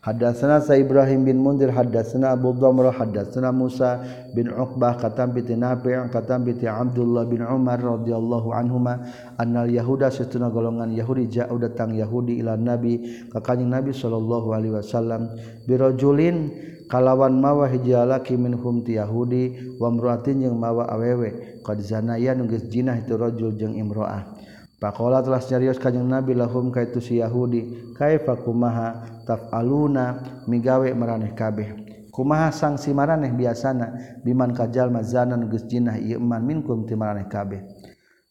Hadatsana 0.00 0.64
Sa 0.64 0.80
Ibrahim 0.80 1.28
bin 1.28 1.44
Munzir 1.44 1.68
hadatsana 1.68 2.32
Abu 2.32 2.56
Dhamrah 2.56 2.88
hadatsana 2.88 3.52
Musa 3.52 4.00
bin 4.32 4.48
Uqbah 4.48 4.96
katam 4.96 5.36
bi 5.36 5.44
Nafi' 5.44 6.08
katam 6.08 6.48
bi 6.48 6.56
Abdullah 6.56 7.28
bin 7.28 7.44
Umar 7.44 7.84
radhiyallahu 7.84 8.48
anhuma 8.48 8.96
annal 9.36 9.68
yahuda 9.68 10.08
satuna 10.08 10.48
golongan 10.48 10.96
Yahudi 10.96 11.28
ja'u 11.28 11.60
datang 11.60 11.92
Yahudi 11.92 12.40
ila 12.40 12.56
Nabi 12.56 13.28
ka 13.28 13.44
kanjeng 13.44 13.68
Nabi 13.68 13.92
sallallahu 13.92 14.56
alaihi 14.56 14.80
wasallam 14.80 15.36
birajulin 15.68 16.48
kalawan 16.88 17.36
mawa 17.36 17.68
hiji 17.68 17.92
lalaki 17.92 18.40
minhum 18.40 18.80
ti 18.80 18.96
Yahudi 18.96 19.76
wa 19.76 19.92
imra'atin 19.92 20.48
jeung 20.48 20.56
mawa 20.56 20.88
awewe 20.88 21.60
qad 21.60 21.76
zanaya 21.84 22.32
nu 22.32 22.48
geus 22.48 22.64
jinah 22.72 22.96
itu 23.04 23.20
rajul 23.20 23.52
jeung 23.52 23.76
imro'ah. 23.76 24.39
Pakola 24.80 25.20
telah 25.20 25.44
nyarios 25.44 25.76
kajeng 25.76 26.08
Nabi 26.08 26.32
lahum 26.32 26.72
ka 26.72 26.80
itu 26.80 27.04
si 27.04 27.20
Yahudi 27.20 27.92
kaifa 28.00 28.40
kumaha 28.40 29.20
tafaluna 29.28 30.24
migawe 30.48 30.88
maraneh 30.96 31.36
kabeh. 31.36 31.76
Kumaha 32.08 32.48
sanksi 32.48 32.96
maraneh 32.96 33.28
biasana 33.36 33.92
biman 34.24 34.56
kajal 34.56 34.88
mazanan 34.88 35.52
geus 35.52 35.68
jinah 35.68 36.00
ieu 36.00 36.16
man 36.16 36.40
minkum 36.48 36.88
ti 36.88 36.96
maraneh 36.96 37.28
kabeh. 37.28 37.60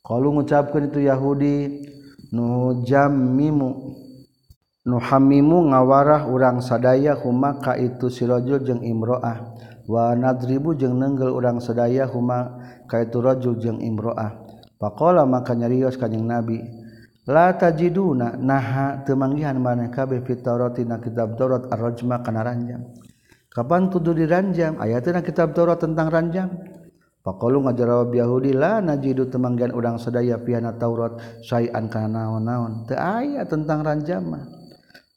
Qalu 0.01 0.41
ngucapkeun 0.41 0.89
itu 0.89 1.05
Yahudi 1.05 1.85
nu 2.33 2.81
jammimu 2.81 3.69
nu 4.89 4.97
hamimu 4.97 5.69
ngawarah 5.69 6.33
urang 6.33 6.65
sadaya 6.65 7.13
huma 7.13 7.61
ka 7.61 7.77
itu 7.77 8.09
si 8.09 8.25
rajul 8.25 8.65
jeung 8.65 8.81
imroah 8.81 9.53
wa 9.85 10.17
nadribu 10.17 10.73
jeung 10.73 10.97
nenggel 10.97 11.29
urang 11.29 11.61
sadaya 11.61 12.09
huma 12.09 12.57
ka 12.89 13.05
itu 13.05 13.21
rajul 13.21 13.53
jeung 13.61 13.77
imroah. 13.85 14.48
Pakola 14.79 15.27
maka 15.27 15.51
nyarios 15.59 15.99
kanyang 15.99 16.39
Nabi. 16.39 16.63
La 17.27 17.51
tajiduna 17.51 18.39
naha 18.39 19.03
temanggihan 19.03 19.59
mana 19.59 19.91
kabeh 19.91 20.23
fitarati 20.23 20.87
na 20.87 21.03
kitab 21.03 21.35
dorot 21.35 21.67
arrojma 21.67 22.23
kana 22.23 22.47
ranjang. 22.47 22.87
Kapan 23.51 23.91
kudu 23.91 24.15
diranjang? 24.15 24.79
Ayatna 24.79 25.19
kitab 25.19 25.51
dorot 25.51 25.83
tentang 25.83 26.07
ranjang. 26.07 26.47
Pakalu 27.19 27.67
ngajarawab 27.67 28.15
Yahudi 28.15 28.55
la 28.55 28.79
najidu 28.79 29.27
temanggihan 29.27 29.75
udang 29.75 29.99
sedaya 29.99 30.39
piana 30.39 30.71
Taurat 30.79 31.19
sayan 31.43 31.91
kana 31.91 32.23
naon-naon. 32.23 32.87
Teu 32.87 32.95
aya 32.95 33.43
tentang 33.43 33.83
ranjang 33.83 34.23
mah. 34.23 34.47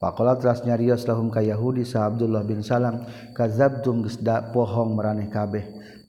Pakola 0.03 0.35
teras 0.35 0.66
nyarios 0.66 1.07
lahum 1.07 1.31
ka 1.31 1.38
Yahudi 1.38 1.87
sa 1.87 2.11
Abdullah 2.11 2.42
bin 2.42 2.66
Salam 2.66 3.07
kazabtum 3.38 4.03
geus 4.03 4.18
pohong 4.51 4.98
maraneh 4.98 5.31
kabeh. 5.31 5.62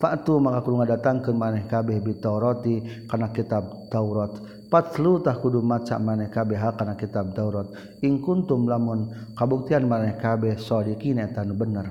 Fa'tu 0.04 0.36
maka 0.36 0.60
kudu 0.68 0.84
ngadatangkeun 0.84 1.40
maneh 1.40 1.64
kabeh 1.64 2.04
bitaurati 2.04 3.08
kana 3.08 3.32
kitab 3.32 3.88
Taurat. 3.88 4.36
Patlu 4.68 5.24
tah 5.24 5.40
kudu 5.40 5.64
maca 5.64 5.96
maneh 5.96 6.28
kabeh 6.28 6.60
kana 6.60 7.00
kitab 7.00 7.32
Taurat. 7.32 7.72
In 8.04 8.20
kuntum 8.20 8.68
lamun 8.68 9.08
kabuktian 9.32 9.88
maneh 9.88 10.20
kabeh 10.20 10.60
shodiqin 10.60 11.24
eta 11.24 11.48
nu 11.48 11.56
bener. 11.56 11.88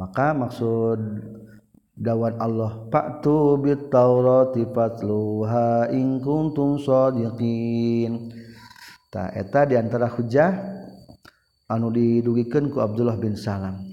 Maka 0.00 0.32
maksud 0.32 0.96
dawan 2.00 2.40
Allah 2.40 2.88
fa'tu 2.88 3.60
bitaurati 3.60 4.64
fatluha 4.72 5.92
in 5.92 6.24
kuntum 6.24 6.80
shodiqin. 6.80 8.32
Ta 9.12 9.28
eta 9.36 9.68
di 9.68 9.76
antara 9.76 10.08
hujah 10.08 10.48
anu 11.68 11.92
didugikeun 11.92 12.72
ku 12.72 12.80
Abdullah 12.80 13.20
bin 13.20 13.36
Salam. 13.36 13.84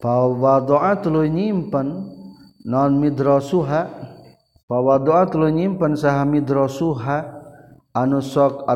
Fa 0.00 0.24
wada'at 0.32 1.04
lu 1.12 1.28
nyimpen 1.28 2.23
non 2.64 2.96
midrosuha. 2.96 4.12
Pawadoa 4.64 5.28
tulu 5.28 5.52
nyimpen 5.52 5.94
saha 5.94 6.24
midrosuha. 6.24 7.44
Anu 7.94 8.18
sok 8.24 8.66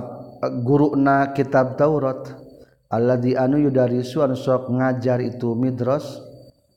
guru 0.63 0.95
na 0.95 1.33
kitab 1.35 1.75
Taurat. 1.75 2.37
Allah 2.89 3.21
di 3.21 3.35
anu 3.35 3.59
yudarisu 3.59 4.23
anu 4.23 4.37
sok 4.37 4.71
ngajar 4.71 5.19
itu 5.25 5.57
midros. 5.57 6.21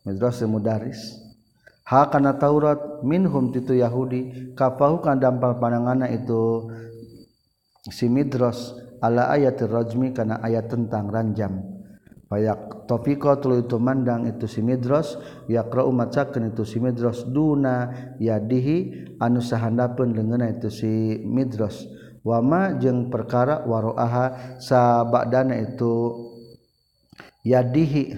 Midros 0.08 0.42
mudaris. 0.48 1.20
Ha 1.86 2.08
kana 2.08 2.40
Taurat 2.40 3.04
minhum 3.04 3.52
titu 3.52 3.78
Yahudi. 3.78 4.56
Kafahu 4.56 5.04
kan 5.04 5.20
dampal 5.20 5.60
panangana 5.60 6.10
itu 6.10 6.72
si 7.92 8.08
midros. 8.08 8.74
Ala 9.02 9.34
ayat 9.34 9.58
rajmi 9.62 10.14
kana 10.14 10.38
ayat 10.46 10.70
tentang 10.70 11.10
ranjam 11.10 11.81
Payak 12.32 12.88
topiko 12.88 13.36
tulu 13.44 13.60
itu 13.60 13.76
mandang 13.76 14.24
itu 14.24 14.48
si 14.48 14.64
midros 14.64 15.20
yakra 15.52 15.84
macakeun 15.84 16.56
itu 16.56 16.64
si 16.64 16.80
midros 16.80 17.28
duna 17.28 17.92
yadihi 18.24 19.12
anu 19.20 19.44
sahandapun 19.44 20.16
leungeunna 20.16 20.48
itu 20.56 20.72
si 20.72 21.20
midros. 21.28 21.84
Wama 22.24 22.80
jeung 22.80 23.12
perkara 23.12 23.68
waroaha 23.68 24.56
sabadana 24.64 25.60
itu 25.60 25.92
yadihi. 27.44 28.16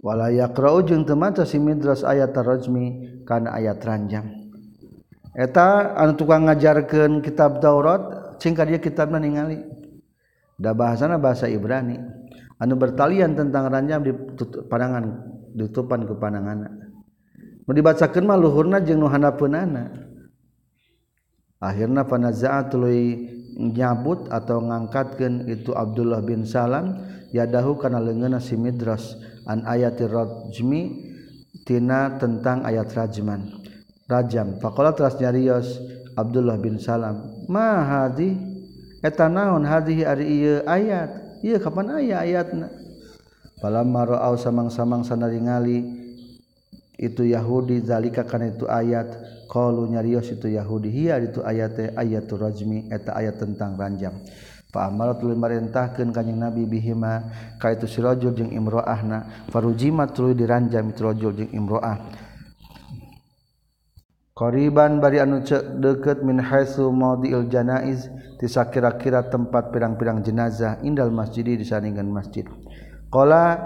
Wala 0.00 0.32
yaqra'u 0.32 0.88
jeung 0.88 1.04
teu 1.04 1.12
maca 1.12 1.44
si 1.44 1.60
midros 1.60 2.08
ayat 2.08 2.32
rajmi 2.32 3.20
kana 3.28 3.52
ayat 3.52 3.84
ranjang. 3.84 4.32
Eta 5.36 5.92
anu 5.92 6.16
tukang 6.16 6.48
ngajarkeun 6.48 7.20
kitab 7.20 7.60
Taurat 7.60 8.32
cing 8.40 8.56
dia 8.56 8.80
kitabna 8.80 9.20
ningali. 9.20 9.81
Da 10.56 10.72
bahasana 10.72 11.16
bahasa 11.20 11.48
Ibrani. 11.48 12.00
Anu 12.62 12.78
bertalian 12.78 13.34
tentang 13.34 13.66
ranjam 13.74 14.06
di 14.06 14.14
pandangan 14.70 15.32
ditutupan 15.52 16.06
ke 16.08 16.14
pandanganna 16.16 16.82
nu 17.62 17.70
dibacakeun 17.70 18.24
mah 18.26 18.38
luhurna 18.38 18.82
jeung 18.82 19.00
nu 19.02 19.08
handapeunana 19.08 19.90
akhirnya 21.62 22.02
panazaat 22.08 22.74
nyabut 23.52 24.26
atau 24.32 24.64
ngangkatkeun 24.64 25.46
itu 25.46 25.76
Abdullah 25.76 26.24
bin 26.24 26.42
Salam 26.48 26.98
yadahu 27.30 27.78
kana 27.78 28.00
leungeunna 28.00 28.40
si 28.40 28.56
Midras 28.58 29.14
an 29.46 29.62
ayatir 29.68 30.10
rajmi 30.10 31.12
tina 31.62 32.18
tentang 32.18 32.66
ayat 32.66 32.90
rajman. 32.90 33.62
Rajam 34.10 34.58
faqala 34.58 34.96
teras 34.96 35.20
nyarios 35.20 35.78
Abdullah 36.18 36.58
bin 36.58 36.80
Salam. 36.80 37.46
Ma 37.46 37.84
hadi 37.84 38.51
eta 39.02 39.26
naon 39.28 39.66
hadhihi 39.66 40.02
ari 40.06 40.24
ieu 40.30 40.56
ayat. 40.64 41.42
Ieu 41.42 41.58
kapan 41.58 41.98
aya 41.98 42.22
ayatna? 42.22 42.70
Palamma 43.58 44.06
ra'au 44.06 44.38
samang-samang 44.38 45.02
sanaringali 45.02 45.82
itu 46.96 47.26
Yahudi 47.26 47.82
zalika 47.82 48.22
kana 48.22 48.54
itu 48.54 48.70
ayat. 48.70 49.10
Qalu 49.50 49.90
nyarios 49.92 50.32
itu 50.32 50.48
Yahudi 50.48 50.88
hiya 50.88 51.20
itu 51.20 51.44
ayat 51.44 51.70
teh 51.76 51.88
ayatul 51.92 52.40
rajmi 52.40 52.88
eta 52.88 53.12
ayat 53.12 53.36
tentang 53.36 53.76
ranjam 53.76 54.16
fa 54.72 54.88
amaratul 54.88 55.36
marintahkeun 55.36 56.16
kanjing 56.16 56.40
nabi 56.40 56.64
bihima 56.64 57.28
ka 57.60 57.68
itu 57.76 57.84
sirajul 57.84 58.32
jeung 58.32 58.48
imro'ahna. 58.48 59.52
Farujimat 59.52 60.16
tuluy 60.16 60.32
diranjam 60.32 60.88
itu 60.88 61.04
rajul 61.04 61.36
jeung 61.36 61.52
imro'ah. 61.52 62.00
Qariban 64.32 64.96
bari 64.96 65.20
anu 65.20 65.44
deket 65.76 66.24
min 66.24 66.40
haitsu 66.40 66.88
maudiil 66.88 67.52
janaiz 67.52 68.08
ti 68.40 68.48
sakira-kira 68.48 69.28
tempat 69.28 69.68
pirang-pirang 69.68 70.24
jenazah 70.24 70.80
indal 70.80 71.12
masjidi 71.12 71.60
disandingan 71.60 72.08
masjid. 72.08 72.48
Qala 73.12 73.60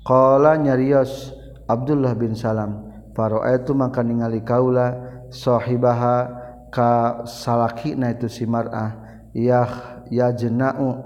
qala 0.00 0.56
nyarios 0.56 1.36
Abdullah 1.68 2.16
bin 2.16 2.32
Salam 2.32 2.88
Faro 3.12 3.44
itu 3.44 3.76
maka 3.76 4.00
ningali 4.00 4.40
kaula 4.40 4.96
sohibaha 5.28 6.40
ka 6.72 7.24
salakina 7.28 8.16
itu 8.16 8.32
si 8.32 8.48
mar'ah 8.48 8.96
ya 9.36 9.68
ya 10.08 10.32
jenau 10.32 11.04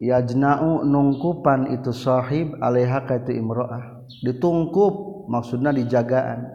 ya 0.00 0.24
jenau 0.24 0.80
nungkupan 0.80 1.76
itu 1.76 1.92
sahib 1.92 2.56
alaiha 2.64 3.04
ka 3.04 3.20
itu 3.20 3.36
imro'ah 3.36 4.08
ditungkup 4.24 5.28
maksudnya 5.28 5.72
dijagaan 5.76 6.52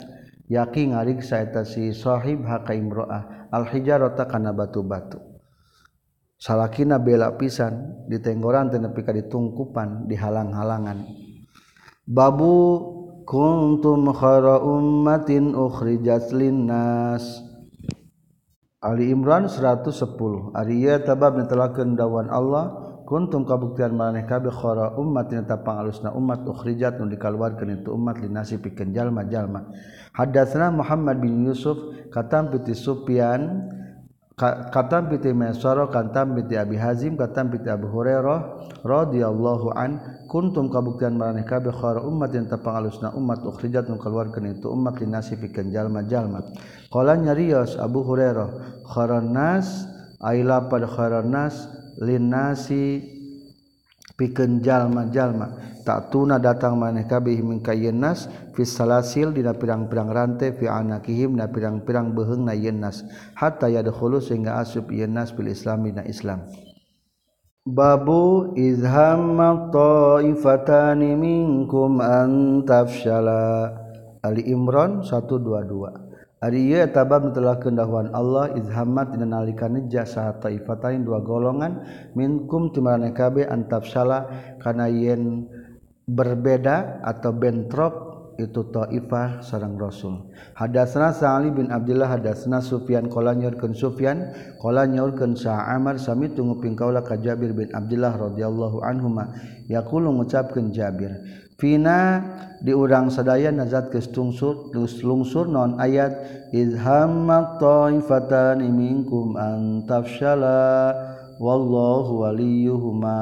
yaki 0.50 0.92
ngariksa 0.92 1.46
eta 1.46 1.64
si 1.64 1.94
sahib 1.94 2.44
haka 2.44 2.74
imro'ah 2.74 3.54
al 3.54 3.70
hijarata 3.70 4.26
kana 4.26 4.52
batu-batu. 4.52 5.22
Salakina 6.40 6.98
bela 6.98 7.36
pisan 7.38 8.08
di 8.08 8.18
tenggoran 8.18 8.72
tenepi 8.72 9.04
ka 9.04 9.12
ditungkupan 9.12 10.08
dihalang-halangan 10.08 11.30
babu 12.10 12.82
kuntum 13.30 14.10
khara 14.10 14.58
ummatin 14.66 15.54
ukhrijat 15.54 16.34
linnas. 16.34 17.46
Ali 18.80 19.12
Imran 19.12 19.52
110 19.52 19.92
Ari 20.56 20.76
ieu 20.88 20.98
tabab 21.04 21.36
netelakeun 21.36 22.00
dawan 22.00 22.32
Allah 22.32 22.89
kuntum 23.10 23.42
kabuktian 23.42 23.98
maneh 23.98 24.30
kabeh 24.30 24.54
khara 24.54 24.94
ummatin 24.94 25.42
ta 25.50 25.58
pangalusna 25.58 26.14
umat 26.14 26.46
ukhrijat 26.46 27.02
nu 27.02 27.10
dikaluarkeun 27.10 27.82
itu 27.82 27.90
umat 27.90 28.22
linasi 28.22 28.62
pikeun 28.62 28.94
jalma-jalma. 28.94 29.66
Hadatsana 30.14 30.70
Muhammad 30.70 31.18
bin 31.18 31.42
Yusuf 31.42 32.06
katam 32.14 32.54
piti 32.54 32.78
Sufyan 32.78 33.66
katam 34.70 35.10
piti 35.10 35.34
Mesara 35.34 35.90
katam 35.90 36.38
piti 36.38 36.54
Abi 36.54 36.78
Hazim 36.78 37.18
katam 37.18 37.50
piti 37.50 37.66
Abu 37.74 37.90
Hurairah 37.90 38.70
radhiyallahu 38.86 39.74
an 39.74 40.22
kuntum 40.30 40.70
kabuktian 40.70 41.18
maraneh 41.18 41.50
kabeh 41.50 41.74
khara 41.74 42.06
umat 42.06 42.30
yang 42.30 42.46
tapang 42.46 42.78
alusna 42.78 43.10
umat 43.18 43.42
ukhrijat 43.42 43.90
nu 43.90 43.98
keluarkeun 43.98 44.54
itu 44.54 44.70
umat 44.70 45.02
linasi 45.02 45.34
pikeun 45.34 45.74
jalma-jalma. 45.74 46.46
Qala 46.94 47.18
nyarios 47.18 47.74
Abu 47.74 48.06
Hurairah 48.06 48.86
kharan 48.86 49.34
nas 49.34 49.90
aila 50.22 50.70
pada 50.70 50.86
kharan 50.86 51.34
nas 51.34 51.79
linasi 52.00 53.04
pikeun 54.16 54.64
jalma-jalma 54.64 55.80
tak 55.84 56.12
tuna 56.12 56.38
datang 56.38 56.76
maneh 56.76 57.08
kabeh 57.08 57.40
min 57.40 57.64
kayennas 57.64 58.28
fi 58.54 58.62
salasil 58.68 59.32
dina 59.32 59.56
pirang-pirang 59.56 60.12
rante 60.12 60.52
fi 60.54 60.68
anakihim 60.68 61.40
na 61.40 61.48
pirang-pirang 61.48 62.12
beheungna 62.12 62.54
yennas 62.54 63.04
hatta 63.36 63.72
yadkhulu 63.72 64.20
sehingga 64.20 64.60
asup 64.60 64.92
yennas 64.92 65.32
bil 65.34 65.50
islam 65.50 65.88
dina 65.88 66.04
islam. 66.06 66.46
Babu 67.70 68.56
izhamma 68.58 69.70
ta'ifatani 69.70 71.14
minkum 71.14 72.02
an 72.02 72.62
tafshala. 72.66 73.76
Ali 74.20 74.44
Imran 74.52 75.00
122 75.06 76.09
tabdahwan 76.40 78.16
Allah 78.16 78.56
izhamat 78.56 79.12
nalika 79.20 79.68
saat 80.08 80.40
taifatain 80.40 81.04
dua 81.04 81.20
golongan 81.20 81.84
minkum 82.16 82.72
timanekab 82.72 83.44
antaf 83.44 83.84
salah 83.92 84.56
karena 84.64 84.88
yen 84.88 85.52
berbeda 86.08 87.04
atau 87.04 87.36
bentrok 87.36 88.10
itu 88.40 88.72
ta'ifah 88.72 89.44
sarang 89.44 89.76
Rasul. 89.76 90.32
Hadasna 90.56 91.12
Sa'ali 91.12 91.52
bin 91.52 91.68
Abdullah 91.76 92.08
hadasna 92.08 92.64
Sufyan 92.64 93.12
qala 93.12 93.36
nyurkeun 93.36 93.76
Sufyan 93.76 94.32
qala 94.64 94.88
nyurkeun 94.88 95.36
Sa'amar 95.36 96.00
sami 96.00 96.32
tunggu 96.32 96.64
pingkaula 96.64 97.04
ka 97.04 97.20
Jabir 97.20 97.52
bin 97.52 97.68
Abdullah 97.76 98.16
radhiyallahu 98.16 98.80
anhuma. 98.80 99.36
Yaqulu 99.68 100.16
ngucapkeun 100.16 100.72
Jabir 100.72 101.20
Vina 101.60 102.24
diurang 102.64 103.12
sadaya 103.12 103.52
nazat 103.52 103.92
keungsur 103.92 104.72
lungsur 105.04 105.52
non 105.52 105.76
ayat 105.76 106.16
izhammattafataniminkum 106.56 109.36
antafshala 109.36 110.96
wallahu 111.36 112.24
waliyuhuma. 112.24 113.20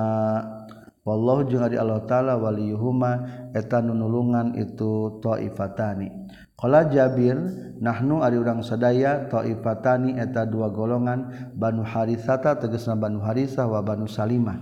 Wallahu 1.01 1.49
jeung 1.49 1.65
ari 1.65 1.81
Allah 1.81 2.05
taala 2.05 2.38
waliyuhuma 2.38 3.25
eta 3.55 3.79
nunulungan 3.79 4.59
itu 4.59 5.23
taifatani 5.23 6.11
Qala 6.57 6.89
Jabir 6.91 7.38
nahnu 7.79 8.25
ari 8.25 8.35
urang 8.35 8.59
sadaya 8.65 9.29
taifatani 9.31 10.19
eta 10.19 10.43
dua 10.43 10.67
golongan 10.73 11.53
Banu 11.55 11.85
Harisata 11.85 12.59
tegasna 12.59 12.99
Banu 12.99 13.23
Harisah 13.23 13.69
wa 13.69 13.79
Banu 13.85 14.09
Salimah. 14.09 14.57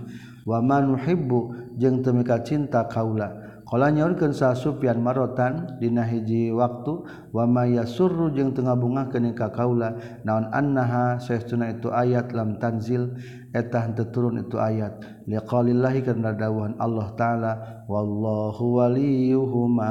Wa 0.46 0.62
man 0.62 0.94
nuhibbu 0.94 1.74
jeung 1.80 2.04
teu 2.06 2.14
cinta 2.46 2.86
kaula. 2.86 3.45
Kalau 3.66 3.90
nyaurkeun 3.90 4.30
sa 4.30 4.54
Sufyan 4.54 5.02
marotan 5.02 5.82
dina 5.82 6.06
hiji 6.06 6.54
waktu 6.54 7.02
wa 7.34 7.44
ma 7.50 7.66
yasurru 7.66 8.30
jeung 8.30 8.54
teu 8.54 8.62
ngabungakeun 8.62 9.34
ka 9.34 9.50
kaula 9.50 9.98
naon 10.22 10.46
annaha 10.54 11.18
saestuna 11.18 11.74
itu 11.74 11.90
ayat 11.90 12.30
lam 12.30 12.62
tanzil 12.62 13.18
eta 13.50 13.82
henteu 13.82 14.06
turun 14.14 14.38
itu 14.38 14.54
ayat 14.62 15.02
liqaulillahi 15.26 16.06
karena 16.06 16.30
dawuhan 16.30 16.78
Allah 16.78 17.10
taala 17.18 17.52
wallahu 17.90 18.78
waliyuhuma 18.78 19.90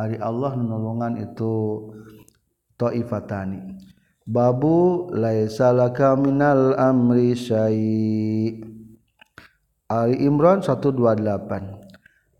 ari 0.00 0.16
Allah 0.18 0.56
nolongan 0.58 1.20
itu 1.20 1.84
taifatani. 2.80 3.78
Babu 4.24 5.12
laisa 5.12 5.68
laka 5.70 6.16
minal 6.16 6.72
amri 6.80 7.36
syai. 7.36 8.64
Ali 9.84 10.16
Imran 10.24 10.64
128 10.64 11.73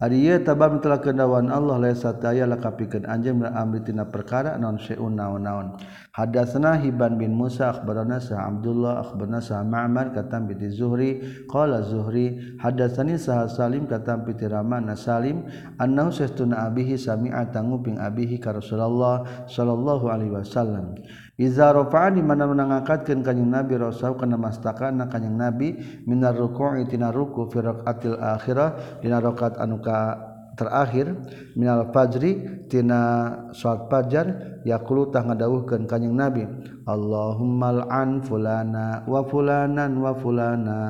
Ari 0.05 0.29
tabam 0.45 0.85
telah 0.85 1.01
kedawan 1.01 1.49
Allah 1.49 1.81
layalah 1.81 2.61
kapikan 2.61 3.09
anjing 3.09 3.41
amritina 3.41 4.05
perkara 4.05 4.61
non 4.61 4.77
seun 4.77 5.17
naon-naon. 5.17 5.81
Hadasna 6.13 6.77
hiban 6.77 7.17
bin 7.17 7.33
Musa 7.33 7.73
akbarana 7.73 8.21
sah 8.21 8.45
Abdullah 8.45 9.01
akbarana 9.01 9.41
sah 9.41 9.65
Ma'mar 9.65 10.13
katam 10.13 10.45
piti 10.45 10.69
Zuhri. 10.69 11.25
Qala 11.49 11.81
Zuhri 11.81 12.61
hadasani 12.61 13.17
sah 13.17 13.49
Salim 13.49 13.89
katam 13.89 14.29
piti 14.29 14.45
Ramana 14.45 14.93
Salim 14.93 15.49
annahu 15.81 16.13
sastuna 16.13 16.69
abihi 16.69 17.01
sami'a 17.01 17.49
tanguping 17.49 17.97
abihi 17.97 18.37
ka 18.37 18.53
Rasulullah 18.53 19.49
sallallahu 19.49 20.05
alaihi 20.13 20.37
wasallam. 20.37 21.01
Iza 21.35 21.75
Izarofaan 21.75 22.15
dimana 22.15 22.47
menangangkatkan 22.47 23.27
kanyang 23.27 23.51
nabi 23.51 23.75
Rasul 23.75 24.15
kena 24.15 24.39
masakan 24.39 25.03
na 25.03 25.11
kanyang 25.11 25.35
nabi 25.35 25.75
minar 26.07 26.39
ruku'i 26.39 26.87
tina 26.87 27.11
ruku 27.11 27.51
fi 27.51 27.59
atil 27.59 28.15
akhirah 28.23 29.03
dina 29.03 29.19
rokat 29.19 29.59
anuka 29.59 30.15
terakhir 30.55 31.11
minal 31.59 31.91
fajri 31.91 32.39
tina 32.71 33.35
sholat 33.51 33.91
fajar 33.91 34.27
yakulu 34.63 35.11
tah 35.11 35.27
ngadawuhkeun 35.27 35.91
kanjing 35.91 36.15
nabi 36.15 36.47
Allahumma 36.87 37.83
al'an 37.83 38.23
fulana 38.23 39.03
wa 39.03 39.27
fulanan 39.27 39.99
wa 39.99 40.15
fulana. 40.15 40.81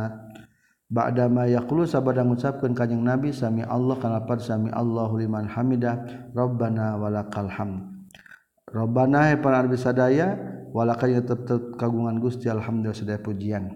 Ba'dama 0.93 1.49
yaqulu 1.49 1.89
sabada 1.89 2.21
ngucapkeun 2.21 2.77
kanjing 2.77 3.01
nabi 3.01 3.33
sami 3.33 3.65
Allah 3.65 3.97
kana 3.97 4.29
pad 4.29 4.45
sami 4.45 4.69
Allahu 4.69 5.17
liman 5.17 5.49
hamidah 5.49 6.29
rabbana 6.37 7.01
walakal 7.01 7.49
hamd. 7.49 7.94
Robbana 8.75 9.31
para 9.39 9.63
bisa 9.71 9.95
daya 9.95 10.35
walaka 10.75 11.07
tetep 11.07 11.79
kagungan 11.79 12.19
Gusti 12.19 12.51
alhamdulillah 12.51 12.99
sedaya 12.99 13.23
pujian. 13.23 13.71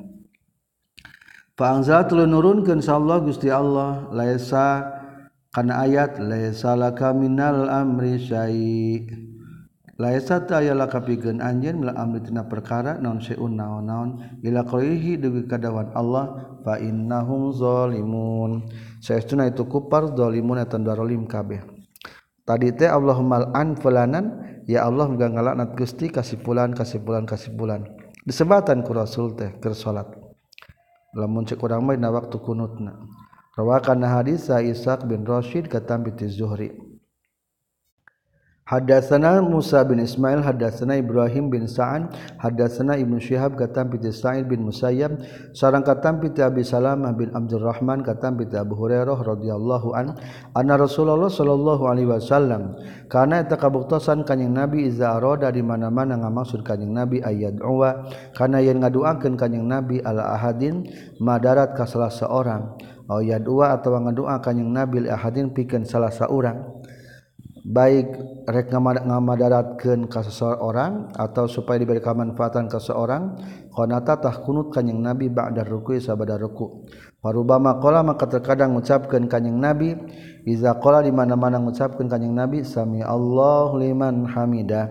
Fa 1.54 1.78
anzal 1.78 2.06
tulu 2.10 2.26
nurunkeun 2.26 2.82
Allah 2.90 3.18
Gusti 3.22 3.46
Allah 3.50 4.10
laisa 4.10 4.98
kana 5.54 5.86
ayat 5.86 6.18
laisa 6.18 6.74
laka 6.74 7.14
minal 7.14 7.70
amri 7.70 8.18
syai. 8.18 9.06
Laisa 9.98 10.38
ta 10.46 10.62
aya 10.62 10.78
laka 10.78 11.02
pikeun 11.02 11.42
anjeun 11.42 11.82
mila 11.82 11.98
amri 11.98 12.22
tina 12.22 12.46
perkara 12.46 13.02
naon 13.02 13.18
syai'un 13.18 13.58
naon-naon. 13.58 14.38
Ila 14.46 14.62
qalihi 14.62 15.18
dugi 15.18 15.50
kadawan 15.50 15.90
Allah 15.98 16.54
fa 16.62 16.78
innahum 16.78 17.50
zalimun. 17.50 18.70
Saestuna 19.02 19.50
itu 19.50 19.66
kupar 19.66 20.14
zalimun 20.14 20.62
eta 20.62 20.78
darolim 20.78 21.26
kabeh. 21.26 21.58
Tadi 22.46 22.70
teh 22.78 22.86
Allahumma 22.86 23.50
an 23.50 23.74
fulanan 23.74 24.47
ya 24.68 24.84
Allah 24.84 25.08
muga 25.08 25.32
ngalaknat 25.32 25.72
Gusti 25.74 26.12
kasipulan 26.12 26.76
kasipulan 26.76 27.24
kasipulan. 27.24 27.88
Disebatan 28.28 28.84
ku 28.84 28.92
rasul 28.92 29.32
teh 29.32 29.56
keur 29.56 29.72
salat. 29.72 30.12
Lamun 31.16 31.48
cek 31.48 31.58
urang 31.64 31.80
mah 31.88 31.96
dina 31.96 32.12
waktu 32.12 32.36
kunutna. 32.36 32.92
Rawakan 33.56 34.04
hadis 34.04 34.46
Sa 34.46 34.60
Ishaq 34.60 35.08
bin 35.08 35.24
Rashid 35.24 35.66
katam 35.72 36.04
bi 36.04 36.12
Zuhri. 36.28 36.87
Hadatsana 38.68 39.40
Musa 39.40 39.80
bin 39.80 39.96
Ismail 39.96 40.44
hadatsana 40.44 41.00
Ibrahim 41.00 41.48
bin 41.48 41.64
Sa'an 41.64 42.12
hadatsana 42.36 43.00
Ibnu 43.00 43.16
Syihab 43.16 43.56
katam 43.56 43.88
bi 43.88 43.96
Sa'id 44.12 44.44
bin 44.44 44.68
Musayyab 44.68 45.24
sareng 45.56 45.80
katam 45.80 46.20
bi 46.20 46.28
Abi 46.36 46.60
Salamah 46.60 47.16
bin 47.16 47.32
Abdurrahman 47.32 48.04
katam 48.04 48.36
bi 48.36 48.44
Abu 48.52 48.76
Hurairah 48.76 49.24
radhiyallahu 49.24 49.96
an 49.96 50.20
anna 50.52 50.76
Rasulullah 50.76 51.32
sallallahu 51.32 51.88
alaihi 51.88 52.12
wasallam 52.12 52.76
kana 53.08 53.40
eta 53.40 53.56
kabuktosan 53.56 54.28
kanjing 54.28 54.52
Nabi 54.52 54.84
iza 54.84 55.16
arada 55.16 55.48
di 55.48 55.64
mana-mana 55.64 56.20
ngamaksud 56.20 56.60
kanjing 56.60 56.92
Nabi 56.92 57.24
ayat 57.24 57.64
uwa 57.64 58.04
kana 58.36 58.60
yen 58.60 58.84
ngaduakeun 58.84 59.40
kanjing 59.40 59.64
Nabi 59.64 60.04
ala 60.04 60.36
ahadin 60.36 60.84
madarat 61.24 61.72
ka 61.72 61.88
salah 61.88 62.12
seorang 62.12 62.76
ayat 63.08 63.48
uwa 63.48 63.72
atawa 63.72 64.04
ngadua 64.04 64.44
kanjing 64.44 64.68
Nabi 64.68 65.08
ahadin 65.08 65.56
pikeun 65.56 65.88
salah 65.88 66.12
saurang 66.12 66.77
baik 67.68 68.08
rek 68.48 68.72
ngamadaratkeun 68.72 70.08
ka 70.08 70.24
seseorang 70.24 71.12
atau 71.12 71.44
supaya 71.44 71.76
diberi 71.76 72.00
kemanfaatan 72.00 72.64
ke 72.64 72.80
seorang 72.80 73.36
qanata 73.68 74.16
tah 74.24 74.36
kunut 74.40 74.72
kanjing 74.72 75.04
nabi 75.04 75.28
ba'da 75.28 75.68
ruku 75.68 76.00
sabada 76.00 76.40
ruku. 76.40 76.88
Parubama 77.20 77.76
qala 77.76 78.00
maka 78.00 78.24
terkadang 78.24 78.72
ngucapkeun 78.72 79.28
kanjing 79.28 79.60
nabi 79.60 79.92
iza 80.48 80.80
qala 80.80 81.04
di 81.04 81.12
mana-mana 81.12 81.60
ngucapkeun 81.60 82.08
kanjing 82.08 82.32
nabi 82.32 82.64
sami 82.64 83.04
Allahu 83.04 83.76
liman 83.76 84.24
hamidah. 84.32 84.88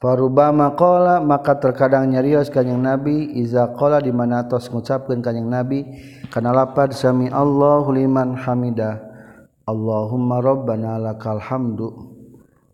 Parubama 0.00 0.72
qala 0.72 1.20
maka 1.20 1.60
terkadang 1.60 2.08
nyarios 2.08 2.48
kanjing 2.48 2.80
nabi 2.80 3.28
iza 3.36 3.76
qala 3.76 4.00
di 4.00 4.08
mana 4.08 4.48
tos 4.48 4.72
ngucapkeun 4.72 5.20
kanjing 5.20 5.52
nabi 5.52 5.84
kana 6.32 6.48
lapad 6.48 6.96
sami 6.96 7.28
Allahu 7.28 7.92
liman 7.92 8.40
hamidah 8.40 9.11
Allahumma 9.62 10.42
rabbana 10.42 10.98
lakal 10.98 11.38
hamdu. 11.38 11.88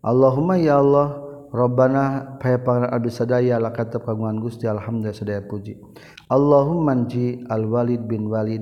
Allahumma 0.01 0.57
ya 0.57 0.81
Allah 0.81 1.29
Rabbana 1.49 2.37
paya 2.37 2.61
pangeran 2.61 2.93
abdi 2.93 3.09
sadaya 3.09 3.57
lakat 3.57 3.89
kagungan 3.89 4.37
Gusti 4.37 4.69
alhamdulillah 4.69 5.17
sadaya 5.17 5.41
puji. 5.41 5.81
Allahumma 6.29 6.93
anji 6.93 7.41
al 7.49 7.65
Walid 7.65 8.05
bin 8.05 8.29
Walid. 8.29 8.61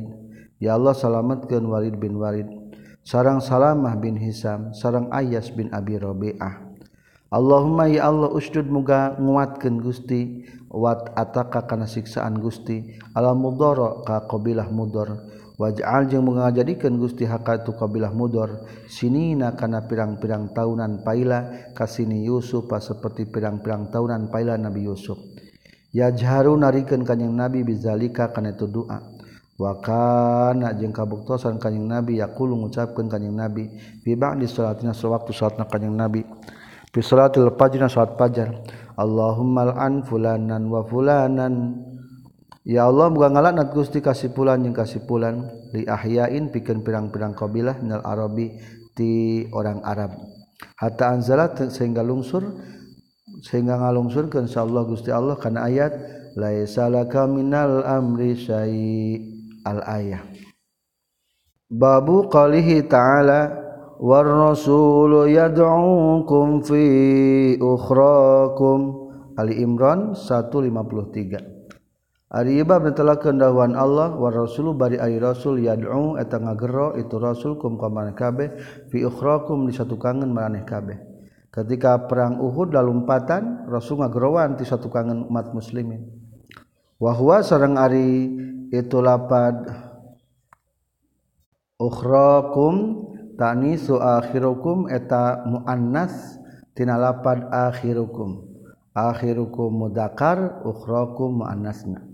Ya 0.64 0.80
Allah 0.80 0.96
salamatkeun 0.96 1.68
Walid 1.68 2.00
bin 2.00 2.16
Walid. 2.16 2.48
Sarang 3.04 3.44
Salamah 3.44 3.96
bin 4.00 4.16
Hisam 4.16 4.72
sarang 4.72 5.12
Ayas 5.12 5.52
bin 5.52 5.68
Abi 5.76 6.00
Rabi'ah. 6.00 6.64
Allahumma 7.28 7.92
ya 7.92 8.08
Allah 8.08 8.32
usdud 8.32 8.72
muga 8.72 9.20
nguatkeun 9.20 9.84
Gusti. 9.84 10.48
Wat 10.72 11.12
ataka 11.16 11.68
kana 11.68 11.92
siksaan 11.92 12.40
Gusti. 12.40 12.96
Ala 13.12 13.36
mudhara 13.36 14.04
ka 14.08 14.32
qabilah 14.32 14.72
mudhar. 14.72 15.28
Wajah 15.58 15.86
aljeng 15.86 16.24
mengajadikan 16.24 16.94
Gusti 17.02 17.26
Haka 17.26 17.66
itu 17.66 17.74
kabilah 17.74 18.14
mudor. 18.14 18.70
Sini 18.86 19.34
nakana 19.34 19.90
pirang-pirang 19.90 20.54
tahunan 20.54 21.02
paila 21.02 21.74
kasini 21.74 22.24
Yusuf 22.24 22.70
pas 22.70 22.86
seperti 22.86 23.26
pirang-pirang 23.26 23.90
tahunan 23.90 24.30
paila 24.30 24.54
Nabi 24.56 24.86
Yusuf. 24.86 25.18
Ya 25.90 26.14
jaru 26.14 26.54
narikan 26.54 27.02
kanyang 27.02 27.34
Nabi 27.34 27.66
bizalika 27.66 28.30
karena 28.30 28.54
itu 28.54 28.70
doa 28.70 29.02
wakana 29.58 30.78
jeng 30.78 30.94
kabuktosan 30.94 31.58
kanyang 31.58 31.90
Nabi 31.90 32.22
yakulu 32.22 32.54
mengucapkan 32.54 33.10
kanyang 33.10 33.36
Nabi 33.50 33.74
bibak 34.06 34.38
di 34.38 34.46
salatina 34.46 34.94
sewaktu 34.94 35.34
salatna 35.34 35.66
kanyang 35.66 35.98
Nabi. 35.98 36.22
Fi 36.94 37.02
salatil 37.02 37.50
fajr 37.58 37.90
salat 37.90 38.14
fajar. 38.14 38.54
Allahumma 38.98 39.74
an 39.78 40.06
fulanan 40.06 40.70
wa 40.70 40.82
fulanan 40.86 41.54
Ya 42.68 42.84
Allah 42.84 43.08
bukan 43.08 43.32
ngalaknat 43.32 43.72
Gusti 43.72 44.04
kasih 44.04 44.36
pulan 44.36 44.60
yang 44.60 44.76
kasih 44.76 45.08
pulan 45.08 45.48
li 45.72 45.88
ahyain 45.88 46.52
pikeun 46.52 46.84
pirang-pirang 46.84 47.32
kabilah 47.32 47.80
minal 47.80 48.04
arabi 48.04 48.60
ti 48.92 49.48
orang 49.56 49.80
Arab. 49.88 50.12
Hatta 50.76 51.16
anzalat 51.16 51.72
sehingga 51.72 52.04
lungsur 52.04 52.44
sehingga 53.40 53.80
ngalungsurkeun 53.80 54.52
insyaallah 54.52 54.84
Gusti 54.84 55.16
Allah 55.16 55.40
kana 55.40 55.64
ayat 55.64 55.96
laisa 56.36 56.92
laka 56.92 57.24
minal 57.24 57.88
amri 57.88 58.36
syai 58.36 59.16
al 59.64 59.88
ayah. 59.88 60.28
Babu 61.72 62.28
qalihi 62.28 62.84
ta'ala 62.84 63.48
war 64.04 64.28
rasulu 64.28 65.24
yad'ukum 65.32 66.68
fi 66.68 66.84
ukhrakum 67.64 69.08
Ali 69.40 69.64
Imran 69.64 70.20
153 70.20 71.57
Aribab 72.28 72.84
telah 72.92 73.16
kedahuan 73.16 73.72
Allah 73.72 74.12
war 74.12 74.36
Rasul 74.36 74.76
bari 74.76 75.00
air 75.00 75.24
rasul 75.24 75.64
yad'u 75.64 76.20
eta 76.20 76.36
ngagero 76.44 77.00
itu 77.00 77.16
rasul 77.16 77.56
kum 77.56 77.80
ka 77.80 77.88
kabeh 78.12 78.52
fi 78.92 79.08
ukhrakum 79.08 79.64
di 79.64 79.72
satu 79.72 79.96
kangen 79.96 80.36
maneh 80.36 80.68
kabeh. 80.68 81.00
Ketika 81.48 82.04
perang 82.04 82.44
Uhud 82.44 82.76
lompatan 82.76 83.72
rasul 83.72 84.04
ngagerowan 84.04 84.60
di 84.60 84.68
satu 84.68 84.92
kangen 84.92 85.24
umat 85.32 85.56
muslimin. 85.56 86.04
Wa 87.00 87.16
huwa 87.16 87.40
sareng 87.48 87.80
ari 87.80 88.28
itu 88.76 89.00
lapad 89.00 89.64
ukhrakum 91.80 93.08
tanisu 93.40 94.04
akhirukum 94.04 94.92
eta 94.92 95.48
muannas 95.48 96.36
tina 96.76 97.00
lapad 97.00 97.48
akhirukum. 97.56 98.44
Akhirukum 98.92 99.88
mudakar 99.88 100.60
ukhrakum 100.68 101.40
muannasna 101.48 102.07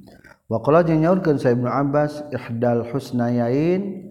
wa 0.54 0.62
qala 0.62 0.86
nyaurkeun 0.86 1.42
sa 1.42 1.50
Ibnu 1.50 1.66
Abbas 1.66 2.30
ihdal 2.30 2.86
husnayain 2.94 4.06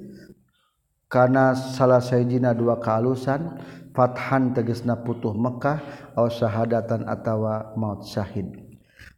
karena 1.07 1.55
salah 1.55 2.03
sayajina 2.03 2.51
dua 2.51 2.83
kealusan 2.83 3.63
Fathan 3.95 4.57
tegesna 4.57 4.99
putuh 5.05 5.37
Mekkah 5.37 5.79
syahadatan 6.17 7.05
attawa 7.05 7.77
maut 7.77 8.09
Syahid. 8.09 8.49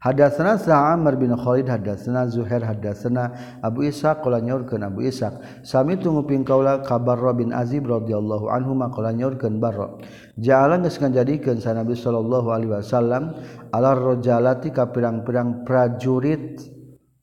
Hadasna 0.02 0.58
Amr 0.92 1.16
bin 1.16 1.32
Khalid 1.32 1.70
hadasna 1.70 2.28
Zuhair 2.28 2.60
hadasna 2.60 3.32
Abu 3.62 3.88
Ishaq 3.88 4.20
qala 4.20 4.42
nyaurkeun 4.42 4.84
Abu 4.84 5.06
Ishaq 5.06 5.64
sami 5.64 5.96
tunguping 5.96 6.44
kaula 6.44 6.84
kabar 6.84 7.16
bin 7.32 7.56
Azib 7.56 7.88
radhiyallahu 7.88 8.52
anhu 8.52 8.76
qala 8.92 9.16
nyaurkeun 9.16 9.62
Barra. 9.62 9.96
Ja'ala 10.36 10.82
geus 10.82 11.00
ngajadikeun 11.00 11.62
sa 11.62 11.72
Nabi 11.72 11.96
sallallahu 11.96 12.52
alaihi 12.52 12.74
wasallam 12.74 13.32
ala 13.72 13.96
rajalati 13.96 14.74
ka 14.76 14.92
pirang-pirang 14.92 15.64
prajurit 15.64 16.73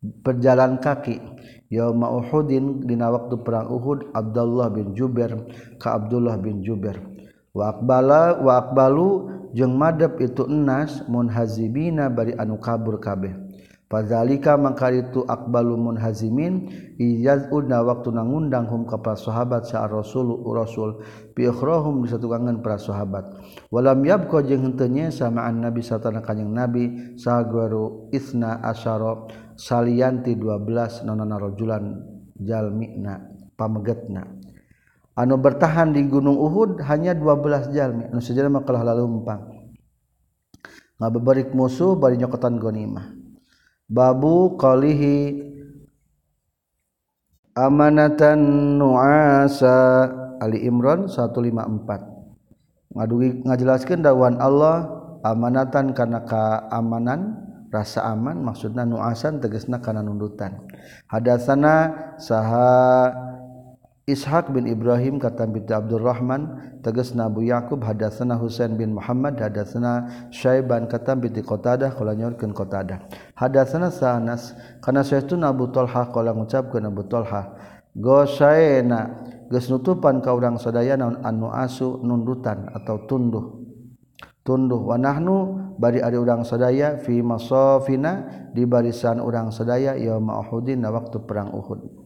perjalan 0.02 0.82
kaki. 0.82 1.22
Yauma 1.72 2.12
Uhudin 2.12 2.84
dina 2.84 3.08
waktu 3.08 3.40
perang 3.48 3.72
Uhud 3.72 4.12
Abdullah 4.12 4.68
bin 4.68 4.92
Jubair 4.92 5.32
ka 5.80 5.96
Abdullah 5.96 6.36
bin 6.36 6.60
Jubair. 6.60 7.00
Wa 7.56 7.72
aqbala 7.72 8.44
wa 8.44 8.60
aqbalu 8.60 9.10
jeung 9.56 9.80
madep 9.80 10.20
itu 10.20 10.44
enas 10.52 11.04
munhazibina 11.08 12.12
bari 12.12 12.36
anu 12.36 12.60
kabur 12.60 13.00
kabeh. 13.00 13.32
Fadzalika 13.92 14.56
mangkaritu 14.56 15.28
akbalu 15.28 15.76
munhazimin 15.76 16.72
iyazuna 16.96 17.84
waktu 17.84 18.16
nangundang 18.16 18.72
hum 18.72 18.88
ka 18.88 19.04
para 19.04 19.20
sahabat 19.20 19.68
sa 19.68 19.84
rasul 19.84 20.32
rasul 20.48 21.04
bi 21.36 21.44
ikhrahum 21.44 22.08
disatukangan 22.08 22.64
para 22.64 22.80
sahabat 22.80 23.36
walam 23.68 24.00
yabqa 24.08 24.48
jeung 24.48 24.64
henteu 24.64 24.88
nyesa 24.88 25.28
ma'an 25.28 25.60
nabi 25.60 25.84
satana 25.84 26.24
kanjing 26.24 26.56
nabi 26.56 27.20
sagwaru 27.20 28.08
isna 28.16 28.64
asyara 28.64 29.28
salianti 29.60 30.40
12 30.40 31.04
nonana 31.04 31.36
rajulan 31.36 32.00
jalmina 32.40 33.28
pamegetna. 33.60 34.24
Anu 35.20 35.36
bertahan 35.36 35.92
di 35.92 36.08
gunung 36.08 36.40
Uhud 36.40 36.80
hanya 36.88 37.12
12 37.12 37.76
jalmi 37.76 38.08
anu 38.08 38.24
sejarah 38.24 38.48
makalah 38.48 38.88
lalumpang 38.88 39.52
ngabeberik 40.96 41.52
musuh 41.52 42.00
bari 42.00 42.16
nyokotan 42.16 42.56
gonimah 42.56 43.21
babu 43.92 44.56
qalihi 44.56 45.44
amanatan 47.52 48.40
nuasa. 48.80 50.08
Ali 50.42 50.66
Imran 50.66 51.06
154 51.06 52.98
ngadugi 52.98 53.46
ngajelaskeun 53.46 54.02
dawan 54.02 54.42
Allah 54.42 54.90
amanatan 55.22 55.94
kana 55.94 56.26
keamanan 56.26 57.38
rasa 57.70 58.10
aman 58.10 58.42
maksudna 58.42 58.82
nuasan 58.82 59.38
tegasna 59.38 59.78
kana 59.86 60.02
nundutan. 60.02 60.66
Hadasana 61.06 61.94
saha 62.18 63.14
Ishaq 64.10 64.50
bin 64.50 64.66
Ibrahim 64.66 65.22
kata 65.22 65.46
bin 65.46 65.62
Abdurrahman 65.70 66.74
tegas 66.82 67.14
Nabu 67.14 67.46
Yakub 67.46 67.86
hadasana 67.86 68.34
Husain 68.34 68.74
bin 68.74 68.98
Muhammad 68.98 69.38
hadasana 69.38 70.10
Syaiban 70.34 70.90
kata 70.90 71.14
bin 71.14 71.38
Qatadah 71.38 71.94
kala 71.94 72.18
nyorkeun 72.18 72.50
Qatadah. 72.50 73.06
Hadasana 73.38 73.94
Sanas 73.94 74.58
kana 74.82 75.06
saytun 75.06 75.46
Abu 75.46 75.70
Talha 75.70 76.10
kala 76.10 76.34
ngucapkeun 76.34 76.90
Abu 76.90 77.06
Talha. 77.06 77.54
Gosaena 77.94 79.22
geus 79.54 79.70
nutupan 79.70 80.18
ka 80.18 80.34
urang 80.34 80.58
sadaya 80.58 80.98
naon 80.98 81.22
anu 81.22 81.54
asu 81.54 82.02
nundutan 82.02 82.74
atau 82.74 83.06
tunduh. 83.06 83.62
Tunduh 84.42 84.82
wa 84.82 84.98
nahnu 84.98 85.78
bari 85.78 86.02
ari 86.02 86.18
urang 86.18 86.42
sadaya 86.42 86.98
fi 86.98 87.22
masafina 87.22 88.50
di 88.50 88.66
barisan 88.66 89.22
urang 89.22 89.54
sadaya 89.54 89.94
yauma 89.94 90.42
Uhudin 90.42 90.82
na 90.82 90.90
waktu 90.90 91.22
perang 91.22 91.54
Uhud. 91.54 92.01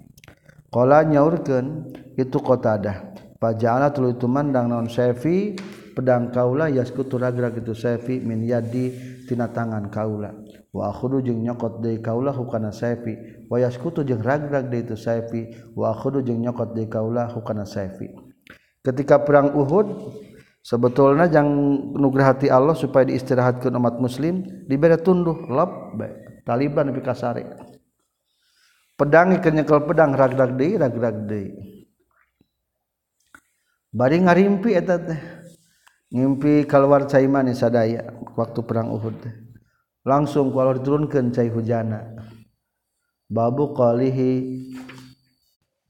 Kala 0.72 1.05
nyaurkeun 1.05 1.95
itu 2.16 2.38
Qatadah. 2.39 3.16
Faja'ala 3.36 3.91
tuluy 3.91 4.16
tumandang 4.16 4.72
naon 4.72 4.88
Syafi 4.88 5.53
pedang 5.93 6.32
kaula 6.32 6.72
yaskutu 6.72 7.20
ragra 7.20 7.51
kitu 7.51 7.76
Syafi 7.76 8.24
min 8.24 8.43
yadi 8.43 8.95
tina 9.28 9.51
tangan 9.51 9.91
kaula. 9.91 10.32
Wa 10.76 10.91
akhudu 10.91 11.24
jeung 11.24 11.39
nyokot 11.39 11.80
deui 11.80 12.03
kaula 12.03 12.36
hukana 12.36 12.72
Syafi 12.72 13.45
wa 13.47 13.55
yaskutu 13.59 14.03
jeung 14.03 14.24
ragrag 14.24 14.68
deui 14.72 14.84
itu 14.84 14.95
Syafi 14.99 15.72
wa 15.76 15.91
akhudu 15.95 16.24
jeung 16.24 16.43
nyokot 16.43 16.76
deui 16.76 16.88
kaula 16.91 17.32
hukana 17.32 17.63
Syafi. 17.63 18.11
Ketika 18.84 19.24
perang 19.24 19.55
Uhud 19.55 19.88
sebetulnya 20.66 21.32
yang 21.32 21.47
nugrahati 21.95 22.49
Allah 22.49 22.76
supaya 22.76 23.07
diistirahatkan 23.07 23.72
umat 23.72 23.97
muslim 24.01 24.41
diberi 24.68 24.97
tunduh 24.99 25.47
lap 25.47 25.95
Taliban 26.45 26.93
lebih 26.93 27.01
kasari 27.01 27.41
pedang 28.95 29.39
kenyekel 29.43 29.83
pedang 29.83 30.15
rag-rag 30.15 30.55
deui 30.55 30.79
rag-rag 30.79 31.27
deui. 31.27 31.51
Bari 33.95 34.17
ngarimpi 34.23 34.75
eta 34.75 34.99
teh. 34.99 35.21
Ngimpi 36.11 36.63
keluar 36.67 37.07
cai 37.11 37.27
manis 37.27 37.59
sadaya 37.59 38.07
waktu 38.39 38.59
perang 38.63 38.91
Uhud 38.91 39.15
teh. 39.23 39.35
Langsung 40.03 40.51
kalau 40.51 40.75
diturunkeun 40.75 41.31
cai 41.31 41.47
hujana. 41.51 42.03
Babu 43.27 43.73
qalihi 43.75 44.31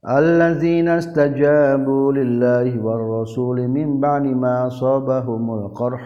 allazina 0.02 1.02
istajabu 1.02 2.14
lillahi 2.14 2.78
war 2.80 3.02
rasuli 3.02 3.68
min 3.68 3.98
ba'di 4.02 4.34
ma 4.34 4.66
asabahumul 4.70 5.70
qarh. 5.74 6.02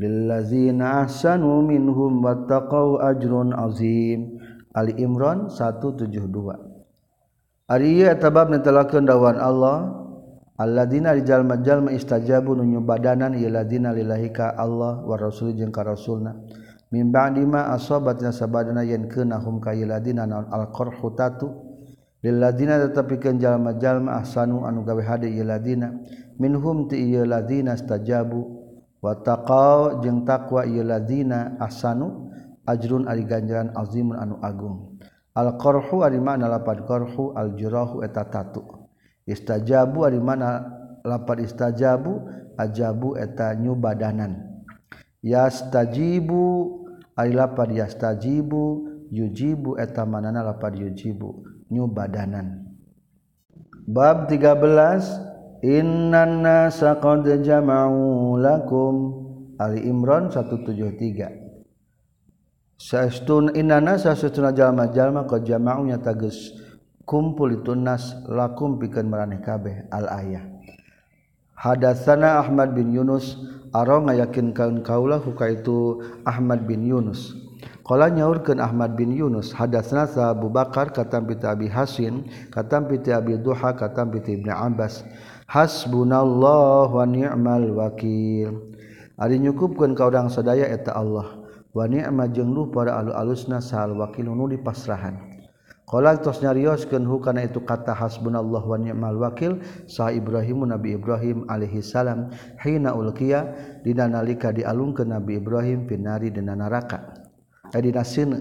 Lillazina 0.00 1.04
ahsanu 1.04 1.60
minhum 1.62 2.24
wattaqau 2.24 3.04
ajrun 3.04 3.52
azim 3.52 4.31
Ali 4.72 4.96
Imran 4.96 5.52
172 5.52 6.72
Ari 7.68 8.04
tabab 8.20 8.48
netelakeun 8.52 9.04
dawan 9.04 9.36
Allah 9.36 10.02
alladzina 10.56 11.12
jalma-jalma 11.16 11.92
istajabu 11.92 12.56
nu 12.56 12.64
nyubadanan 12.64 13.36
ieu 13.36 13.48
illadzina 13.48 13.92
lillahi 13.92 14.32
ka 14.32 14.52
Allah 14.56 15.00
wa 15.04 15.16
rasul 15.16 15.52
jeung 15.56 15.72
ka 15.72 15.84
rasulna. 15.84 16.36
Min 16.92 17.08
ba'di 17.08 17.44
ma 17.48 17.72
asabatna 17.72 18.32
sabadana 18.32 18.84
yen 18.84 19.08
keuna 19.08 19.40
hum 19.40 19.60
ka 19.60 19.72
illadzina 19.72 20.28
naon 20.28 20.52
al-qarhu 20.52 21.16
tatu. 21.16 21.48
Lilladzina 22.22 22.78
tetepikeun 22.80 23.40
jalma-jalma 23.40 24.20
ahsanu 24.20 24.68
anu 24.68 24.84
gawe 24.84 25.02
hade 25.02 25.26
ieu 25.32 25.42
illadzina 25.42 25.90
minhum 26.38 26.86
ti 26.86 26.96
ieu 27.00 27.24
ladzina 27.26 27.74
istajabu 27.74 28.40
wa 29.02 29.16
taqaw 29.18 30.00
jeung 30.04 30.24
takwa 30.28 30.64
ieu 30.68 30.84
ladzina 30.84 31.56
ahsanu. 31.60 32.30
ajrun 32.66 33.08
ari 33.10 33.26
ganjaran 33.26 33.74
azimun 33.74 34.18
anu 34.18 34.36
agung. 34.42 34.98
Alqarhu 35.32 36.04
ari 36.04 36.20
mana 36.20 36.48
lapad 36.48 36.84
qarhu 36.84 37.32
aljurahu 37.32 38.04
eta 38.04 38.28
tatu. 38.28 38.62
Istajabu 39.24 40.04
ari 40.04 40.20
mana 40.20 40.68
lapad 41.04 41.40
istajabu 41.40 42.28
ajabu 42.60 43.16
eta 43.16 43.56
nyubadanan. 43.56 44.62
Yastajibu 45.24 46.42
ari 47.16 47.32
lapad 47.32 47.72
yastajibu 47.72 48.88
yujibu 49.08 49.80
eta 49.80 50.04
manana 50.04 50.44
lapad 50.44 50.76
yujibu 50.76 51.48
nyubadanan. 51.72 52.68
Bab 53.88 54.28
13 54.28 55.64
innan 55.64 56.44
nasa 56.44 57.00
qad 57.00 57.24
jama'u 57.40 58.36
lakum. 58.36 58.94
Ali 59.62 59.86
Imran 59.86 60.26
173 60.28 61.41
saestun 62.82 63.54
inana 63.54 63.94
saestuna 63.94 64.50
jalma-jalma 64.50 65.22
qad 65.30 65.46
jama'unya 65.46 66.02
tages 66.02 66.50
kumpul 67.06 67.62
itu 67.62 67.78
nas 67.78 68.18
lakum 68.26 68.82
pikeun 68.82 69.06
maraneh 69.06 69.38
kabeh 69.38 69.86
al 69.94 70.10
ayah. 70.10 70.44
Hadatsana 71.54 72.42
Ahmad 72.42 72.74
bin 72.74 72.90
Yunus 72.90 73.38
aro 73.70 74.02
ngayakinkeun 74.02 74.82
kaulah 74.82 75.22
ka 75.38 75.46
itu 75.46 76.02
Ahmad 76.26 76.66
bin 76.66 76.82
Yunus. 76.82 77.38
Kala 77.86 78.10
nyaurkeun 78.10 78.58
Ahmad 78.58 78.98
bin 78.98 79.14
Yunus 79.14 79.54
hadatsna 79.54 80.10
sa 80.10 80.34
Abu 80.34 80.50
Bakar 80.50 80.90
katam 80.90 81.30
piti 81.30 81.46
Abi 81.46 81.70
Hasin 81.70 82.26
katam 82.50 82.90
piti 82.90 83.14
Abi 83.14 83.38
Duha 83.38 83.78
katam 83.78 84.10
piti 84.10 84.34
Ibnu 84.42 84.50
Abbas. 84.50 85.06
Hasbunallah 85.46 86.90
wa 86.90 87.04
ni'mal 87.06 87.70
wakil. 87.78 88.74
Ari 89.14 89.38
nyukupkeun 89.38 89.94
ka 89.94 90.10
urang 90.10 90.26
sadaya 90.26 90.66
eta 90.66 90.98
Allah. 90.98 91.41
Wani 91.72 92.04
majeng 92.04 92.52
lu 92.52 92.68
para 92.68 93.00
alu-alusna 93.00 93.64
sahal 93.64 93.96
wakil 93.96 94.28
nu 94.28 94.44
di 94.44 94.60
pasrahan. 94.60 95.16
Qala 95.88 96.16
tos 96.20 96.40
nyarioskeun 96.40 97.04
hukana 97.04 97.44
itu 97.44 97.64
kata 97.64 97.92
hasbunallahu 97.96 98.64
wa 98.64 98.78
ni'mal 98.80 99.16
wakil 99.20 99.60
sah 99.84 100.12
Ibrahim 100.12 100.68
Nabi 100.68 100.96
Ibrahim 100.96 101.44
alaihi 101.48 101.84
salam 101.84 102.32
hina 102.60 102.96
ulqiya 102.96 103.52
dina 103.84 104.08
nalika 104.08 104.52
dialungkeun 104.52 105.12
Nabi 105.12 105.40
Ibrahim 105.40 105.84
pinari 105.88 106.32
dina 106.32 106.56
neraka. 106.56 107.24
Eh 107.72 107.80
dina 107.80 108.04
sineuna 108.04 108.40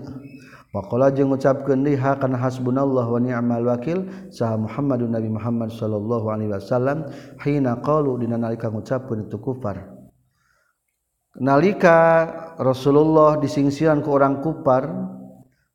Wakola 0.72 1.12
jeung 1.12 1.36
ngucapkeun 1.36 1.84
deui 1.84 2.00
ha 2.00 2.16
kana 2.16 2.40
hasbunallah 2.40 3.04
wa 3.04 3.20
ni'mal 3.20 3.68
wakil 3.68 4.08
sah 4.32 4.56
Muhammadun 4.56 5.12
Nabi 5.12 5.28
Muhammad 5.28 5.68
sallallahu 5.68 6.32
alaihi 6.32 6.48
wasallam 6.56 7.12
hina 7.44 7.84
qalu 7.84 8.16
dina 8.24 8.40
nalika 8.40 8.72
ngucapkeun 8.72 9.28
itu 9.28 9.36
kufar. 9.36 10.01
nalika 11.40 12.28
Rasulullah 12.60 13.40
disingsian 13.40 14.04
ke 14.04 14.10
orang 14.12 14.44
kupar 14.44 14.90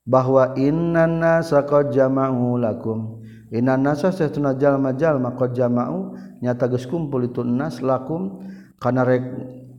bahwa 0.07 0.55
innan 0.55 1.19
nasa 1.19 1.67
qad 1.67 1.91
jama'u 1.91 2.57
lakum. 2.57 3.21
Innan 3.51 3.83
nasa 3.87 4.11
satuna 4.11 4.55
jalma 4.59 4.95
jalma 4.95 5.35
qad 5.35 5.55
jama'u 5.55 6.15
nyata 6.43 6.71
geus 6.71 6.87
kumpul 6.87 7.27
itu 7.27 7.43
nas 7.43 7.83
lakum 7.83 8.43
kana 8.79 9.03
rek 9.03 9.23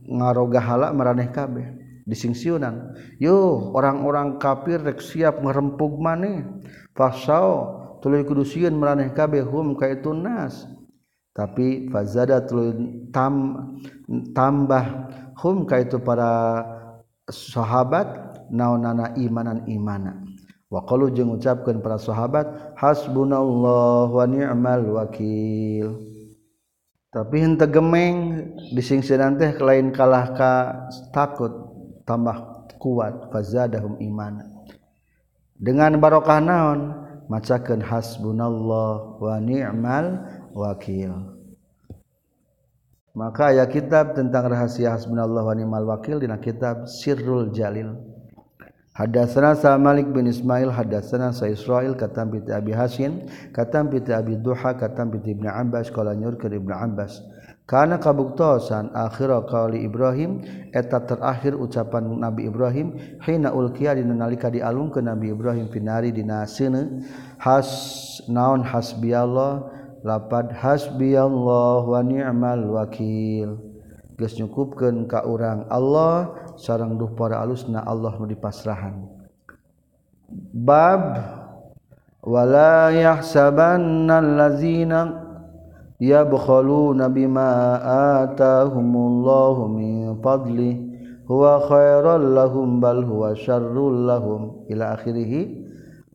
ngarogahala 0.08 0.92
maraneh 0.92 1.32
kabeh. 1.32 1.76
Disingsiunan 2.08 2.96
yo 3.20 3.68
orang-orang 3.76 4.40
kafir 4.40 4.80
rek 4.80 5.00
siap 5.00 5.40
ngerempug 5.44 6.00
maneh. 6.00 6.44
Fasau 6.96 7.76
tuluy 8.00 8.24
kudu 8.24 8.44
sieun 8.44 8.76
maraneh 8.76 9.12
kabeh 9.12 9.44
hum 9.44 9.76
ka 9.76 9.88
itu 9.88 10.12
nas. 10.12 10.68
Tapi 11.36 11.88
fazada 11.92 12.42
tuluy 12.44 12.72
tam 13.12 13.56
tambah 14.34 14.84
hum 15.40 15.64
ka 15.64 15.80
itu 15.80 16.02
para 16.02 16.62
sahabat 17.30 18.06
naonana 18.50 19.14
imanan 19.16 19.64
imana. 19.70 20.20
Waqalu 20.68 21.16
jeung 21.16 21.32
ngucapkeun 21.32 21.80
para 21.80 21.96
sahabat 21.96 22.76
hasbunallah 22.76 24.12
wa 24.12 24.24
ni'mal 24.28 24.84
wakil. 25.00 25.96
Tapi 27.08 27.36
henteu 27.40 27.72
gemeng 27.72 28.16
disingsiran 28.76 29.40
teh 29.40 29.56
lain 29.56 29.96
kalah 29.96 30.36
ka 30.36 30.52
takut 31.08 31.50
tambah 32.04 32.68
kuat 32.76 33.32
fazadahum 33.32 33.96
imana 33.98 34.58
dengan 35.58 35.98
barokah 35.98 36.38
naon? 36.38 36.80
Macakeun 37.28 37.84
hasbunallah 37.84 39.20
wa 39.20 39.36
ni'mal 39.36 40.24
wakil. 40.56 41.37
maka 43.18 43.50
ya 43.50 43.66
kitab 43.66 44.14
tentang 44.14 44.46
rahasia 44.46 44.94
hasbunallah 44.94 45.42
wa 45.42 45.54
ni'mal 45.58 45.82
wakil 45.90 46.22
dina 46.22 46.38
kitab 46.38 46.86
Sirrul 46.86 47.50
Jalil. 47.50 47.98
Hadatsana 48.94 49.58
Sa 49.58 49.74
Malik 49.74 50.10
bin 50.10 50.26
Ismail 50.26 50.70
hadatsana 50.70 51.34
Sa 51.34 51.50
Israil 51.50 51.98
katam 51.98 52.30
bi 52.30 52.38
Abi 52.50 52.70
Hasin 52.70 53.26
katam 53.50 53.90
bi 53.90 53.98
Abi 54.06 54.38
Duha 54.38 54.78
katam 54.78 55.10
bi 55.10 55.18
Ibnu 55.18 55.50
Abbas 55.50 55.90
qala 55.90 56.14
nyur 56.14 56.38
ke 56.38 56.50
Ibnu 56.50 56.74
Abbas 56.74 57.22
kana 57.68 58.00
kabuktosan 58.00 58.90
akhir 58.96 59.28
qali 59.46 59.84
Ibrahim 59.84 60.42
eta 60.72 61.04
terakhir 61.04 61.52
ucapan 61.54 62.10
Nabi 62.16 62.48
Ibrahim 62.48 62.96
hina 63.22 63.52
ulqiya 63.52 63.94
dina 63.94 64.16
nalika 64.18 64.48
dialung 64.48 64.88
ke 64.88 64.98
Nabi 65.04 65.30
Ibrahim 65.30 65.68
finari 65.68 66.10
dina 66.10 66.48
seuneu. 66.48 67.04
Has 67.38 67.68
naon 68.26 68.66
hasbiyallah 68.66 69.77
lapad 70.02 70.52
hasbiyallah 70.54 71.82
wa 71.86 72.00
ni'mal 72.02 72.62
wakil. 72.74 73.58
Geus 74.18 74.34
nyukupkeun 74.34 75.06
ka 75.06 75.22
urang 75.22 75.70
Allah 75.70 76.34
sareng 76.58 76.98
duh 76.98 77.14
para 77.14 77.38
alusna 77.38 77.86
Allah 77.86 78.18
nu 78.18 78.26
dipasrahan. 78.26 79.06
Bab 80.50 81.22
wala 82.26 82.90
yahsabanna 82.90 84.18
allazina 84.18 85.22
yabkhaluna 86.02 87.06
bima 87.06 87.78
atahumullahu 88.26 89.70
min 89.70 90.18
fadli. 90.18 90.90
Huwa 91.28 91.60
khairul 91.68 92.34
lahum 92.34 92.82
bal 92.82 93.06
huwa 93.06 93.38
syarrul 93.38 94.08
lahum. 94.08 94.66
Ila 94.66 94.98
akhirih 94.98 95.62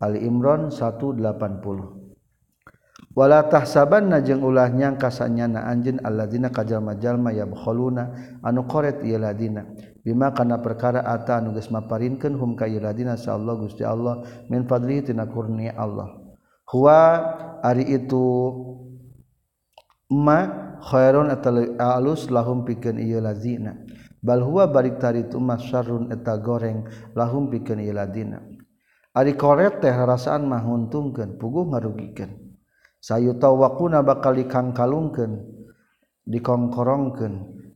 Ali 0.03 0.27
Imran 0.27 0.67
180 0.67 2.02
walatahsaban 3.13 4.09
najeng 4.09 4.41
ulah 4.41 4.73
nyangka 4.73 5.13
sanyana 5.13 5.69
anjin 5.69 6.01
alladzina 6.01 6.49
kajallma-jalma 6.49 7.29
ya 7.29 7.45
bukholuna 7.45 8.37
anu 8.41 8.65
qoret 8.65 9.05
iladina 9.05 9.69
bima 10.01 10.33
kana 10.33 10.59
perkara 10.59 11.05
ata 11.05 11.37
anu 11.37 11.53
geus 11.53 11.69
maparinkeun 11.69 12.33
hum 12.33 12.57
ka 12.57 12.65
iladina 12.65 13.13
insyaallah 13.13 13.53
Gusti 13.61 13.85
Allah 13.85 14.25
min 14.49 14.65
fadli 14.65 15.05
tina 15.05 15.29
kurnia 15.29 15.77
Allah. 15.77 16.09
Huwa 16.73 16.99
ari 17.61 17.85
itu 17.85 18.25
ma 20.09 20.73
khairun 20.81 21.29
atal 21.29 21.77
alus 21.77 22.33
lahum 22.33 22.65
pikeun 22.65 22.97
ieu 22.97 23.21
lazina 23.21 23.77
bal 24.25 24.41
huwa 24.41 24.65
barik 24.65 24.97
tari 24.97 25.29
tumah 25.29 25.61
syarrun 25.61 26.09
eta 26.09 26.33
goreng 26.41 26.89
lahum 27.13 27.53
pikeun 27.53 27.77
ieu 27.77 27.93
ladina. 27.93 28.41
Ari 29.13 29.37
koret 29.37 29.85
teh 29.85 29.93
rasaan 29.93 30.49
mah 30.49 30.65
nguntungkeun 30.65 31.37
puguh 31.37 31.69
ngarugikeun 31.69 32.42
sayu 33.03 33.35
tawakuna 33.35 33.99
bakal 33.99 34.31
dikangkalungkeun 34.39 35.43
dikongkorongken 36.23 37.33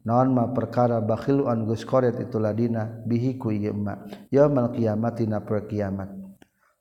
naon 0.08 0.32
ma 0.32 0.48
perkara 0.56 1.04
bakhilu 1.04 1.52
an 1.52 1.68
geus 1.68 1.84
koret 1.84 2.16
itu 2.16 2.40
ladina 2.40 3.04
bihi 3.04 3.36
ku 3.36 3.52
ieu 3.52 3.76
ma 3.76 4.08
yaumul 4.32 4.72
qiyamati 4.72 5.28
na 5.28 5.44
per 5.44 5.68
kiamat 5.68 6.08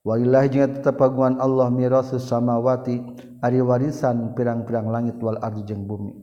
walillahi 0.07 0.47
jeung 0.55 0.79
tetep 0.79 0.95
paguan 0.95 1.43
Allah 1.43 1.67
mirasus 1.75 2.31
samawati 2.31 3.03
ari 3.43 3.59
warisan 3.59 4.39
pirang-pirang 4.39 4.87
langit 4.89 5.19
wal 5.19 5.39
ardi 5.43 5.67
jeung 5.67 5.85
bumi. 5.85 6.15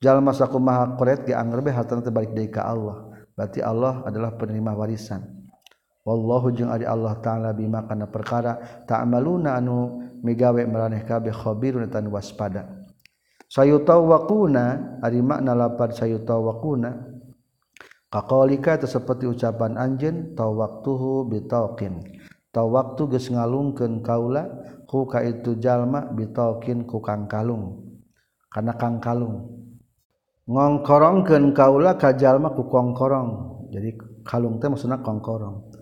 Jalma 0.00 0.32
sakumaha 0.32 0.96
koret 0.96 1.24
ge 1.28 1.36
angger 1.36 1.60
be 1.60 1.70
hartana 1.72 2.04
teh 2.04 2.12
balik 2.12 2.32
deui 2.32 2.48
ka 2.48 2.64
Allah. 2.64 3.12
Berarti 3.36 3.60
Allah 3.60 4.00
adalah 4.08 4.32
penerima 4.36 4.72
warisan. 4.72 5.35
wallahu 6.06 6.54
jeung 6.54 6.70
ari 6.70 6.86
Allah 6.86 7.18
taala 7.18 7.50
bima 7.50 7.82
kana 7.82 8.06
perkara 8.06 8.86
ta'maluna 8.86 9.58
anu 9.58 10.06
migawe 10.22 10.62
maraneh 10.62 11.02
kabeh 11.02 11.34
khabirun 11.34 11.90
tan 11.90 12.06
waspada. 12.08 12.86
Sayutawaquna 13.50 14.98
ari 15.02 15.18
makna 15.18 15.58
lapar 15.58 15.90
sayutawaquna. 15.90 17.18
Kaqalika 18.06 18.78
itu 18.78 18.86
seperti 18.86 19.26
ucapan 19.26 19.74
anjeun 19.74 20.38
tawaqtuhu 20.38 21.26
bitaqin 21.26 22.06
tawaqtu 22.54 23.10
geus 23.10 23.28
ngalungkeun 23.28 24.00
kaula 24.00 24.46
ku 24.86 25.04
ka 25.10 25.20
itu 25.26 25.58
jalma 25.58 26.06
bitaqin 26.14 26.86
ku 26.86 27.02
kang 27.02 27.26
kalung. 27.26 27.82
Kana 28.46 28.78
kang 28.78 29.02
kalung. 29.02 29.50
Ngongkorongkeun 30.46 31.50
kaula 31.50 31.98
ka 31.98 32.14
jalma 32.14 32.54
ku 32.54 32.70
kongkorong. 32.70 33.30
Jadi 33.74 33.98
kalung 34.22 34.62
teh 34.62 34.70
maksudna 34.70 35.02
kongkorong. 35.02 35.75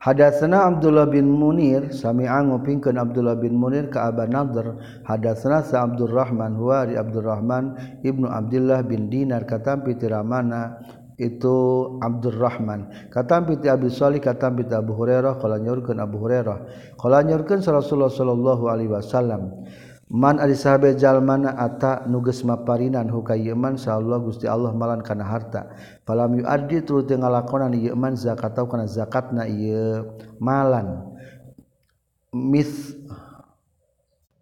Hadatsana 0.00 0.64
Abdullah 0.64 1.12
bin 1.12 1.28
Munir 1.28 1.92
sami'a 1.92 2.40
ngupingkeun 2.40 2.96
Abdullah 2.96 3.36
bin 3.36 3.52
Munir 3.52 3.92
ka 3.92 4.08
Aban 4.08 4.32
Nadr. 4.32 4.80
Hadatsana 5.04 5.60
Sa 5.60 5.84
Abdurrahman 5.84 6.56
huwa 6.56 6.88
ri 6.88 6.96
Abdurrahman 6.96 8.00
ibnu 8.00 8.24
Abdullah 8.24 8.80
bin 8.80 9.12
Dinar 9.12 9.44
katampi 9.44 10.00
ti 10.00 10.08
Ramana 10.08 10.80
itu 11.20 11.52
Abdurrahman. 12.00 13.12
Katampi 13.12 13.60
ti 13.60 13.68
Abi 13.68 13.92
Shalih 13.92 14.24
katampi 14.24 14.64
ti 14.64 14.72
Abu 14.72 14.96
Hurairah 14.96 15.36
qala 15.36 15.60
nyaurkeun 15.60 16.00
Abu 16.00 16.16
Hurairah. 16.16 16.58
Qala 16.96 17.20
nyaurkeun 17.20 17.60
Rasulullah 17.60 18.08
sallallahu 18.08 18.72
alaihi 18.72 18.88
wasallam. 18.88 19.68
Man 20.10 20.42
Jalmana 20.98 21.54
ata 21.54 22.02
nuges 22.10 22.42
maparinan 22.42 23.06
hukayman 23.06 23.78
Allah 23.86 24.18
Gusti 24.18 24.50
Allah 24.50 24.74
malan 24.74 25.06
kana 25.06 25.22
harta. 25.22 25.70
Palam 26.02 26.34
yu 26.34 26.42
adi 26.50 26.82
teu 26.82 27.06
ngalakonan 27.06 27.70
ieu 27.78 27.94
man 27.94 28.18
zakat 28.18 28.50
atau 28.50 28.66
kana 28.66 28.90
zakatna 28.90 29.46
ieu 29.46 30.18
malan. 30.42 31.14
Mis 32.34 32.90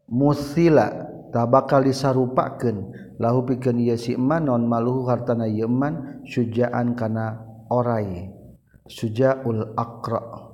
musila 0.08 1.04
tabakal 1.36 1.84
disarupakeun. 1.84 2.88
Lahu 3.20 3.44
pikeun 3.44 3.76
ieu 3.76 4.00
si 4.00 4.16
man 4.16 4.48
non 4.48 4.64
maluhu 4.64 5.04
hartana 5.04 5.44
ieu 5.44 5.68
man 5.68 6.24
sujaan 6.24 6.96
kana 6.96 7.44
orai. 7.68 8.32
Sujaul 8.88 9.76
aqra. 9.76 10.47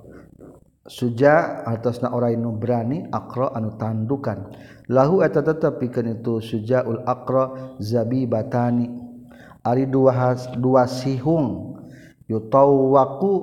suja 0.85 1.65
atasna 1.65 2.13
orang 2.13 2.37
nu 2.37 2.53
berani 2.53 3.09
akro 3.09 3.49
anu 3.51 3.73
tandukan. 3.75 4.53
Lahu 4.85 5.25
eta 5.25 5.41
tetep 5.41 5.81
pikeun 5.81 6.21
itu 6.21 6.37
sujaul 6.37 7.01
akro 7.09 7.77
zabi 7.81 8.29
batani 8.29 8.85
ari 9.65 9.89
dua 9.89 10.13
has, 10.13 10.45
dua 10.53 10.85
sihung. 10.85 11.73
Yutawaku 12.29 13.33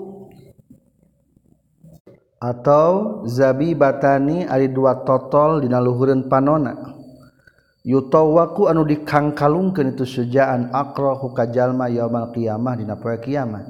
atau 2.42 3.22
zabi 3.26 3.74
batani 3.74 4.46
ari 4.46 4.70
dua 4.70 5.02
totol 5.02 5.66
dina 5.66 5.82
luhureun 5.82 6.30
panona. 6.30 6.94
Yutawaku 7.82 8.70
anu 8.70 8.86
dikangkalungkeun 8.86 9.98
itu 9.98 10.06
sujaan 10.06 10.70
akro 10.70 11.18
hukajalma 11.18 11.90
yaumal 11.90 12.30
qiyamah 12.30 12.78
dina 12.78 12.94
poe 12.94 13.18
kiamah 13.18 13.66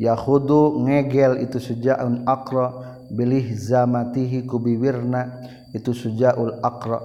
yahudu 0.00 0.80
ngegel 0.88 1.44
itu 1.44 1.60
sujaun 1.60 2.24
akro 2.24 2.89
bilih 3.10 3.54
zamatihi 3.54 4.46
kubiwirna 4.46 5.50
itu 5.74 5.90
sujaul 5.90 6.62
akra 6.62 6.98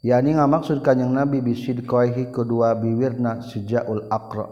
yani 0.00 0.38
ngamaksud 0.38 0.80
kanyang 0.80 1.12
nabi 1.12 1.42
bisid 1.42 1.84
koihi 1.84 2.30
kedua 2.30 2.78
biwirna 2.78 3.42
sujaul 3.42 4.06
akra 4.08 4.46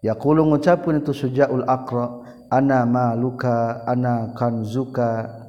yaqulu 0.00 0.48
ngucapkeun 0.48 1.04
itu 1.04 1.12
sujaul 1.12 1.64
akra 1.68 2.28
ana 2.48 2.88
maluka 2.88 3.84
ana 3.84 4.32
kanzuka. 4.32 5.44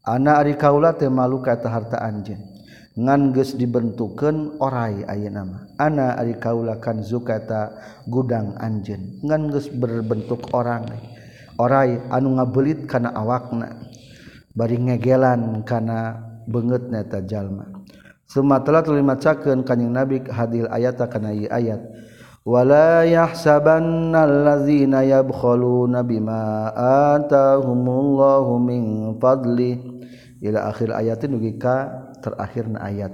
Ana 0.00 0.40
ari 0.40 0.56
kaula 0.56 0.96
teh 0.96 1.12
maluka 1.12 1.52
eta 1.52 1.68
harta 1.68 2.00
anjeun. 2.00 2.40
Ngan 2.96 3.30
geus 3.36 3.54
dibentukeun 3.54 4.58
orai 4.58 5.06
ayeuna 5.06 5.46
mah 5.46 5.62
ana 5.78 6.18
ari 6.18 6.34
kaula 6.40 6.80
kanzuka 6.80 7.36
eta 7.38 7.60
gudang 8.08 8.56
anjeun. 8.58 9.20
Ngan 9.22 9.52
geus 9.52 9.68
berbentuk 9.70 10.50
orang 10.56 10.88
orai 11.60 12.00
anu 12.10 12.40
ngabelit 12.40 12.88
kana 12.88 13.12
awakna. 13.12 13.89
bari 14.54 14.76
ngegelan 14.78 15.62
kana 15.62 16.18
banget 16.46 16.90
neta 16.90 17.22
jalma. 17.22 17.66
Suma 18.30 18.62
telah 18.62 18.86
caken 19.18 19.66
kanyeng 19.66 19.90
Nabi 19.90 20.22
hadil 20.30 20.70
ayat 20.70 21.02
kana 21.10 21.34
ieu 21.34 21.50
ayat 21.50 21.82
wala 22.46 23.02
yahsabannal 23.02 24.46
ladzina 24.46 25.02
yabkhaluna 25.02 26.06
bima 26.06 26.70
atahumullahu 27.18 28.62
min 28.62 28.82
fadli. 29.18 29.82
Ila 30.40 30.72
akhir 30.72 30.88
ayatin 30.96 31.36
dugi 31.36 31.60
ka 31.60 31.90
terakhirna 32.24 32.80
ayat. 32.80 33.12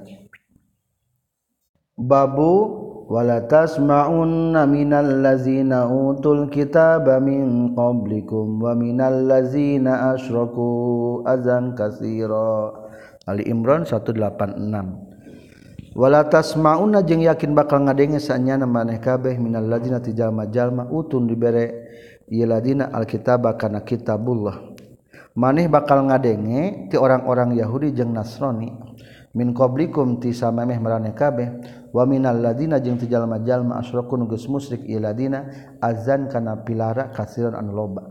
Babu 1.98 2.85
wala 3.06 3.46
tasma'unna 3.46 4.66
minal 4.66 5.22
lazina 5.22 5.86
utul 5.86 6.50
kitaba 6.50 7.22
min 7.22 7.70
qablikum 7.70 8.58
wa 8.58 8.74
minal 8.74 9.30
lazina 9.30 10.10
asyraku 10.14 11.22
azan 11.22 11.78
katsira. 11.78 12.74
Ali 13.26 13.42
Imran 13.50 13.82
186 13.86 14.14
wala 15.94 16.20
tasma'unna 16.26 17.06
jeung 17.06 17.22
yakin 17.22 17.54
bakal 17.54 17.86
ngadenge 17.86 18.18
sanyana 18.18 18.66
maneh 18.66 18.98
kabeh 18.98 19.38
minal 19.38 19.66
lazina 19.66 20.02
tijalma 20.02 20.50
jalma 20.50 20.90
utun 20.90 21.30
dibere. 21.30 21.86
Ieu 22.26 22.42
ladina 22.42 22.90
alkitaba 22.90 23.54
kana 23.54 23.86
kitabullah. 23.86 24.58
Maneh 25.38 25.70
bakal 25.70 26.10
ngadenge 26.10 26.90
ti 26.90 26.98
orang-orang 26.98 27.54
Yahudi 27.54 27.94
jeung 27.94 28.10
Nasrani. 28.10 28.74
Min 29.36 29.52
qablikum 29.54 30.18
ti 30.18 30.34
samemeh 30.34 30.80
maraneh 30.82 31.14
kabeh. 31.14 31.75
waminal 31.92 32.38
ladina 32.38 32.80
jeung 32.80 32.98
tijallma-jallma 32.98 33.78
asrokun 33.82 34.26
gus 34.26 34.48
musrik 34.48 34.82
iladina 34.86 35.74
azan 35.82 36.30
kana 36.30 36.62
pilara 36.64 37.10
kasiran 37.12 37.54
anu 37.54 37.72
loba 37.74 38.02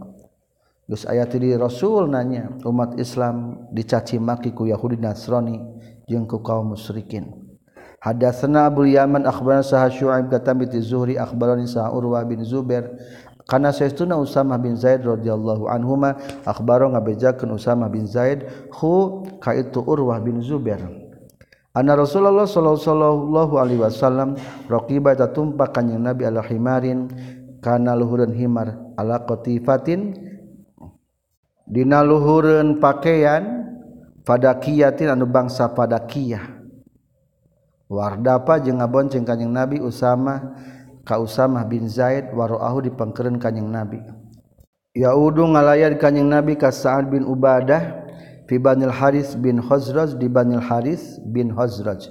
Gus 0.86 1.02
ayat 1.10 1.34
di 1.34 1.50
Rasul 1.58 2.14
nanya 2.14 2.62
umat 2.62 2.94
Islam 3.02 3.66
dicaci 3.74 4.22
maki 4.22 4.54
ku 4.54 4.70
Yahudi 4.70 5.02
Nasrani 5.02 5.58
jeung 6.06 6.30
ku 6.30 6.46
kaum 6.46 6.78
musyrikin. 6.78 7.26
Hadatsana 8.06 8.70
Abu 8.70 8.86
Yaman 8.86 9.26
akhbarana 9.26 9.66
Sa'ad 9.66 9.98
Syu'aib 9.98 10.30
katam 10.30 10.62
bi 10.62 10.70
Zuhri 10.78 11.18
akhbarani 11.18 11.66
Sa'ad 11.66 11.90
Urwa 11.90 12.22
bin 12.22 12.46
Zubair 12.46 13.02
kana 13.50 13.74
saestuna 13.74 14.14
Usamah 14.14 14.62
bin 14.62 14.78
Zaid 14.78 15.02
radhiyallahu 15.02 15.66
anhuma 15.66 16.22
akhbaro 16.46 16.94
ngabejakeun 16.94 17.58
Usamah 17.58 17.90
bin 17.90 18.06
Zaid 18.06 18.46
hu 18.78 19.26
ka 19.42 19.58
itu 19.58 19.82
Urwah 19.82 20.22
bin 20.22 20.38
Zubair. 20.46 20.86
Anna 21.76 22.00
Rasulullah 22.00 22.48
sallallahu 22.48 23.60
alaihi 23.60 23.84
wasallam 23.84 24.40
raqiba 24.72 25.12
tatumpak 25.12 25.76
kanjing 25.76 26.00
Nabi 26.00 26.24
ala 26.24 26.40
himarin 26.40 27.12
kana 27.60 27.92
luhureun 28.00 28.32
himar 28.32 28.96
ala 28.96 29.20
qatifatin. 29.28 30.16
Dina 31.68 32.00
luhureun 32.00 32.80
pakaian 32.80 33.68
fadakiyatin 34.24 35.12
anu 35.12 35.26
bangsa 35.28 35.68
padakiyah 35.74 36.56
Wardapa 37.86 38.58
jeung 38.62 38.82
ngabonceng 38.82 39.26
kanjing 39.28 39.54
Nabi? 39.54 39.78
Usama 39.78 40.58
ka 41.06 41.22
Usamah 41.22 41.66
bin 41.70 41.86
Zaid 41.86 42.34
waroahu 42.34 42.82
dipengkereun 42.90 43.38
kanjing 43.38 43.70
Nabi. 43.70 44.02
Yaudu 44.96 45.46
ngalayad 45.46 46.00
kanjing 46.02 46.26
Nabi 46.26 46.58
ka 46.58 46.74
Sa'ad 46.74 47.12
bin 47.12 47.28
Ubadah 47.28 48.05
fibanil 48.46 48.94
Haris 48.94 49.38
bin 49.38 49.62
Khozraj 49.62 50.18
di 50.18 50.30
Banil 50.30 50.62
Haris 50.62 51.18
bin 51.22 51.54
Khozraj 51.54 52.10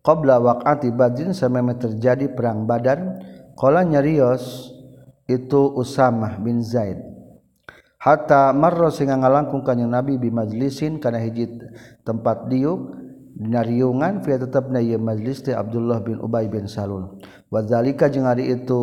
qobla 0.00 0.40
waqati 0.40 0.92
badrin 0.92 1.36
sampai 1.36 1.76
terjadi 1.76 2.32
perang 2.32 2.64
badan 2.64 3.20
kola 3.56 3.84
nyarios 3.84 4.72
itu 5.30 5.70
Usamah 5.78 6.40
bin 6.42 6.64
Zaid. 6.64 6.98
Hatta 8.00 8.56
marro 8.56 8.88
sehingga 8.88 9.20
ngalangkung 9.20 9.60
kanyeng 9.60 9.92
nabi 9.92 10.16
bi 10.16 10.32
majlisin 10.32 10.98
kana 11.04 11.20
hiji 11.20 11.52
tempat 12.00 12.48
diuk 12.48 12.96
Nariungan 13.40 14.20
via 14.26 14.36
tetap 14.36 14.68
na 14.68 14.82
majlis 14.82 15.46
Abdullah 15.48 16.02
bin 16.02 16.18
Ubay 16.18 16.50
bin 16.50 16.66
Salul. 16.66 17.22
Wazalika 17.48 18.10
jeung 18.10 18.26
hari 18.26 18.52
itu 18.52 18.80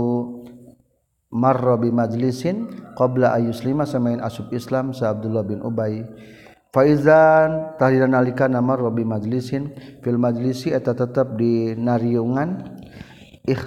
marro 1.29 1.75
bi 1.77 1.91
majlisin 1.91 2.65
qabla 2.95 3.35
ayus 3.35 3.61
lima 3.67 3.83
samain 3.83 4.23
asub 4.23 4.49
Islam 4.55 4.95
sa 4.95 5.11
Abdullah 5.11 5.43
bin 5.43 5.59
Ubay 5.61 6.07
faizan 6.77 7.73
tahdiran 7.81 8.13
nalikana 8.13 8.61
marro 8.61 8.93
bi 8.93 9.01
majlisin 9.01 9.73
fil 10.05 10.21
majlisi 10.21 10.69
eta 10.69 10.93
tetap 10.93 11.33
di 11.33 11.73
nariungan. 11.73 12.77
Ikh 13.47 13.63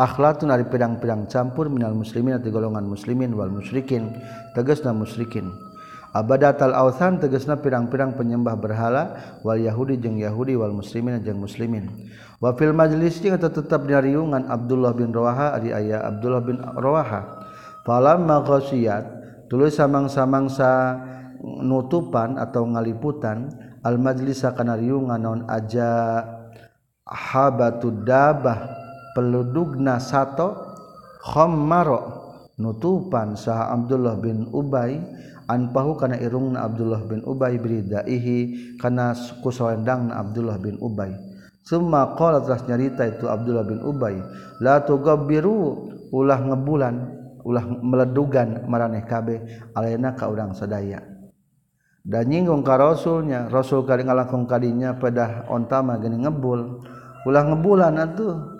akhlatun 0.00 0.48
ari 0.48 0.64
pedang-pedang 0.64 1.28
campur 1.28 1.68
minal 1.68 1.92
muslimin 1.92 2.40
atau 2.40 2.48
golongan 2.48 2.86
muslimin 2.88 3.36
wal 3.36 3.52
musyrikin 3.52 4.16
tegasna 4.56 4.96
musyrikin. 4.96 5.52
Abada 6.14 6.54
tal-authan 6.54 7.18
tegesna 7.18 7.58
pirang-pirang 7.58 8.14
penyembah 8.14 8.54
berhala 8.54 9.34
wal 9.42 9.58
Yahudi 9.58 9.98
jeung 9.98 10.16
Yahudi 10.16 10.54
wal 10.54 10.70
muslimin 10.70 11.18
jeung 11.20 11.42
muslimin. 11.42 11.90
Wa 12.38 12.54
fil 12.54 12.70
majlis 12.70 13.18
jeung 13.18 13.34
tetap 13.34 13.84
di 13.84 13.92
riungan 13.92 14.46
Abdullah 14.46 14.94
bin 14.94 15.10
Rawaha 15.10 15.58
ari 15.58 15.74
aya 15.74 16.06
Abdullah 16.06 16.40
bin 16.40 16.62
Rawaha. 16.62 17.44
Falamma 17.82 18.46
ghasiyat 18.46 19.04
tulis 19.50 19.74
samang-samangsa 19.74 20.70
nutupan 21.64 22.40
atau 22.40 22.64
ngaliputan 22.64 23.52
al 23.84 24.00
majlisa 24.00 24.56
kana 24.56 24.80
riungan 24.80 25.20
naon 25.20 25.42
aja 25.44 26.24
habatud 27.04 28.08
dabah 28.08 28.64
peludugna 29.12 30.00
sato 30.00 30.56
khammaro. 31.20 32.24
Nutupan 32.54 33.34
sah 33.34 33.74
Abdullah 33.74 34.14
bin 34.14 34.46
Ubay 34.54 35.02
anpahu 35.50 35.98
kana 35.98 36.14
irungna 36.22 36.62
Abdullah 36.62 37.02
bin 37.02 37.18
Ubay 37.26 37.58
bridaihi 37.58 38.78
kana 38.78 39.10
kusawendangna 39.42 40.14
Abdullah 40.14 40.62
bin 40.62 40.78
Ubay. 40.78 41.10
Summa 41.66 42.14
qala 42.14 42.46
telah 42.46 42.62
nyarita 42.70 43.10
itu 43.10 43.26
Abdullah 43.26 43.66
bin 43.66 43.82
Ubay 43.82 44.22
la 44.62 44.86
tugabbiru 44.86 45.90
ulah 46.14 46.38
ngebulan 46.46 46.94
ulah 47.42 47.64
meledugan 47.66 48.70
maraneh 48.70 49.02
kabeh 49.02 49.42
alena 49.74 50.14
ka 50.14 50.30
urang 50.30 50.54
sadaya. 50.54 51.13
dan 52.04 52.28
nyinggung 52.28 52.60
ka 52.60 52.76
rasulnya 52.76 53.48
rasul 53.48 53.88
kali 53.88 54.04
ngalakong 54.04 54.44
kalinya 54.44 54.92
pedah 55.00 55.48
ontama 55.48 55.96
geni 55.96 56.20
ngebul 56.20 56.84
ulah 57.24 57.42
ngebulan 57.48 57.96
atuh 57.96 58.54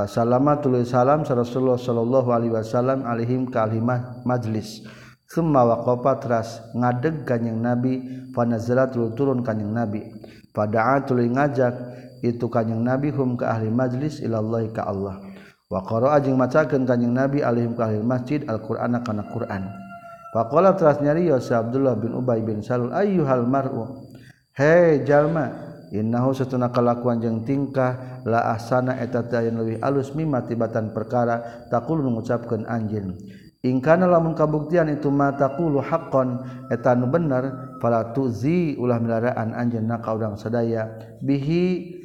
Fasalama 0.00 0.56
tuluy 0.56 0.88
salam 0.88 1.28
sa 1.28 1.36
Rasulullah 1.36 1.76
sallallahu 1.76 2.32
alaihi 2.32 2.56
wasallam 2.56 3.04
alaihim 3.04 3.44
ka 3.52 3.68
alimah 3.68 4.24
majlis. 4.24 4.80
Summa 5.28 5.60
waqafa 5.60 6.24
teras 6.24 6.48
ngadeg 6.72 7.28
kanjing 7.28 7.60
Nabi 7.60 8.00
fanazalat 8.32 8.96
turun 8.96 9.44
kanjing 9.44 9.68
Nabi. 9.68 10.08
Pada'a 10.56 11.04
tuluy 11.04 11.28
ngajak 11.28 11.76
itu 12.24 12.48
kanjing 12.48 12.80
Nabi 12.80 13.12
hum 13.12 13.36
ka 13.36 13.52
ahli 13.52 13.68
majlis 13.68 14.24
ilallahi 14.24 14.72
ka 14.72 14.88
Allah. 14.88 15.20
Wa 15.68 15.84
qara'a 15.84 16.16
jeung 16.24 16.40
macakeun 16.40 16.88
kanjing 16.88 17.12
Nabi 17.12 17.44
alaihim 17.44 17.76
ka 17.76 17.92
ahli 17.92 18.00
masjid 18.00 18.40
al-Qur'ana 18.48 19.04
kana 19.04 19.28
Qur'an. 19.28 19.89
Pakola 20.30 20.78
teras 20.78 21.02
nyariyo 21.02 21.42
si 21.42 21.50
Abdullah 21.50 21.98
bin 21.98 22.14
Ubay 22.14 22.46
bin 22.46 22.62
Salul 22.62 22.94
ayyuhal 22.94 23.50
mar'u. 23.50 24.06
Hei 24.54 25.02
jalma 25.02 25.50
innahu 25.90 26.30
satuna 26.30 26.70
kalakuan 26.70 27.18
jeung 27.18 27.42
tingkah 27.42 28.22
la 28.22 28.54
ahsana 28.54 28.94
eta 29.02 29.26
teh 29.26 29.42
aya 29.42 29.50
leuwih 29.50 29.82
alus 29.82 30.14
mimma 30.14 30.46
tibatan 30.46 30.94
perkara 30.94 31.66
taqulu 31.66 32.06
ngucapkeun 32.14 32.62
anjeun. 32.62 33.18
Ingkana 33.60 34.06
lamun 34.06 34.38
kabuktian 34.38 34.86
itu 34.94 35.10
mata 35.10 35.50
taqulu 35.50 35.82
haqqan 35.82 36.46
eta 36.70 36.94
nu 36.94 37.10
bener 37.10 37.76
fala 37.82 38.14
tuzi 38.14 38.78
ulah 38.78 39.02
milaraan 39.02 39.50
anjeunna 39.50 39.98
ka 39.98 40.14
urang 40.14 40.38
sadaya 40.38 40.94
bihi 41.26 41.98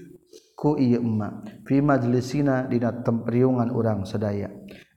ku 0.58 0.76
ieu 0.82 0.98
emma 0.98 1.46
fi 1.62 1.78
majlisina 1.78 2.66
dina 2.66 2.90
tempriungan 3.06 3.70
urang 3.70 4.02
sadaya. 4.02 4.50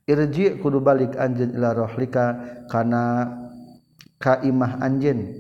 irji 0.08 0.56
kudu 0.56 0.80
balik 0.80 1.14
anjeun 1.20 1.52
ila 1.52 1.76
rohlika 1.76 2.40
kana 2.72 3.28
ka 4.16 4.40
imah 4.40 4.80
anjeun. 4.80 5.36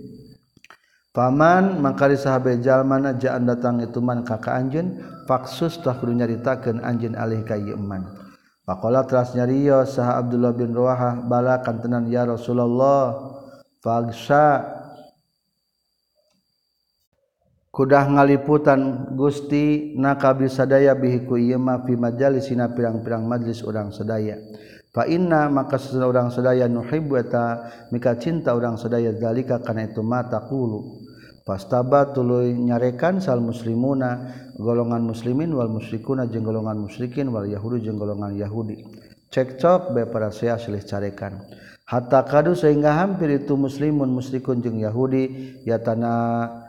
Paman 1.16 1.80
mangkari 1.80 2.14
sahabe 2.14 2.60
jalmana 2.60 3.16
jaan 3.16 3.48
datang 3.48 3.80
itu 3.80 3.98
man 3.98 4.22
ka 4.22 4.36
ka 4.38 4.54
anjeun 4.54 5.00
faksus 5.24 5.80
tah 5.80 5.96
kudu 5.96 6.12
nyaritakeun 6.12 6.84
anjeun 6.84 7.16
alih 7.16 7.40
ka 7.42 7.56
ieu 7.56 7.80
man. 7.80 8.06
Faqala 8.68 9.08
teras 9.08 9.32
nyariyo 9.32 9.88
saha 9.88 10.20
Abdullah 10.20 10.52
bin 10.52 10.76
Ruwahah 10.76 11.24
bala 11.24 11.64
kantenan 11.64 12.04
ya 12.04 12.28
Rasulullah 12.28 13.16
fagsa 13.80 14.77
kudah 17.78 18.10
ngaliputan 18.10 19.14
Gusti 19.14 19.94
nakabi 19.94 20.50
sadaya 20.50 20.98
bihiku 20.98 21.38
yema 21.38 21.86
fi 21.86 21.94
majalis 21.94 22.50
sina 22.50 22.74
pirang-pirang 22.74 23.22
majlis 23.22 23.62
urang 23.62 23.94
sedaya 23.94 24.34
fa 24.90 25.06
inna 25.06 25.46
maka 25.46 25.78
sesuna 25.78 26.10
urang 26.10 26.34
sedaya 26.34 26.66
nuhibbu 26.66 27.14
eta 27.22 27.70
mika 27.94 28.18
cinta 28.18 28.58
urang 28.58 28.74
sedaya 28.74 29.14
zalika 29.14 29.62
kana 29.62 29.86
itu 29.86 30.02
mata 30.02 30.42
qulu 30.42 31.06
fastaba 31.46 32.10
tuluy 32.10 32.50
nyarekan 32.50 33.22
sal 33.22 33.38
muslimuna 33.38 34.26
golongan 34.58 35.06
muslimin 35.06 35.54
wal 35.54 35.70
musyrikuna 35.70 36.26
jeung 36.26 36.42
golongan 36.42 36.82
musyrikin 36.82 37.30
wal 37.30 37.46
yahudi 37.46 37.86
jeung 37.86 37.96
golongan 37.96 38.34
yahudi. 38.34 38.84
Cekcok 39.32 39.94
be 39.94 40.02
para 40.10 40.28
sia 40.34 40.58
silih 40.58 40.82
carekan. 40.82 41.46
Hatta 41.88 42.20
kadu 42.26 42.52
sehingga 42.52 43.00
hampir 43.00 43.32
itu 43.32 43.56
muslimun 43.56 44.12
musyrikun 44.12 44.60
jeung 44.60 44.76
yahudi 44.76 45.56
ya 45.64 45.80
tanah 45.80 46.67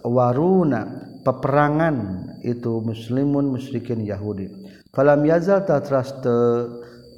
waruna 0.00 1.12
peperangan 1.24 1.96
itu 2.40 2.80
muslimun 2.80 3.52
musyrikin 3.52 4.00
Yahudi. 4.00 4.48
Falam 4.88 5.20
yazal 5.28 5.68
tatras 5.68 6.16
te 6.24 6.36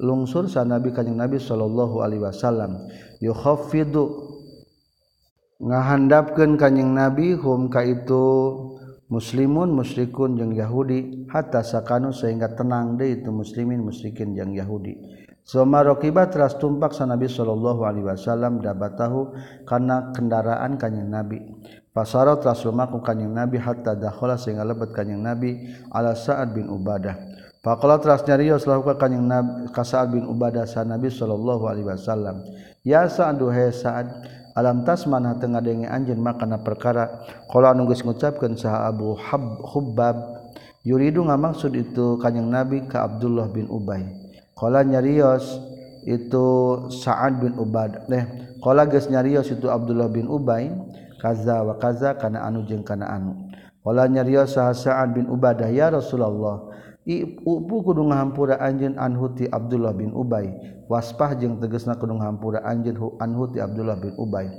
lungsur 0.03 0.51
sa 0.51 0.67
nabi 0.67 0.91
kanjing 0.91 1.15
nabi 1.15 1.39
sallallahu 1.39 2.03
alaihi 2.03 2.23
wasallam. 2.27 2.91
Yukhaffidu 3.23 4.27
ngahandapkeun 5.63 6.59
kanjing 6.59 6.91
nabi 6.91 7.37
hum 7.39 7.71
ka 7.71 7.87
itu 7.87 8.23
muslimun 9.07 9.71
musyrikun 9.71 10.35
jeung 10.35 10.51
Yahudi. 10.51 11.31
Hatta 11.31 11.63
sakanu 11.63 12.11
sehingga 12.11 12.51
tenang 12.51 12.99
deui 12.99 13.23
itu 13.23 13.31
muslimin 13.31 13.79
musyrikin 13.79 14.35
jeung 14.35 14.51
Yahudi. 14.51 14.99
Soma 15.41 15.81
rokiba 15.81 16.29
teras 16.29 16.53
tumpak 16.61 16.93
sa 16.93 17.09
Nabi 17.09 17.25
sallallahu 17.25 17.81
alaihi 17.81 18.05
wasallam 18.05 18.61
dabatahu 18.61 19.33
kana 19.65 20.13
kendaraan 20.13 20.77
kanjing 20.77 21.09
Nabi. 21.09 21.41
Pasaro 21.91 22.39
teras 22.39 22.63
lumaku 22.63 23.03
kanjing 23.03 23.35
Nabi 23.35 23.59
hatta 23.59 23.99
dakhala 23.99 24.39
sehingga 24.39 24.63
lebet 24.63 24.95
kanjing 24.95 25.19
Nabi 25.19 25.75
ala 25.91 26.15
Sa'ad 26.15 26.55
bin 26.55 26.71
Ubadah. 26.71 27.19
Faqala 27.59 27.99
teras 27.99 28.23
nyarios 28.23 28.63
lahu 28.63 28.87
ka 28.87 28.95
kanjing 28.95 29.27
Nabi 29.27 29.67
ka 29.75 29.83
Sa'ad 29.83 30.15
bin 30.15 30.23
Ubadah 30.23 30.63
sa 30.63 30.87
Nabi 30.87 31.11
sallallahu 31.11 31.67
alaihi 31.67 31.91
wasallam. 31.91 32.47
Ya 32.87 33.03
Sa'ad 33.11 33.43
duhe 33.43 33.75
Sa'ad 33.75 34.07
alam 34.55 34.87
tasmana 34.87 35.35
teu 35.35 35.51
ngadenge 35.51 35.91
anjeun 35.91 36.23
makana 36.23 36.63
perkara 36.63 37.27
qala 37.51 37.75
anu 37.75 37.83
geus 37.91 38.07
ngucapkeun 38.07 38.55
saha 38.55 38.87
Abu 38.87 39.11
Hubbab 39.67 40.15
yuridu 40.87 41.27
ngamaksud 41.27 41.75
itu 41.75 42.15
kanjing 42.23 42.47
Nabi 42.47 42.87
ka 42.87 43.03
Abdullah 43.03 43.51
bin 43.51 43.67
Ubay. 43.67 44.07
nyarios 44.63 45.59
itu 46.07 46.47
saat 46.89 47.37
bin 47.37 47.57
ubad 47.57 48.09
deh 48.09 48.25
kalau 48.61 48.85
nyarios 48.85 49.49
itu 49.49 49.67
Abdullah 49.69 50.09
bin 50.09 50.29
Ubay 50.29 50.69
kaza 51.21 51.61
wa 51.61 51.77
kaza 51.77 52.17
kana 52.17 52.41
anu 52.41 52.65
jeung 52.65 52.81
kana 52.81 53.05
anu. 53.05 53.37
Wala 53.85 54.09
nyarios 54.09 54.57
Sa'ad 54.57 55.13
bin 55.13 55.29
Ubadah 55.29 55.69
ya 55.69 55.93
Rasulullah 55.93 56.69
ibu 57.01 57.81
kudu 57.81 58.05
ngahampura 58.09 58.61
anjeun 58.61 58.93
anhu 58.97 59.33
ti 59.37 59.45
Abdullah 59.45 59.93
bin 59.93 60.13
Ubay. 60.13 60.49
Waspah 60.89 61.37
jeung 61.37 61.61
tegasna 61.61 61.97
kudu 61.97 62.17
ngahampura 62.17 62.61
anjeun 62.61 62.97
hu 62.97 63.07
anhu 63.21 63.49
ti 63.53 63.61
Abdullah 63.61 63.97
bin 64.01 64.13
Ubay. 64.17 64.49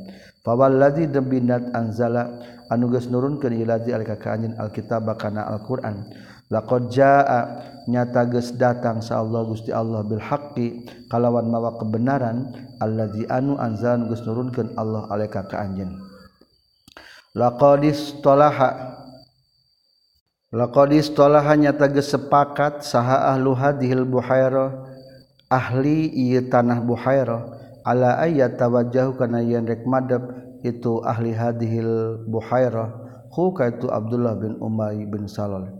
Fa 0.43 0.59
wallazi 0.59 1.07
dembinat 1.07 1.71
anzala 1.71 2.43
anu 2.67 2.91
geus 2.91 3.07
nurunkeun 3.07 3.55
ilazi 3.55 3.95
alika 3.95 4.19
ka 4.19 4.35
anjeun 4.35 4.59
alkitab 4.59 5.07
kana 5.19 5.47
alquran. 5.51 6.03
Laqad 6.51 6.91
jaa 6.91 7.63
nyata 7.87 8.27
geus 8.27 8.59
datang 8.59 8.99
sa 9.07 9.23
Allah 9.23 9.47
Gusti 9.47 9.71
Allah 9.71 10.03
bil 10.03 10.19
haqqi 10.19 10.83
kalawan 11.15 11.47
mawa 11.47 11.79
kebenaran 11.79 12.51
allazi 12.83 13.23
anu 13.31 13.55
anzan 13.55 14.11
geus 14.11 14.27
nurunkeun 14.27 14.75
Allah 14.75 15.07
alika 15.15 15.47
ka 15.47 15.63
anjeun. 15.63 16.11
laqadistolaha 17.33 18.93
laqadistolaha 20.53 21.57
nyata 21.57 21.89
gesepakat 21.89 22.85
saha 22.85 23.33
ahlu 23.33 23.57
hadhil 23.57 24.05
buhairah 24.05 24.85
ahli 25.49 26.13
ieu 26.13 26.45
tanah 26.53 26.85
buhairah 26.85 27.41
ala 27.89 28.21
ayat 28.21 28.61
tawajjahu 28.61 29.17
kana 29.17 29.41
yen 29.41 29.65
rek 29.65 29.89
madab 29.89 30.29
itu 30.61 31.01
ahli 31.09 31.33
hadhil 31.33 32.21
buhairah 32.29 32.93
hu 33.33 33.57
kaitu 33.57 33.89
Abdullah 33.89 34.37
bin 34.37 34.61
Umar 34.61 34.93
bin 34.93 35.25
Salol 35.25 35.73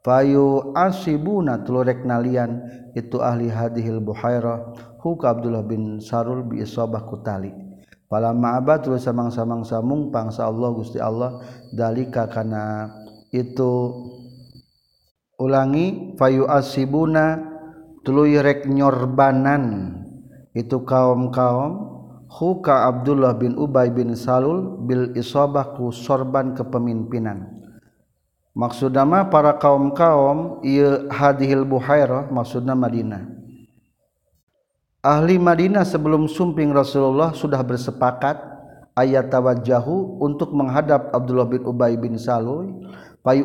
fayu 0.00 0.72
asibuna 0.72 1.60
tulurek 1.60 2.00
nalian 2.08 2.64
itu 2.96 3.20
ahli 3.20 3.52
hadhil 3.52 4.00
buhairah 4.00 4.72
hu 5.04 5.20
ka 5.20 5.36
Abdullah 5.36 5.60
bin 5.68 6.00
Sarul 6.00 6.48
bi 6.48 6.64
isabah 6.64 7.04
kutali 7.04 7.52
pala 8.06 8.30
ma'abad 8.30 8.84
terus 8.84 9.04
samang-samang 9.04 9.66
samung 9.66 10.14
pangsa 10.14 10.46
Allah 10.46 10.70
Gusti 10.72 11.02
Allah. 11.02 11.42
Dalika 11.74 12.30
kana 12.30 12.90
itu 13.34 13.72
ulangi 15.40 16.14
fayu 16.14 16.46
asibuna 16.46 17.42
tuluy 18.06 18.38
rek 18.38 18.70
nyorbanan. 18.70 19.96
Itu 20.54 20.86
kaum-kaum 20.86 21.94
huka 22.30 22.86
Abdullah 22.86 23.34
bin 23.34 23.58
Ubay 23.58 23.90
bin 23.90 24.14
Salul 24.14 24.78
bil 24.86 25.10
isabah 25.18 25.74
ku 25.74 25.90
sorban 25.90 26.54
kepemimpinan. 26.54 27.50
Maksudama 28.54 29.34
para 29.34 29.58
kaum-kaum 29.58 30.62
ieu 30.62 31.10
hadhil 31.10 31.66
buhairah 31.66 32.30
maksudna 32.30 32.78
Madinah. 32.78 33.33
Ahli 35.04 35.36
Madinah 35.36 35.84
sebelum 35.84 36.24
sumping 36.26 36.72
Rasulullah 36.72 37.36
sudah 37.36 37.60
bersepakat 37.60 38.40
ayat 38.96 39.28
tawajjahu 39.28 40.24
untuk 40.24 40.56
menghadap 40.56 41.12
Abdullah 41.12 41.44
bin 41.44 41.62
Ubay 41.68 42.00
bin 42.00 42.16
Salul 42.16 42.88
payu 43.20 43.44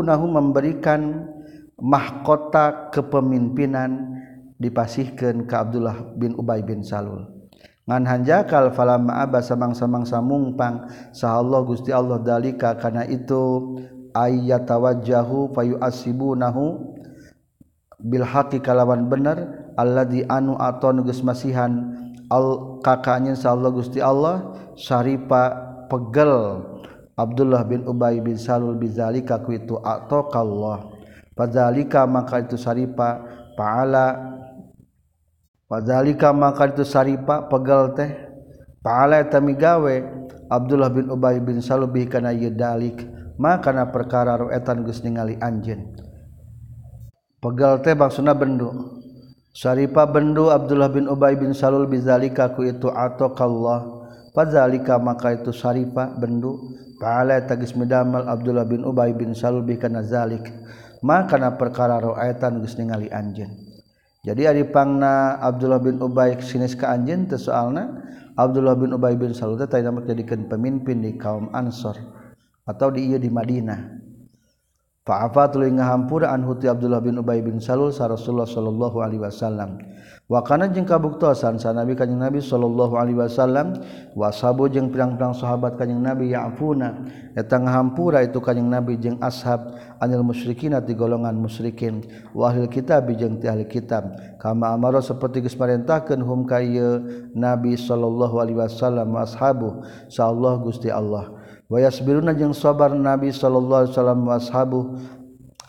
nahu 0.00 0.24
memberikan 0.32 1.28
mahkota 1.76 2.88
kepemimpinan 2.88 4.16
dipasihkan 4.56 5.44
ke 5.44 5.54
Abdullah 5.54 6.16
bin 6.16 6.32
Ubay 6.40 6.64
bin 6.64 6.80
Salul. 6.80 7.28
Ngan 7.84 8.08
hanjakal 8.08 8.72
falamma 8.72 9.28
aba 9.28 9.44
samang-samang 9.44 10.08
samungpang 10.08 10.88
sahallah 11.12 11.68
Gusti 11.68 11.92
Allah 11.92 12.16
dalika 12.16 12.80
karena 12.80 13.04
itu 13.04 13.76
ayat 14.16 14.64
tawajjahu 14.64 15.52
fayu 15.52 15.76
asibu 15.84 16.32
nahu 16.32 16.96
bil 18.00 18.24
haqi 18.24 18.56
kalawan 18.64 19.04
bener 19.04 19.63
Allah 19.74 20.06
di 20.06 20.22
anu 20.26 20.54
atau 20.58 20.94
nugus 20.94 21.20
masihan 21.20 21.94
al 22.30 22.78
kakaknya 22.80 23.34
Allah 23.46 23.70
Gusti 23.74 23.98
Allah 23.98 24.54
syarifa 24.78 25.54
pegel 25.90 26.62
Abdullah 27.14 27.62
bin 27.62 27.86
Ubay 27.86 28.18
bin 28.18 28.34
Salul 28.34 28.74
bizalika 28.74 29.38
ku 29.38 29.54
itu 29.54 29.78
atau 29.78 30.26
Allah 30.34 30.90
fadzalika 31.38 32.06
maka 32.06 32.42
itu 32.42 32.58
syarifa 32.58 33.22
paala 33.54 34.34
fadzalika 35.70 36.30
maka 36.34 36.70
itu 36.70 36.86
syarifa 36.86 37.46
pegel 37.50 37.94
teh. 37.94 38.10
Paala 38.84 39.16
eta 39.16 39.40
migawe 39.40 39.96
Abdullah 40.52 40.92
bin 40.92 41.08
Ubay 41.08 41.40
bin 41.40 41.64
Salul 41.64 41.88
bi 41.88 42.04
kana 42.04 42.36
yadalik 42.36 43.00
maka 43.40 43.72
kana 43.72 43.88
perkara 43.88 44.36
ru 44.36 44.52
etan 44.52 44.84
geus 44.84 45.00
ningali 45.00 45.40
anjeun. 45.40 45.88
Pegel 47.40 47.80
teh 47.80 47.96
maksudna 47.96 48.36
bendu. 48.36 49.00
Syarifa 49.54 50.10
bendu 50.10 50.50
Abdullah 50.50 50.90
bin 50.90 51.06
Ubay 51.06 51.38
bin 51.38 51.54
Salul 51.54 51.86
bizalika 51.86 52.50
ku 52.58 52.66
itu 52.66 52.90
atokallah. 52.90 54.02
Fadzalika 54.34 54.98
maka 54.98 55.30
itu 55.30 55.54
syarifa 55.54 56.10
bendu 56.10 56.74
paala 56.98 57.38
tagis 57.46 57.70
medamel 57.78 58.26
Abdullah 58.26 58.66
bin 58.66 58.82
Ubay 58.82 59.14
bin 59.14 59.30
Salul 59.30 59.62
bi 59.62 59.78
kana 59.78 60.02
zalik. 60.02 60.42
Maka 61.06 61.38
kana 61.38 61.54
perkara 61.54 62.02
roaitan 62.02 62.58
geus 62.58 62.74
ningali 62.74 63.06
anjeun. 63.14 63.46
Jadi 64.26 64.42
ari 64.42 64.66
pangna 64.66 65.38
Abdullah 65.38 65.78
bin 65.78 66.02
Ubay 66.02 66.34
sinis 66.42 66.74
ka 66.74 66.90
anjeun 66.90 67.30
teh 67.30 67.38
soalna 67.38 68.02
Abdullah 68.34 68.74
bin 68.74 68.90
Ubay 68.90 69.14
bin 69.14 69.38
Salul 69.38 69.54
teh 69.54 69.70
tanya 69.70 69.94
jadikeun 69.94 70.50
pemimpin 70.50 70.98
di 70.98 71.14
kaum 71.14 71.54
Ansor 71.54 71.94
atau 72.66 72.90
di 72.90 73.06
ieu 73.06 73.22
di 73.22 73.30
Madinah. 73.30 74.02
Fa'afa 75.04 75.52
tuluy 75.52 75.68
ngahampura 75.68 76.32
an 76.32 76.48
Huti 76.48 76.64
Abdullah 76.64 76.96
bin 77.04 77.20
Ubay 77.20 77.44
bin 77.44 77.60
Salul 77.60 77.92
sa 77.92 78.08
Rasulullah 78.08 78.48
sallallahu 78.48 79.04
alaihi 79.04 79.20
wasallam. 79.20 79.76
Wa 80.32 80.40
kana 80.40 80.64
jeung 80.72 80.88
kabuktosan 80.88 81.60
sa 81.60 81.76
Nabi 81.76 81.92
kanjing 81.92 82.16
Nabi 82.16 82.40
sallallahu 82.40 82.96
alaihi 82.96 83.20
wasallam 83.20 83.76
wa 84.16 84.32
sahabu 84.32 84.64
jeung 84.72 84.88
pirang-pirang 84.88 85.36
sahabat 85.36 85.76
kanjing 85.76 86.00
Nabi 86.00 86.32
ya'funa. 86.32 87.04
Eta 87.36 87.60
ngahampura 87.60 88.24
itu 88.24 88.40
kanjing 88.40 88.64
Nabi 88.64 88.96
jeung 88.96 89.20
ashab 89.20 89.76
anil 90.00 90.24
musyrikin 90.24 90.72
ti 90.88 90.96
golongan 90.96 91.36
musyrikin. 91.36 92.00
Wa 92.32 92.48
ahli 92.48 92.64
kitab 92.72 93.04
jeung 93.12 93.36
ti 93.36 93.44
ahli 93.44 93.68
kitab. 93.68 94.08
Kama 94.40 94.72
amara 94.72 95.04
saperti 95.04 95.44
geus 95.44 95.52
parentahkeun 95.52 96.24
hum 96.24 96.48
ka 96.48 96.64
Nabi 97.36 97.76
sallallahu 97.76 98.40
alaihi 98.40 98.56
wasallam 98.56 99.12
wa 99.12 99.28
ashabu 99.28 99.84
sa 100.08 100.32
Allah 100.32 100.56
Gusti 100.64 100.88
Allah. 100.88 101.33
wayasbiruna 101.70 102.36
jeung 102.36 102.52
sabar 102.52 102.92
Nabi 102.92 103.32
sallallahu 103.32 103.88
alaihi 103.88 103.94
wasallam 103.96 104.20
washabu 104.24 104.80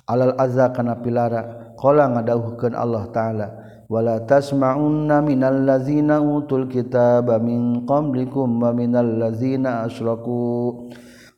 alal 0.05 0.35
azza 0.37 0.69
kana 0.75 0.99
pilara. 0.99 1.73
Qala 1.75 2.07
ngadawuhkeun 2.07 2.71
Allah 2.71 3.03
taala 3.11 3.47
wala 3.91 4.23
tasma'unna 4.23 5.19
minal 5.21 5.67
ladzina 5.67 6.23
utul 6.23 6.71
kitaba 6.71 7.37
min 7.37 7.83
qablikum 7.85 8.47
wa 8.63 8.71
minal 8.71 9.05
ladzina 9.05 9.83
asyraku 9.85 10.89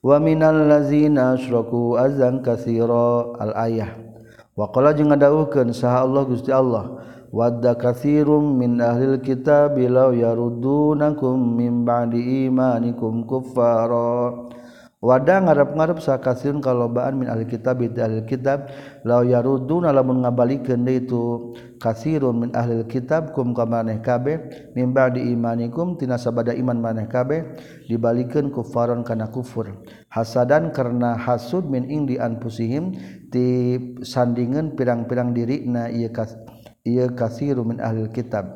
wa 0.06 0.16
minal 0.22 0.56
ladzina 0.70 1.34
asyraku 1.36 1.98
azan 1.98 2.46
katsira. 2.46 3.34
Al 3.42 3.52
ayah 3.66 3.92
wa 4.54 4.70
qala 4.70 4.94
jeung 4.94 5.10
ngadawuhkeun 5.10 5.74
saha 5.74 6.06
Allah 6.06 6.24
Gusti 6.30 6.54
Allah 6.54 7.02
wadda 7.32 7.76
katsirum 7.76 8.58
min 8.58 8.80
ahlil 8.80 9.20
kitab 9.20 9.76
law 9.78 10.12
yarudunakum 10.12 11.36
min 11.36 11.86
ba'di 11.86 12.48
imanikum 12.48 13.28
kuffara. 13.28 14.48
Wadah 14.98 15.46
ngarap-ngarap 15.46 16.02
sakasiun 16.02 16.58
kalobaan 16.58 17.22
min 17.22 17.30
ahli 17.30 17.46
kitab 17.46 17.86
itu 17.86 18.02
ahli 18.02 18.26
kitab 18.26 18.74
law 19.06 19.22
yaruduna 19.22 19.94
lamun 19.94 20.26
ngabalikeun 20.26 20.90
itu 20.90 21.54
kasirun 21.78 22.42
min 22.42 22.50
ahli 22.58 22.82
kitab 22.90 23.30
kum 23.30 23.54
ka 23.54 23.70
maneh 23.70 24.02
kabeh 24.02 24.42
mim 24.74 24.98
ba'di 24.98 25.22
imanikum 25.22 26.02
tina 26.02 26.18
sabada 26.18 26.50
iman 26.50 26.82
maneh 26.82 27.06
kabeh 27.06 27.46
dibalikeun 27.86 28.50
kufaron 28.50 29.06
kana 29.06 29.30
kufur. 29.30 29.86
Hasadan 30.10 30.74
karena 30.74 31.14
hasud 31.14 31.70
min 31.70 31.86
indi 31.86 32.18
anfusihim 32.18 32.98
ti 33.30 33.78
sandingan 34.02 34.74
pirang-pirang 34.74 35.30
dirina 35.30 35.94
ieu 35.94 36.10
kasir 36.10 36.57
ia 36.88 37.12
kasiru 37.12 37.68
min 37.68 37.84
ahli 37.84 38.08
kitab 38.16 38.48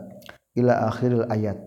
ila 0.55 0.87
akhiril 0.87 1.27
ayat. 1.27 1.59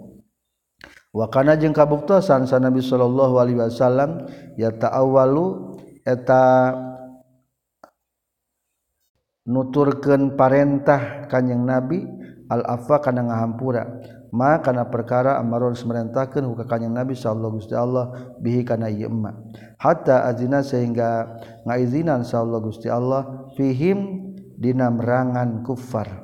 Wakana 1.14 1.54
jeung 1.60 1.76
kabuktosan 1.76 2.48
sa 2.48 2.58
Nabi 2.58 2.82
sallallahu 2.82 3.38
alaihi 3.38 3.60
wasallam 3.60 4.26
ya 4.58 4.74
ta'awwalu 4.74 5.76
eta 6.02 6.74
nuturkeun 9.46 10.34
parentah 10.34 11.30
kanjing 11.30 11.62
Nabi 11.62 12.02
al 12.50 12.66
afwa 12.66 12.98
kana 12.98 13.28
ngahampura. 13.30 13.84
Ma 14.34 14.58
kana 14.58 14.90
perkara 14.90 15.38
amaron 15.38 15.78
merentahkeun 15.78 16.50
ka 16.58 16.66
kanjing 16.66 16.90
Nabi 16.90 17.14
sallallahu 17.14 17.62
alaihi 17.62 17.78
Allah 17.78 18.06
bihi 18.42 18.60
kana 18.66 18.90
ieu 18.90 19.06
emma. 19.06 19.38
Hatta 19.78 20.26
azina 20.26 20.66
sehingga 20.66 21.38
ngaizinan 21.62 22.26
sallallahu 22.26 22.74
gusti 22.74 22.90
Allah 22.90 23.46
fihim 23.54 24.34
dina 24.58 24.90
merangan 24.90 25.62
kuffar 25.62 26.23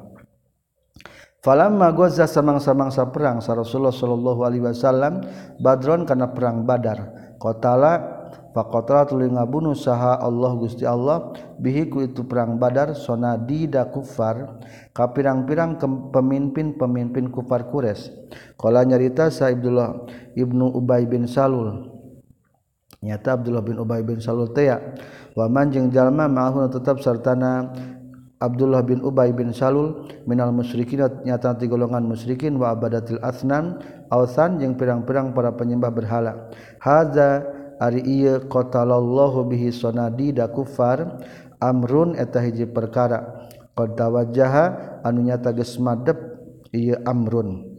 Falamma 1.40 1.88
goza 1.96 2.28
samang-samangsa 2.28 3.08
perang 3.08 3.40
sa 3.40 3.56
Rasulullah 3.56 3.96
sallallahu 3.96 4.40
alaihi 4.44 4.60
wasallam 4.60 5.24
Badron 5.56 6.04
kana 6.04 6.36
perang 6.36 6.68
Badar. 6.68 7.32
Qatala 7.40 8.20
faqatala 8.52 9.08
tuluy 9.08 9.32
ngabunuh 9.32 9.72
saha 9.72 10.20
Allah 10.20 10.52
Gusti 10.60 10.84
Allah 10.84 11.32
bihi 11.56 11.88
ku 11.88 12.04
itu 12.04 12.28
perang 12.28 12.60
Badar 12.60 12.92
sonadida 12.92 13.88
kufar 13.88 14.60
ka 14.92 15.08
pirang-pirang 15.16 15.80
pemimpin-pemimpin 16.12 17.32
kufar 17.32 17.72
Quraisy. 17.72 18.12
Qala 18.60 18.84
nyarita 18.84 19.32
sa 19.32 19.48
Abdullah 19.48 19.96
Ibnu 20.36 20.76
Ubay 20.76 21.08
bin 21.08 21.24
Salul. 21.24 21.88
Nyata 23.00 23.40
Abdullah 23.40 23.64
bin 23.64 23.80
Ubay 23.80 24.04
bin 24.04 24.20
Salul 24.20 24.52
teh 24.52 24.68
wa 25.32 25.48
man 25.48 25.72
jeung 25.72 25.88
jalma 25.88 26.28
ma'ahu 26.28 26.68
tetap 26.68 27.00
sartana 27.00 27.72
Abdullah 28.40 28.80
bin 28.80 29.04
Ubay 29.04 29.36
bin 29.36 29.52
Salul 29.52 30.08
minal 30.24 30.48
musyrikin 30.48 31.04
nyata 31.28 31.60
ti 31.60 31.68
golongan 31.68 32.08
musyrikin 32.08 32.56
wa 32.56 32.72
abadatil 32.72 33.20
asnam 33.20 33.76
awsan 34.08 34.56
jeung 34.56 34.80
pirang-pirang 34.80 35.36
para 35.36 35.52
penyembah 35.52 35.92
berhala. 35.92 36.48
Hadza 36.80 37.44
ari 37.76 38.00
ieu 38.00 38.40
qatalallahu 38.48 39.44
bihi 39.44 39.68
sonadi 39.68 40.32
da 40.32 40.48
kufar 40.48 41.20
amrun 41.60 42.16
eta 42.16 42.40
hiji 42.40 42.64
perkara. 42.64 43.44
Qad 43.76 44.00
tawajjaha 44.00 44.64
anu 45.04 45.20
nyata 45.28 45.52
geus 45.52 45.76
madep 45.76 46.16
ieu 46.72 46.96
amrun. 47.04 47.69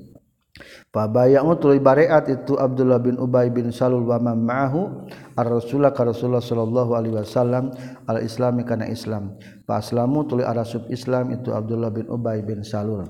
Pabaya'u 0.91 1.55
tuluy 1.55 1.79
bareat 1.79 2.27
itu 2.27 2.59
Abdullah 2.59 2.99
bin 2.99 3.15
Ubay 3.15 3.47
bin 3.47 3.71
Salul 3.71 4.03
wa 4.03 4.19
man 4.19 4.43
ma'ahu 4.43 5.07
ar-Rasulullah 5.39 5.95
ka 5.95 6.03
Rasulullah 6.03 6.43
sallallahu 6.43 6.91
alaihi 6.91 7.15
wasallam 7.15 7.71
al-Islami 8.11 8.67
kana 8.67 8.91
Islam. 8.91 9.39
Fa 9.63 9.79
aslamu 9.79 10.27
tuluy 10.27 10.43
arasub 10.43 10.91
Islam 10.91 11.31
itu 11.31 11.55
Abdullah 11.55 11.87
bin 11.89 12.11
Ubay 12.11 12.43
bin 12.43 12.67
Salul. 12.67 13.07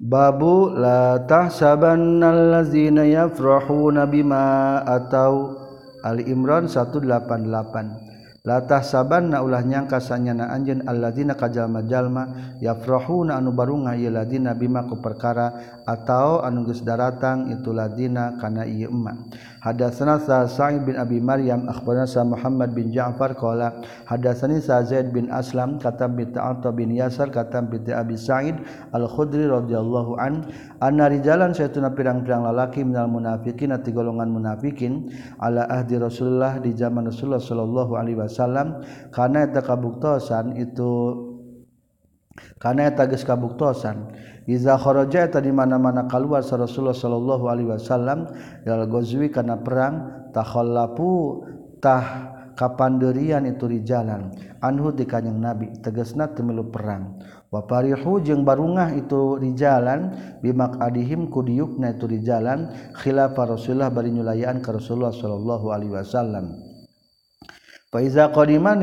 Babu 0.00 0.72
la 0.72 1.22
tahsabanna 1.22 2.32
allazina 2.32 3.04
yafrahuna 3.04 4.08
bima 4.08 4.80
atau 4.82 5.54
Ali 6.04 6.28
Imran 6.28 6.68
188 6.68 8.03
latah 8.44 8.84
saban 8.84 9.32
na 9.32 9.40
ulah 9.40 9.64
nyangka 9.64 10.04
sanyana 10.04 10.52
anjen 10.52 10.84
alladzina 10.84 11.32
kajalma-jalma 11.32 12.56
yafrahuna 12.60 13.40
anu 13.40 13.56
barunga 13.56 13.96
ieu 13.96 14.12
ladina 14.12 14.52
bima 14.52 14.84
ku 14.84 15.00
perkara 15.00 15.80
atau 15.88 16.44
anu 16.44 16.68
geus 16.68 16.84
daratang 16.84 17.48
itu 17.48 17.72
ladina 17.72 18.36
kana 18.36 18.68
ieu 18.68 18.92
emak 18.92 19.16
hadatsana 19.64 20.20
Sa'id 20.44 20.84
bin 20.84 21.00
Abi 21.00 21.24
Maryam 21.24 21.64
akhbarana 21.72 22.04
sa 22.04 22.20
Muhammad 22.20 22.76
bin 22.76 22.92
Ja'far 22.92 23.32
qala 23.32 23.80
hadatsani 24.04 24.60
sa 24.60 24.84
Zaid 24.84 25.08
bin 25.16 25.32
Aslam 25.32 25.80
kata 25.80 26.04
bi 26.04 26.28
Ta'ata 26.28 26.68
bin 26.68 26.92
Yasar 26.92 27.32
kata 27.32 27.64
bi 27.64 27.80
Abi 27.88 28.20
Sa'id 28.20 28.60
Al-Khudri 28.92 29.48
radhiyallahu 29.48 30.20
an 30.20 30.52
anna 30.84 31.08
rijalan 31.08 31.56
saytuna 31.56 31.96
pirang-pirang 31.96 32.44
lalaki 32.44 32.84
minal 32.84 33.08
munafikin 33.08 33.72
ati 33.72 33.88
golongan 33.96 34.28
munafikin 34.28 35.08
ala 35.40 35.64
ahdi 35.72 35.96
Rasulullah 35.96 36.60
di 36.60 36.76
zaman 36.76 37.08
Rasulullah 37.08 37.40
sallallahu 37.40 37.96
alaihi 37.96 38.20
wasallam 38.20 38.84
kana 39.16 39.48
eta 39.48 39.64
kabuktosan 39.64 40.60
itu 40.60 40.92
kana 42.60 42.90
eta 42.92 43.08
geus 43.08 43.24
kabuktosan. 43.24 44.12
Izakhoroja 44.44 45.32
tadi 45.32 45.48
mana-mana 45.48 46.04
keluar 46.04 46.44
Rasulullah 46.44 46.92
Shallallahu 46.92 47.44
Alaihi 47.48 47.68
Wasallam 47.72 48.28
dalam 48.60 48.86
gozwi 48.92 49.32
karena 49.32 49.56
perang 49.56 50.28
takhollapu 50.36 51.40
tah 51.80 52.36
kapanderian 52.52 53.48
itu 53.48 53.64
di 53.68 53.80
jalan. 53.80 54.32
Anhu 54.60 54.92
di 54.92 55.04
kanyang 55.04 55.40
nabi 55.40 55.72
tegesna 55.80 56.32
temilu 56.32 56.68
perang. 56.68 57.20
Waparihu 57.52 58.18
jeung 58.24 58.42
barungah 58.42 58.96
itu 58.96 59.36
di 59.38 59.52
jalan 59.52 60.10
bimak 60.40 60.80
adihim 60.80 61.28
kudiyukna 61.28 61.94
itu 61.94 62.08
di 62.08 62.18
jalan 62.24 62.72
khilafah 62.96 63.54
rasulullah 63.54 63.92
bari 63.92 64.10
nyulayaan 64.10 64.64
ke 64.64 64.72
rasulullah 64.72 65.12
sallallahu 65.12 65.68
alaihi 65.68 65.92
wasallam. 65.92 66.63
Faiza 67.94 68.26
qadiman 68.34 68.82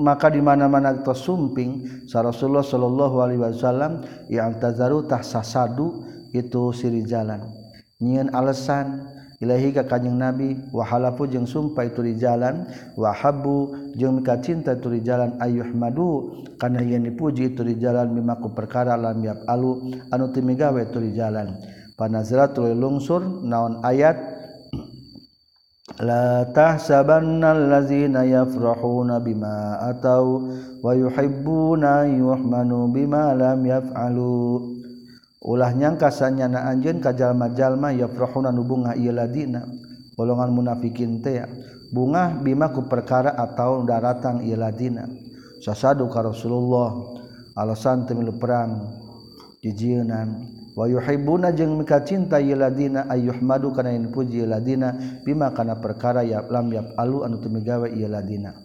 maka 0.00 0.32
di 0.32 0.40
mana-mana 0.40 0.96
kita 0.96 1.12
sumping 1.12 1.84
sa 2.08 2.24
Rasulullah 2.24 2.64
sallallahu 2.64 3.20
alaihi 3.20 3.44
wasallam 3.44 4.00
yang 4.32 4.56
tazaru 4.56 5.04
tah 5.04 5.20
sasadu 5.20 6.00
itu 6.32 6.72
siri 6.72 7.04
jalan. 7.04 7.44
Nyieun 8.00 8.32
alasan 8.32 9.04
ilahi 9.44 9.76
ka 9.76 9.84
kanjing 9.84 10.16
Nabi 10.16 10.56
wa 10.72 10.88
halafu 10.88 11.28
jeung 11.28 11.44
sumpah 11.44 11.84
itu 11.84 12.00
di 12.00 12.16
jalan 12.16 12.64
wa 12.96 13.12
habbu 13.12 13.92
jeung 13.92 14.24
mika 14.24 14.40
cinta 14.40 14.72
itu 14.72 14.88
di 14.88 15.04
jalan 15.04 15.36
ayuh 15.44 15.68
madu 15.76 16.32
kana 16.56 16.80
yen 16.80 17.04
dipuji 17.04 17.52
itu 17.52 17.60
di 17.60 17.76
jalan 17.76 18.08
mimaku 18.08 18.56
perkara 18.56 18.96
lam 18.96 19.20
yap 19.20 19.44
alu 19.52 19.84
anu 20.08 20.32
timigawe 20.32 20.80
itu 20.80 20.96
di 20.96 21.12
jalan. 21.12 21.60
Panazratul 21.94 22.72
lungsur 22.72 23.20
naon 23.46 23.84
ayat 23.86 24.33
latah 26.00 26.80
sabanal 26.80 27.70
lazina 27.70 28.26
yafrahuna 28.26 29.22
bima 29.22 29.78
atau 29.78 30.42
wa 30.82 30.90
yuhibbuna 30.90 32.10
yuhmanu 32.10 32.90
bima 32.90 33.30
lam 33.36 33.62
yaf'alu 33.62 34.74
ulah 35.44 35.70
nyangka 35.76 36.08
sanyana 36.10 36.66
anjeun 36.66 36.98
ka 36.98 37.12
jalma-jalma 37.12 37.92
yafrahuna 37.94 38.48
nu 38.50 38.64
bunga 38.64 38.96
ieu 38.96 39.12
ladina. 39.12 39.62
Golongan 40.14 40.54
munafikin 40.54 41.20
teh 41.20 41.42
bunga 41.92 42.32
bima 42.38 42.72
ku 42.72 42.86
perkara 42.86 43.36
atau 43.36 43.84
daratang 43.84 44.40
ieu 44.42 44.56
ladina. 44.56 45.04
Sasadu 45.60 46.08
ka 46.08 46.24
Rasulullah 46.24 46.90
alasan 47.54 48.08
teu 48.08 48.18
perang 48.34 48.88
jijieunan 49.62 50.54
Wahibuna 50.74 51.54
jeung 51.54 51.78
mika 51.78 52.02
cinta 52.02 52.42
yiladina 52.42 53.06
ayuh 53.06 53.38
madu 53.38 53.70
kana 53.70 53.94
puji 54.10 54.42
yiladina 54.42 55.22
bima 55.22 55.54
kana 55.54 55.78
perkara 55.78 56.26
ya 56.26 56.42
lam 56.50 56.66
yap 56.74 56.90
alu 56.98 57.22
anu 57.22 57.38
tumigawe 57.38 57.86
yiladina. 57.94 58.58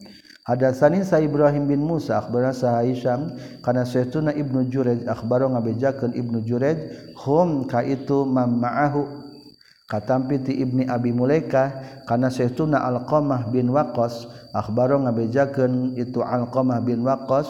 Hadatsani 0.49 1.05
sa 1.05 1.21
Ibrahim 1.21 1.69
bin 1.69 1.85
Musa 1.85 2.17
akhbarana 2.17 2.57
sa 2.57 2.81
Aisyam 2.81 3.37
kana 3.61 3.85
saytuna 3.85 4.33
Ibnu 4.33 4.65
Jurej 4.73 5.05
akhbaro 5.05 5.53
ngabejakeun 5.53 6.17
Ibnu 6.17 6.41
Jurej 6.41 6.89
hum 7.21 7.69
ka 7.69 7.85
itu 7.85 8.25
mamma'ahu 8.25 9.05
katampi 9.85 10.41
ti 10.41 10.53
ibni 10.57 10.89
abi 10.89 11.13
mulaika 11.13 11.77
kana 12.09 12.33
saytuna 12.33 12.81
alqamah 12.81 13.53
bin 13.53 13.69
Waqqas 13.69 14.25
akhbaro 14.53 15.01
ngabejakeun 15.05 15.93
itu 15.97 16.25
alqamah 16.25 16.81
bin 16.81 17.05
Waqqas 17.05 17.45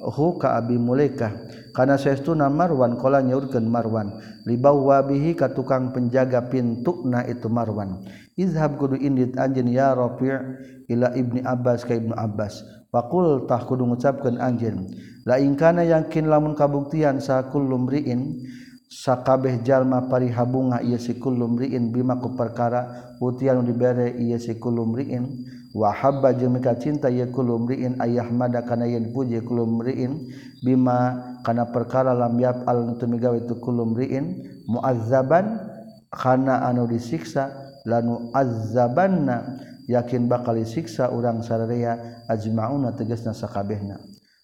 hu 0.00 0.40
ka 0.40 0.56
abi 0.56 0.80
mulaika 0.80 1.30
kana 1.76 2.00
saestuna 2.00 2.48
marwan 2.48 2.96
kola 2.96 3.20
nyaurkeun 3.20 3.68
marwan. 3.68 4.16
Libau 4.48 4.88
wabihi 4.88 5.36
ka 5.36 5.52
tukang 5.52 5.92
penjaga 5.92 6.48
pintu 6.48 7.04
na 7.04 7.22
itu 7.28 7.46
marwan. 7.52 8.08
Izhab 8.34 8.80
kudu 8.80 8.96
indit 8.96 9.36
anjeun 9.36 9.68
ya 9.68 9.92
rafi' 9.92 10.88
ila 10.88 11.12
ibni 11.12 11.44
abbas 11.44 11.84
ka 11.84 11.92
ibnu 11.92 12.16
abbas. 12.16 12.64
Faqul 12.90 13.46
tah 13.46 13.62
kudu 13.62 13.86
ngucapkeun 13.86 14.40
anjeun 14.40 14.90
la 15.28 15.38
in 15.38 15.54
kana 15.54 15.84
yakin 15.84 16.26
lamun 16.26 16.56
kabuktian 16.56 17.20
sa 17.22 17.46
kullumriin 17.52 18.42
sakabeh 18.90 19.62
jalma 19.62 20.10
parihabunga 20.10 20.82
ieu 20.82 20.98
si 20.98 21.14
kullu 21.14 21.46
mriin 21.46 21.94
bima 21.94 22.18
ku 22.18 22.34
perkara 22.34 23.14
utian 23.22 23.62
dibere 23.62 24.10
ieu 24.18 24.34
si 24.42 24.58
kullumriin 24.58 25.46
wahaba 25.70 26.34
jeung 26.34 26.58
mika 26.58 26.74
cinta 26.74 27.06
ya 27.06 27.30
kulumriin 27.30 28.02
ayah 28.02 28.26
mada 28.30 28.66
kana 28.66 28.90
yen 28.90 29.14
puji 29.14 29.38
kulumriin 29.46 30.26
bima 30.66 31.14
kana 31.46 31.70
perkara 31.70 32.10
lam 32.10 32.34
yap 32.42 32.66
al 32.66 32.98
tumigawe 32.98 33.38
tu 33.46 33.54
kulumriin 33.62 34.42
muazzaban 34.66 35.62
kana 36.10 36.66
anu 36.66 36.90
disiksa 36.90 37.54
lanu 37.86 38.34
azzabanna 38.34 39.62
yakin 39.86 40.26
bakal 40.26 40.58
disiksa 40.58 41.10
urang 41.10 41.42
sararea 41.42 42.22
ajmauna 42.26 42.94
tegasna 42.94 43.30
sakabehna. 43.30 43.98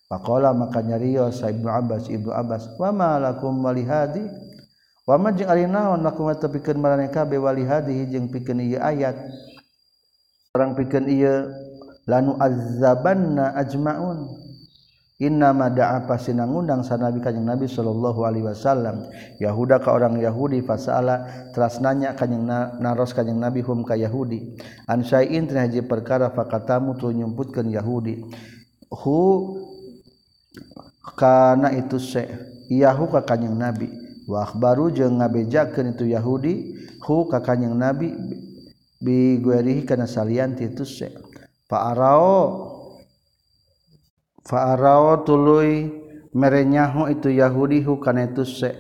Faqala 0.07 0.55
maka 0.55 0.79
nyariyo 0.87 1.35
sa 1.35 1.51
ibnu 1.51 1.67
abbas 1.67 2.07
ibnu 2.07 2.31
abbas 2.31 2.71
wa 2.79 2.95
ma 2.95 3.19
lakum 3.19 3.59
walihadi 3.59 4.23
wa 5.03 5.19
ma 5.19 5.35
jeung 5.35 5.51
ari 5.51 5.67
naon 5.67 6.07
lakum 6.07 6.31
tepikeun 6.31 6.79
maraneh 6.79 7.11
kabeh 7.11 7.43
walihadi 7.43 8.07
jeung 8.15 8.31
pikeun 8.31 8.63
ieu 8.63 8.79
ayat. 8.79 9.19
orang 10.57 10.73
pikir 10.73 11.05
ia 11.05 11.45
lanu 12.09 12.41
azabanna 12.41 13.53
ajmaun. 13.61 14.49
Innama 15.17 15.73
da'apa 15.73 16.21
sinangundang 16.21 16.85
sa 16.85 17.01
Nabi 17.01 17.25
kanjeng 17.25 17.49
Nabi 17.49 17.65
sallallahu 17.65 18.21
alaihi 18.29 18.53
wasallam. 18.53 19.09
Yahuda 19.41 19.81
ka 19.81 19.97
orang 19.97 20.21
Yahudi 20.21 20.61
fasala 20.61 21.49
teras 21.57 21.81
nanya 21.81 22.13
kanjeng 22.13 22.45
na, 22.45 22.77
naros 22.77 23.17
kanjeng 23.17 23.41
Nabi 23.41 23.65
hum 23.65 23.81
ka 23.81 23.97
Yahudi. 23.97 24.61
An 24.85 25.01
syai'in 25.01 25.49
teh 25.49 25.57
haji 25.57 25.89
perkara 25.89 26.29
fakatamu 26.29 27.01
tu 27.01 27.09
nyumputkeun 27.09 27.73
Yahudi. 27.73 28.29
Hu 28.93 29.21
kana 31.17 31.73
itu 31.73 31.97
se 31.97 32.29
yahu 32.69 33.09
ka 33.09 33.25
kanjeng 33.25 33.57
Nabi. 33.57 33.89
Wa 34.29 34.45
akhbaru 34.45 34.93
jeung 34.93 35.17
ngabejakeun 35.17 35.97
itu 35.97 36.13
Yahudi 36.13 36.77
hu 37.09 37.25
ka 37.25 37.41
kanjeng 37.41 37.73
Nabi 37.73 38.13
biguerihi 39.07 39.87
kana 39.87 40.11
salian 40.11 40.59
itu 40.59 40.83
se. 40.83 41.15
Farao 41.71 42.75
Farao 44.43 45.23
tuluy 45.23 45.91
merenyahu 46.35 47.11
itu 47.15 47.31
Yahudi 47.31 47.87
hu 47.87 48.03
kana 48.03 48.27
titus 48.27 48.59
se. 48.59 48.75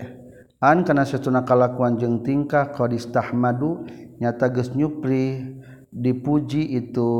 An 0.58 0.82
kana 0.82 1.06
satuna 1.06 1.46
kalakuan 1.46 1.94
jeung 1.98 2.26
tingkah 2.26 2.74
qadistahmadu 2.74 3.86
nyata 4.18 4.50
geus 4.50 4.74
nyupri 4.74 5.54
dipuji 5.94 6.74
itu 6.74 7.10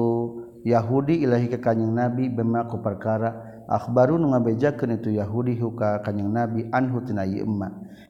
Yahudi 0.66 1.22
ilahi 1.22 1.46
ka 1.54 1.70
kanjing 1.70 1.94
Nabi 1.94 2.26
bema 2.26 2.66
ku 2.66 2.82
perkara. 2.82 3.62
Akhbaru 3.66 4.14
nu 4.14 4.30
ngabejakeun 4.30 4.94
itu 5.02 5.10
Yahudi 5.18 5.58
hu 5.58 5.74
ka 5.74 5.98
kanjing 6.02 6.30
Nabi 6.30 6.70
anhu 6.70 7.02
tina 7.02 7.26
ieu 7.26 7.46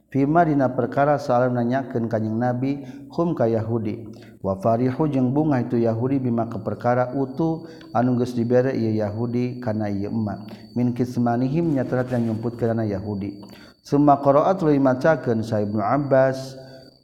Fima 0.07 0.47
dina 0.47 0.71
perkara 0.71 1.19
salam 1.19 1.59
nanyakeun 1.59 2.07
kanyeng 2.07 2.39
Nabi 2.39 2.87
hum 3.11 3.35
ka 3.35 3.51
Yahudi. 3.51 4.07
Wafarihu 4.39 5.11
jeung 5.11 5.35
bunga 5.35 5.59
itu 5.59 5.83
Yahudi 5.83 6.23
bima 6.23 6.47
ke 6.47 6.63
perkara 6.63 7.11
utuh 7.11 7.67
anu 7.91 8.15
dibere 8.23 8.71
ia 8.71 9.03
Yahudi 9.03 9.59
karena 9.59 9.91
ia 9.91 10.07
emak. 10.07 10.47
Min 10.79 10.95
kismanihim 10.95 11.75
nyatarat 11.75 12.15
yang 12.15 12.31
nyumput 12.31 12.55
karena 12.55 12.87
Yahudi. 12.87 13.43
Summa 13.83 14.23
qaraat 14.23 14.63
lu 14.63 14.71
macakeun 14.79 15.43
sa 15.43 15.59
Ibnu 15.59 15.83
Abbas 15.83 16.55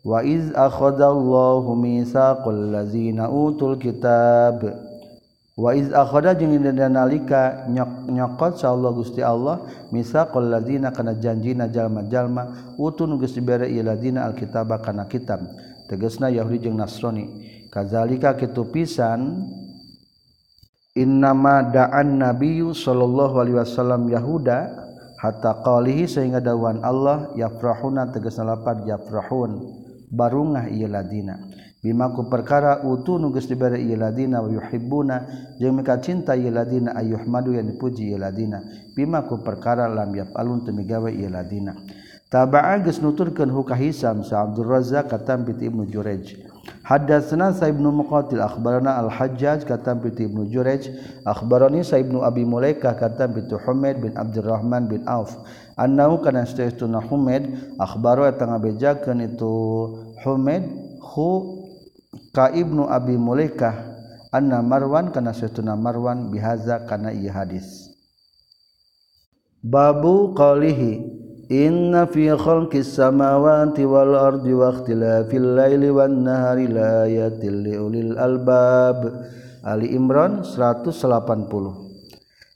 wa 0.07 0.23
iz 0.23 0.55
akhadallahu 0.55 1.75
mitsaqal 1.75 2.71
ladzina 2.71 3.27
utul 3.27 3.83
kitab. 3.83 4.63
Waiz 5.53 5.93
akhoda 5.93 6.33
jeung 6.33 6.65
nalika 6.65 7.69
nyok 7.69 8.09
nyokot 8.09 8.57
sa 8.57 8.73
Allah 8.73 8.91
gusti 8.97 9.21
Allah 9.21 9.61
misaqol 9.93 10.49
ladina 10.49 10.89
kana 10.97 11.13
janjina 11.21 11.69
jalma 11.69 12.09
jalma 12.09 12.73
utun 12.81 13.21
geus 13.21 13.37
dibere 13.37 13.69
ieu 13.69 13.85
ladina 13.85 14.25
alkitaba 14.25 14.81
kana 14.81 15.05
kitab. 15.13 15.45
Tegesna 15.93 16.33
Yahudi 16.33 16.65
jeung 16.65 16.81
Nasrani 16.81 17.29
kazalika 17.69 18.33
kitu 18.33 18.65
pisan 18.73 19.45
innama 20.97 21.69
da'an 21.69 22.17
nabiyyu 22.17 22.73
sallallahu 22.73 23.45
alaihi 23.45 23.61
wasallam 23.61 24.09
yahuda 24.09 24.73
hatta 25.21 25.61
qalihi 25.61 26.09
sehingga 26.09 26.41
dawan 26.41 26.81
Allah 26.81 27.29
yafrahuna 27.37 28.09
tegasna 28.09 28.57
lapad 28.57 28.89
yafrahun. 28.89 29.69
Barungah 30.09 30.73
ieu 30.73 30.89
ladina. 30.89 31.52
Bima 31.83 32.15
ku 32.15 32.31
perkara 32.31 32.87
utu 32.87 33.19
nu 33.19 33.35
geus 33.35 33.51
dibere 33.51 33.83
ieu 33.83 33.99
ladina 33.99 34.39
wa 34.39 34.47
yuhibbuna 34.47 35.17
jeung 35.59 35.75
mika 35.75 35.99
cinta 35.99 36.39
ieu 36.39 36.55
ladina 36.55 36.95
ayyuhmadu 36.95 37.59
yang 37.59 37.67
dipuji 37.75 38.15
ieu 38.15 38.23
ladina 38.23 38.63
bima 38.95 39.27
ku 39.27 39.43
perkara 39.43 39.91
lam 39.91 40.15
yafalun 40.15 40.63
teu 40.63 40.71
migawe 40.71 41.11
ieu 41.11 41.27
ladina 41.27 41.75
Taba'a 42.33 42.81
geus 42.81 42.97
nuturkeun 43.05 43.53
huka 43.53 43.77
Hisam 43.77 44.25
sa 44.25 44.49
Abdul 44.49 44.65
Razzaq 44.65 45.13
katam 45.13 45.45
piti 45.45 45.69
Ibnu 45.69 45.85
Jurej. 45.93 46.41
Hadatsana 46.81 47.53
sa 47.53 47.69
Ibnu 47.69 47.93
Muqatil 47.93 48.41
akhbarana 48.41 48.97
Al-Hajjaj 49.05 49.69
katam 49.69 50.01
piti 50.01 50.25
Ibnu 50.25 50.49
Jurej. 50.49 50.89
Akhbarani 51.29 51.85
sa 51.85 52.01
Ibnu 52.01 52.25
Abi 52.25 52.49
Mulaikah 52.49 52.97
katam 52.97 53.37
piti 53.37 53.53
Humaid 53.53 54.01
bin 54.01 54.17
Abdurrahman 54.17 54.89
bin 54.89 55.05
Auf. 55.05 55.37
Annahu 55.77 56.25
kana 56.25 56.49
staytuna 56.49 57.05
Humaid 57.05 57.77
akhbaru 57.77 58.25
eta 58.25 58.49
ngabejakeun 58.49 59.29
itu 59.29 59.53
Humaid 60.25 60.65
hu 61.05 61.62
ka 62.33 62.49
Ibnu 62.49 62.89
Abi 62.89 63.21
Mulaikah 63.21 63.77
anna 64.33 64.65
Marwan 64.65 65.13
kana 65.13 65.37
satuna 65.37 65.77
Marwan 65.77 66.33
bihaza 66.33 66.89
kana 66.89 67.13
ieu 67.13 67.29
hadis. 67.29 67.93
Babu 69.61 70.33
qalihi 70.33 71.05
inna 71.53 72.09
fi 72.09 72.33
khalqis 72.33 72.97
samawati 72.97 73.85
wal 73.85 74.17
ardi 74.17 74.57
wa 74.57 74.73
ikhtilafil 74.73 75.61
laili 75.61 75.93
wan 75.93 76.25
nahari 76.25 76.67
laayatil 76.67 77.63
liulil 77.69 78.17
albab. 78.17 79.29
Ali 79.63 79.95
Imran 79.95 80.43
180 80.43 81.92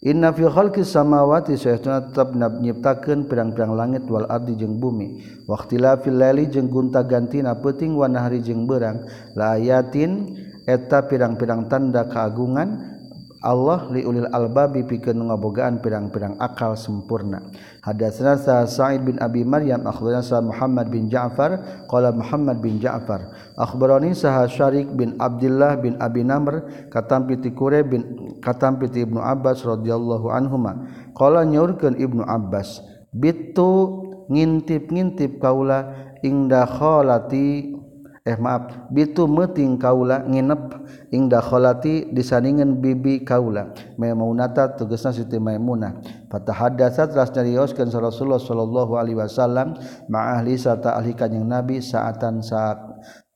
Inna 0.06 0.30
fi 0.30 0.46
khalqi 0.46 0.86
samawati 0.86 1.58
sayyiduna 1.58 2.14
tetap 2.14 2.30
nyiptakeun 2.38 3.26
pirang-pirang 3.26 3.74
langit 3.74 4.06
wal 4.06 4.22
ardi 4.30 4.54
jeung 4.54 4.78
bumi. 4.78 5.18
Waqtila 5.50 5.98
fil 5.98 6.14
laili 6.14 6.46
jeung 6.46 6.70
gunta 6.70 7.02
gantina 7.02 7.58
peuting 7.58 7.98
wa 7.98 8.06
nahari 8.06 8.38
jeung 8.38 8.70
beurang. 8.70 9.02
La 9.34 9.58
ayatin 9.58 10.30
eta 10.62 11.10
pirang-pirang 11.10 11.66
tanda 11.66 12.06
keagungan 12.06 12.94
Allah 13.42 13.90
liulil 13.90 14.30
albabi 14.30 14.86
pikeun 14.86 15.26
ngabogaan 15.26 15.82
pirang-pirang 15.82 16.38
akal 16.38 16.78
sempurna. 16.78 17.42
Hadatsana 17.86 18.66
Sa'id 18.66 19.06
bin 19.06 19.14
Abi 19.22 19.46
Maryam 19.46 19.86
akhbarana 19.86 20.18
sa 20.18 20.42
Muhammad 20.42 20.90
bin 20.90 21.06
Ja'far 21.06 21.86
qala 21.86 22.10
Muhammad 22.10 22.58
bin 22.58 22.82
Ja'far. 22.82 23.30
Akhbarani 23.54 24.10
saha 24.10 24.50
Syarik 24.50 24.90
bin 24.98 25.14
Abdullah 25.22 25.78
bin 25.78 25.94
Abi 26.02 26.26
Namr 26.26 26.66
katam 26.90 27.30
piti 27.30 27.54
Qure 27.54 27.86
bin 27.86 28.02
katam 28.42 28.82
piti 28.82 29.06
Ibnu 29.06 29.22
Abbas 29.22 29.62
radhiyallahu 29.62 30.26
anhuma. 30.34 30.90
Qala 31.14 31.46
nyaurkeun 31.46 31.94
Ibnu 31.94 32.26
Abbas 32.26 32.82
bitu 33.14 34.02
ngintip-ngintip 34.34 35.38
kaula 35.38 35.94
ingda 36.26 36.66
kholati 36.66 37.70
eh 38.26 38.34
maaf. 38.34 38.90
Bitu 38.90 39.30
meting 39.30 39.78
kaula 39.78 40.26
nginep 40.26 40.62
ing 41.14 41.30
kholati 41.30 42.10
disandingan 42.10 42.82
bibi 42.82 43.22
kaula. 43.22 43.70
Maimunata 43.94 44.74
tugasna 44.74 45.14
siti 45.14 45.38
maimunah. 45.38 46.02
Fatahaddatsa 46.26 47.14
telah 47.14 47.30
nyarioskeun 47.30 47.86
Rasulullah 47.94 48.42
sallallahu 48.42 48.98
alaihi 48.98 49.22
wasallam 49.22 49.78
ma 50.10 50.34
ahli 50.34 50.58
sata 50.58 50.98
ahli 50.98 51.14
kanjing 51.14 51.46
nabi 51.46 51.78
saatan 51.78 52.42
saat 52.42 52.82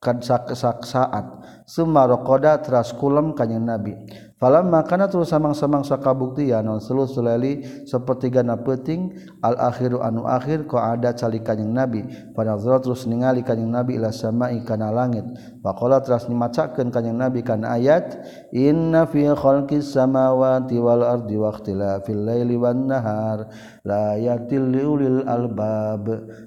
kan 0.03 0.19
sak 0.19 0.51
saat 0.57 1.27
summa 1.69 2.11
raqada 2.11 2.59
teras 2.59 2.91
kulem 2.91 3.31
kanjing 3.39 3.63
nabi. 3.63 3.95
Falam 4.41 4.73
makana 4.73 5.05
terus 5.05 5.29
samang-samang 5.29 5.85
sakabuktian 5.85 6.65
non 6.65 6.81
selu 6.81 7.05
sulali 7.05 7.61
sepertiga 7.85 8.41
na 8.41 8.57
peuting 8.57 9.13
al 9.45 9.53
akhiru 9.69 10.01
anu 10.01 10.25
akhir 10.25 10.65
ko 10.65 10.81
ada 10.81 11.13
calik 11.13 11.45
kanjing 11.45 11.69
nabi. 11.69 12.09
Panazra 12.33 12.81
terus 12.81 13.05
ningali 13.05 13.45
kanjing 13.45 13.69
nabi 13.69 14.01
ila 14.01 14.09
sama'i 14.09 14.65
kana 14.65 14.89
langit. 14.97 15.29
Faqala 15.61 16.01
terus 16.01 16.25
nimacakeun 16.25 16.89
kanjing 16.89 17.21
nabi 17.21 17.45
kana 17.45 17.77
ayat 17.77 18.17
inna 18.49 19.05
fi 19.05 19.29
khalqis 19.29 19.93
samawati 19.93 20.81
wal 20.81 21.05
ardi 21.05 21.37
waqtila 21.37 22.01
fil 22.09 22.25
laili 22.25 22.57
wan 22.57 22.89
nahar. 22.89 23.45
layatil 23.85 24.67
liulil 24.69 25.25
albab. 25.25 26.05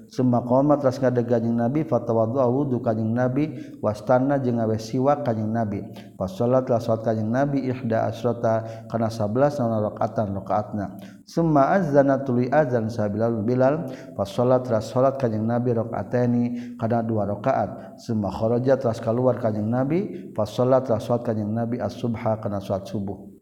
Semua 0.08 0.46
qomat 0.46 0.84
ras 0.84 1.02
ngadega 1.02 1.42
jeung 1.42 1.58
nabi 1.58 1.82
fatawaddu 1.82 2.38
wudu 2.38 2.78
kanjing 2.78 3.10
nabi 3.10 3.74
wastana 3.82 4.38
jeung 4.38 4.62
awe 4.62 4.78
siwak 4.78 5.26
kanjing 5.26 5.50
nabi. 5.50 5.82
Pas 6.14 6.30
salat 6.30 6.70
la 6.70 6.78
salat 6.78 7.02
kanjing 7.02 7.30
nabi 7.30 7.66
ihda 7.66 8.06
asrata 8.06 8.86
kana 8.86 9.10
11 9.10 9.58
naon 9.58 9.82
rakaatan 9.90 10.36
rakaatna 10.38 10.86
summa 11.24 11.74
azana 11.74 12.22
tuli 12.22 12.46
azan 12.52 12.92
sabilal 12.92 13.42
bilal 13.42 13.90
pas 14.14 14.28
salat 14.28 14.62
ras 14.70 14.92
salat 14.92 15.18
kanjing 15.18 15.42
nabi 15.42 15.74
rakaatani 15.74 16.76
kana 16.78 17.02
dua 17.02 17.26
rakaat 17.26 17.98
summa 17.98 18.30
kharaja 18.30 18.78
ras 18.78 19.00
keluar 19.02 19.40
kanjing 19.42 19.66
nabi 19.66 20.30
pas 20.36 20.46
salat 20.46 20.86
ras 20.86 21.02
salat 21.02 21.26
kanjing 21.26 21.50
nabi 21.50 21.80
as-subha 21.82 22.38
kana 22.38 22.62
salat 22.62 22.86
subuh. 22.86 23.33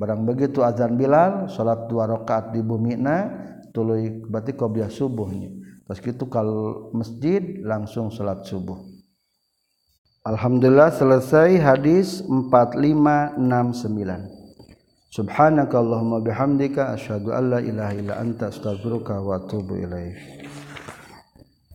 barang 0.00 0.24
begitu 0.24 0.64
azan 0.64 0.96
Bilal 0.96 1.52
salat 1.52 1.84
dua 1.92 2.08
rakaat 2.08 2.56
di 2.56 2.64
bumi 2.64 2.96
na 2.96 3.28
tuluy 3.76 4.24
berarti 4.24 4.56
qobliyah 4.56 4.88
subuhnya. 4.88 5.52
Terus 5.84 6.00
gitu 6.00 6.24
kalau 6.32 6.88
masjid 6.96 7.60
langsung 7.60 8.08
salat 8.08 8.40
subuh. 8.48 8.80
Alhamdulillah 10.24 10.92
selesai 10.92 11.60
hadis 11.60 12.24
4569 12.28 14.40
Subhanakallahumma 15.10 16.22
bihamdika 16.22 16.94
asyhadu 16.94 17.34
an 17.34 17.50
la 17.50 17.58
ilaha 17.58 17.92
illa 17.96 18.14
anta 18.20 18.52
astaghfiruka 18.52 19.18
wa 19.18 19.40
atubu 19.40 19.80
ilaik 19.80 20.39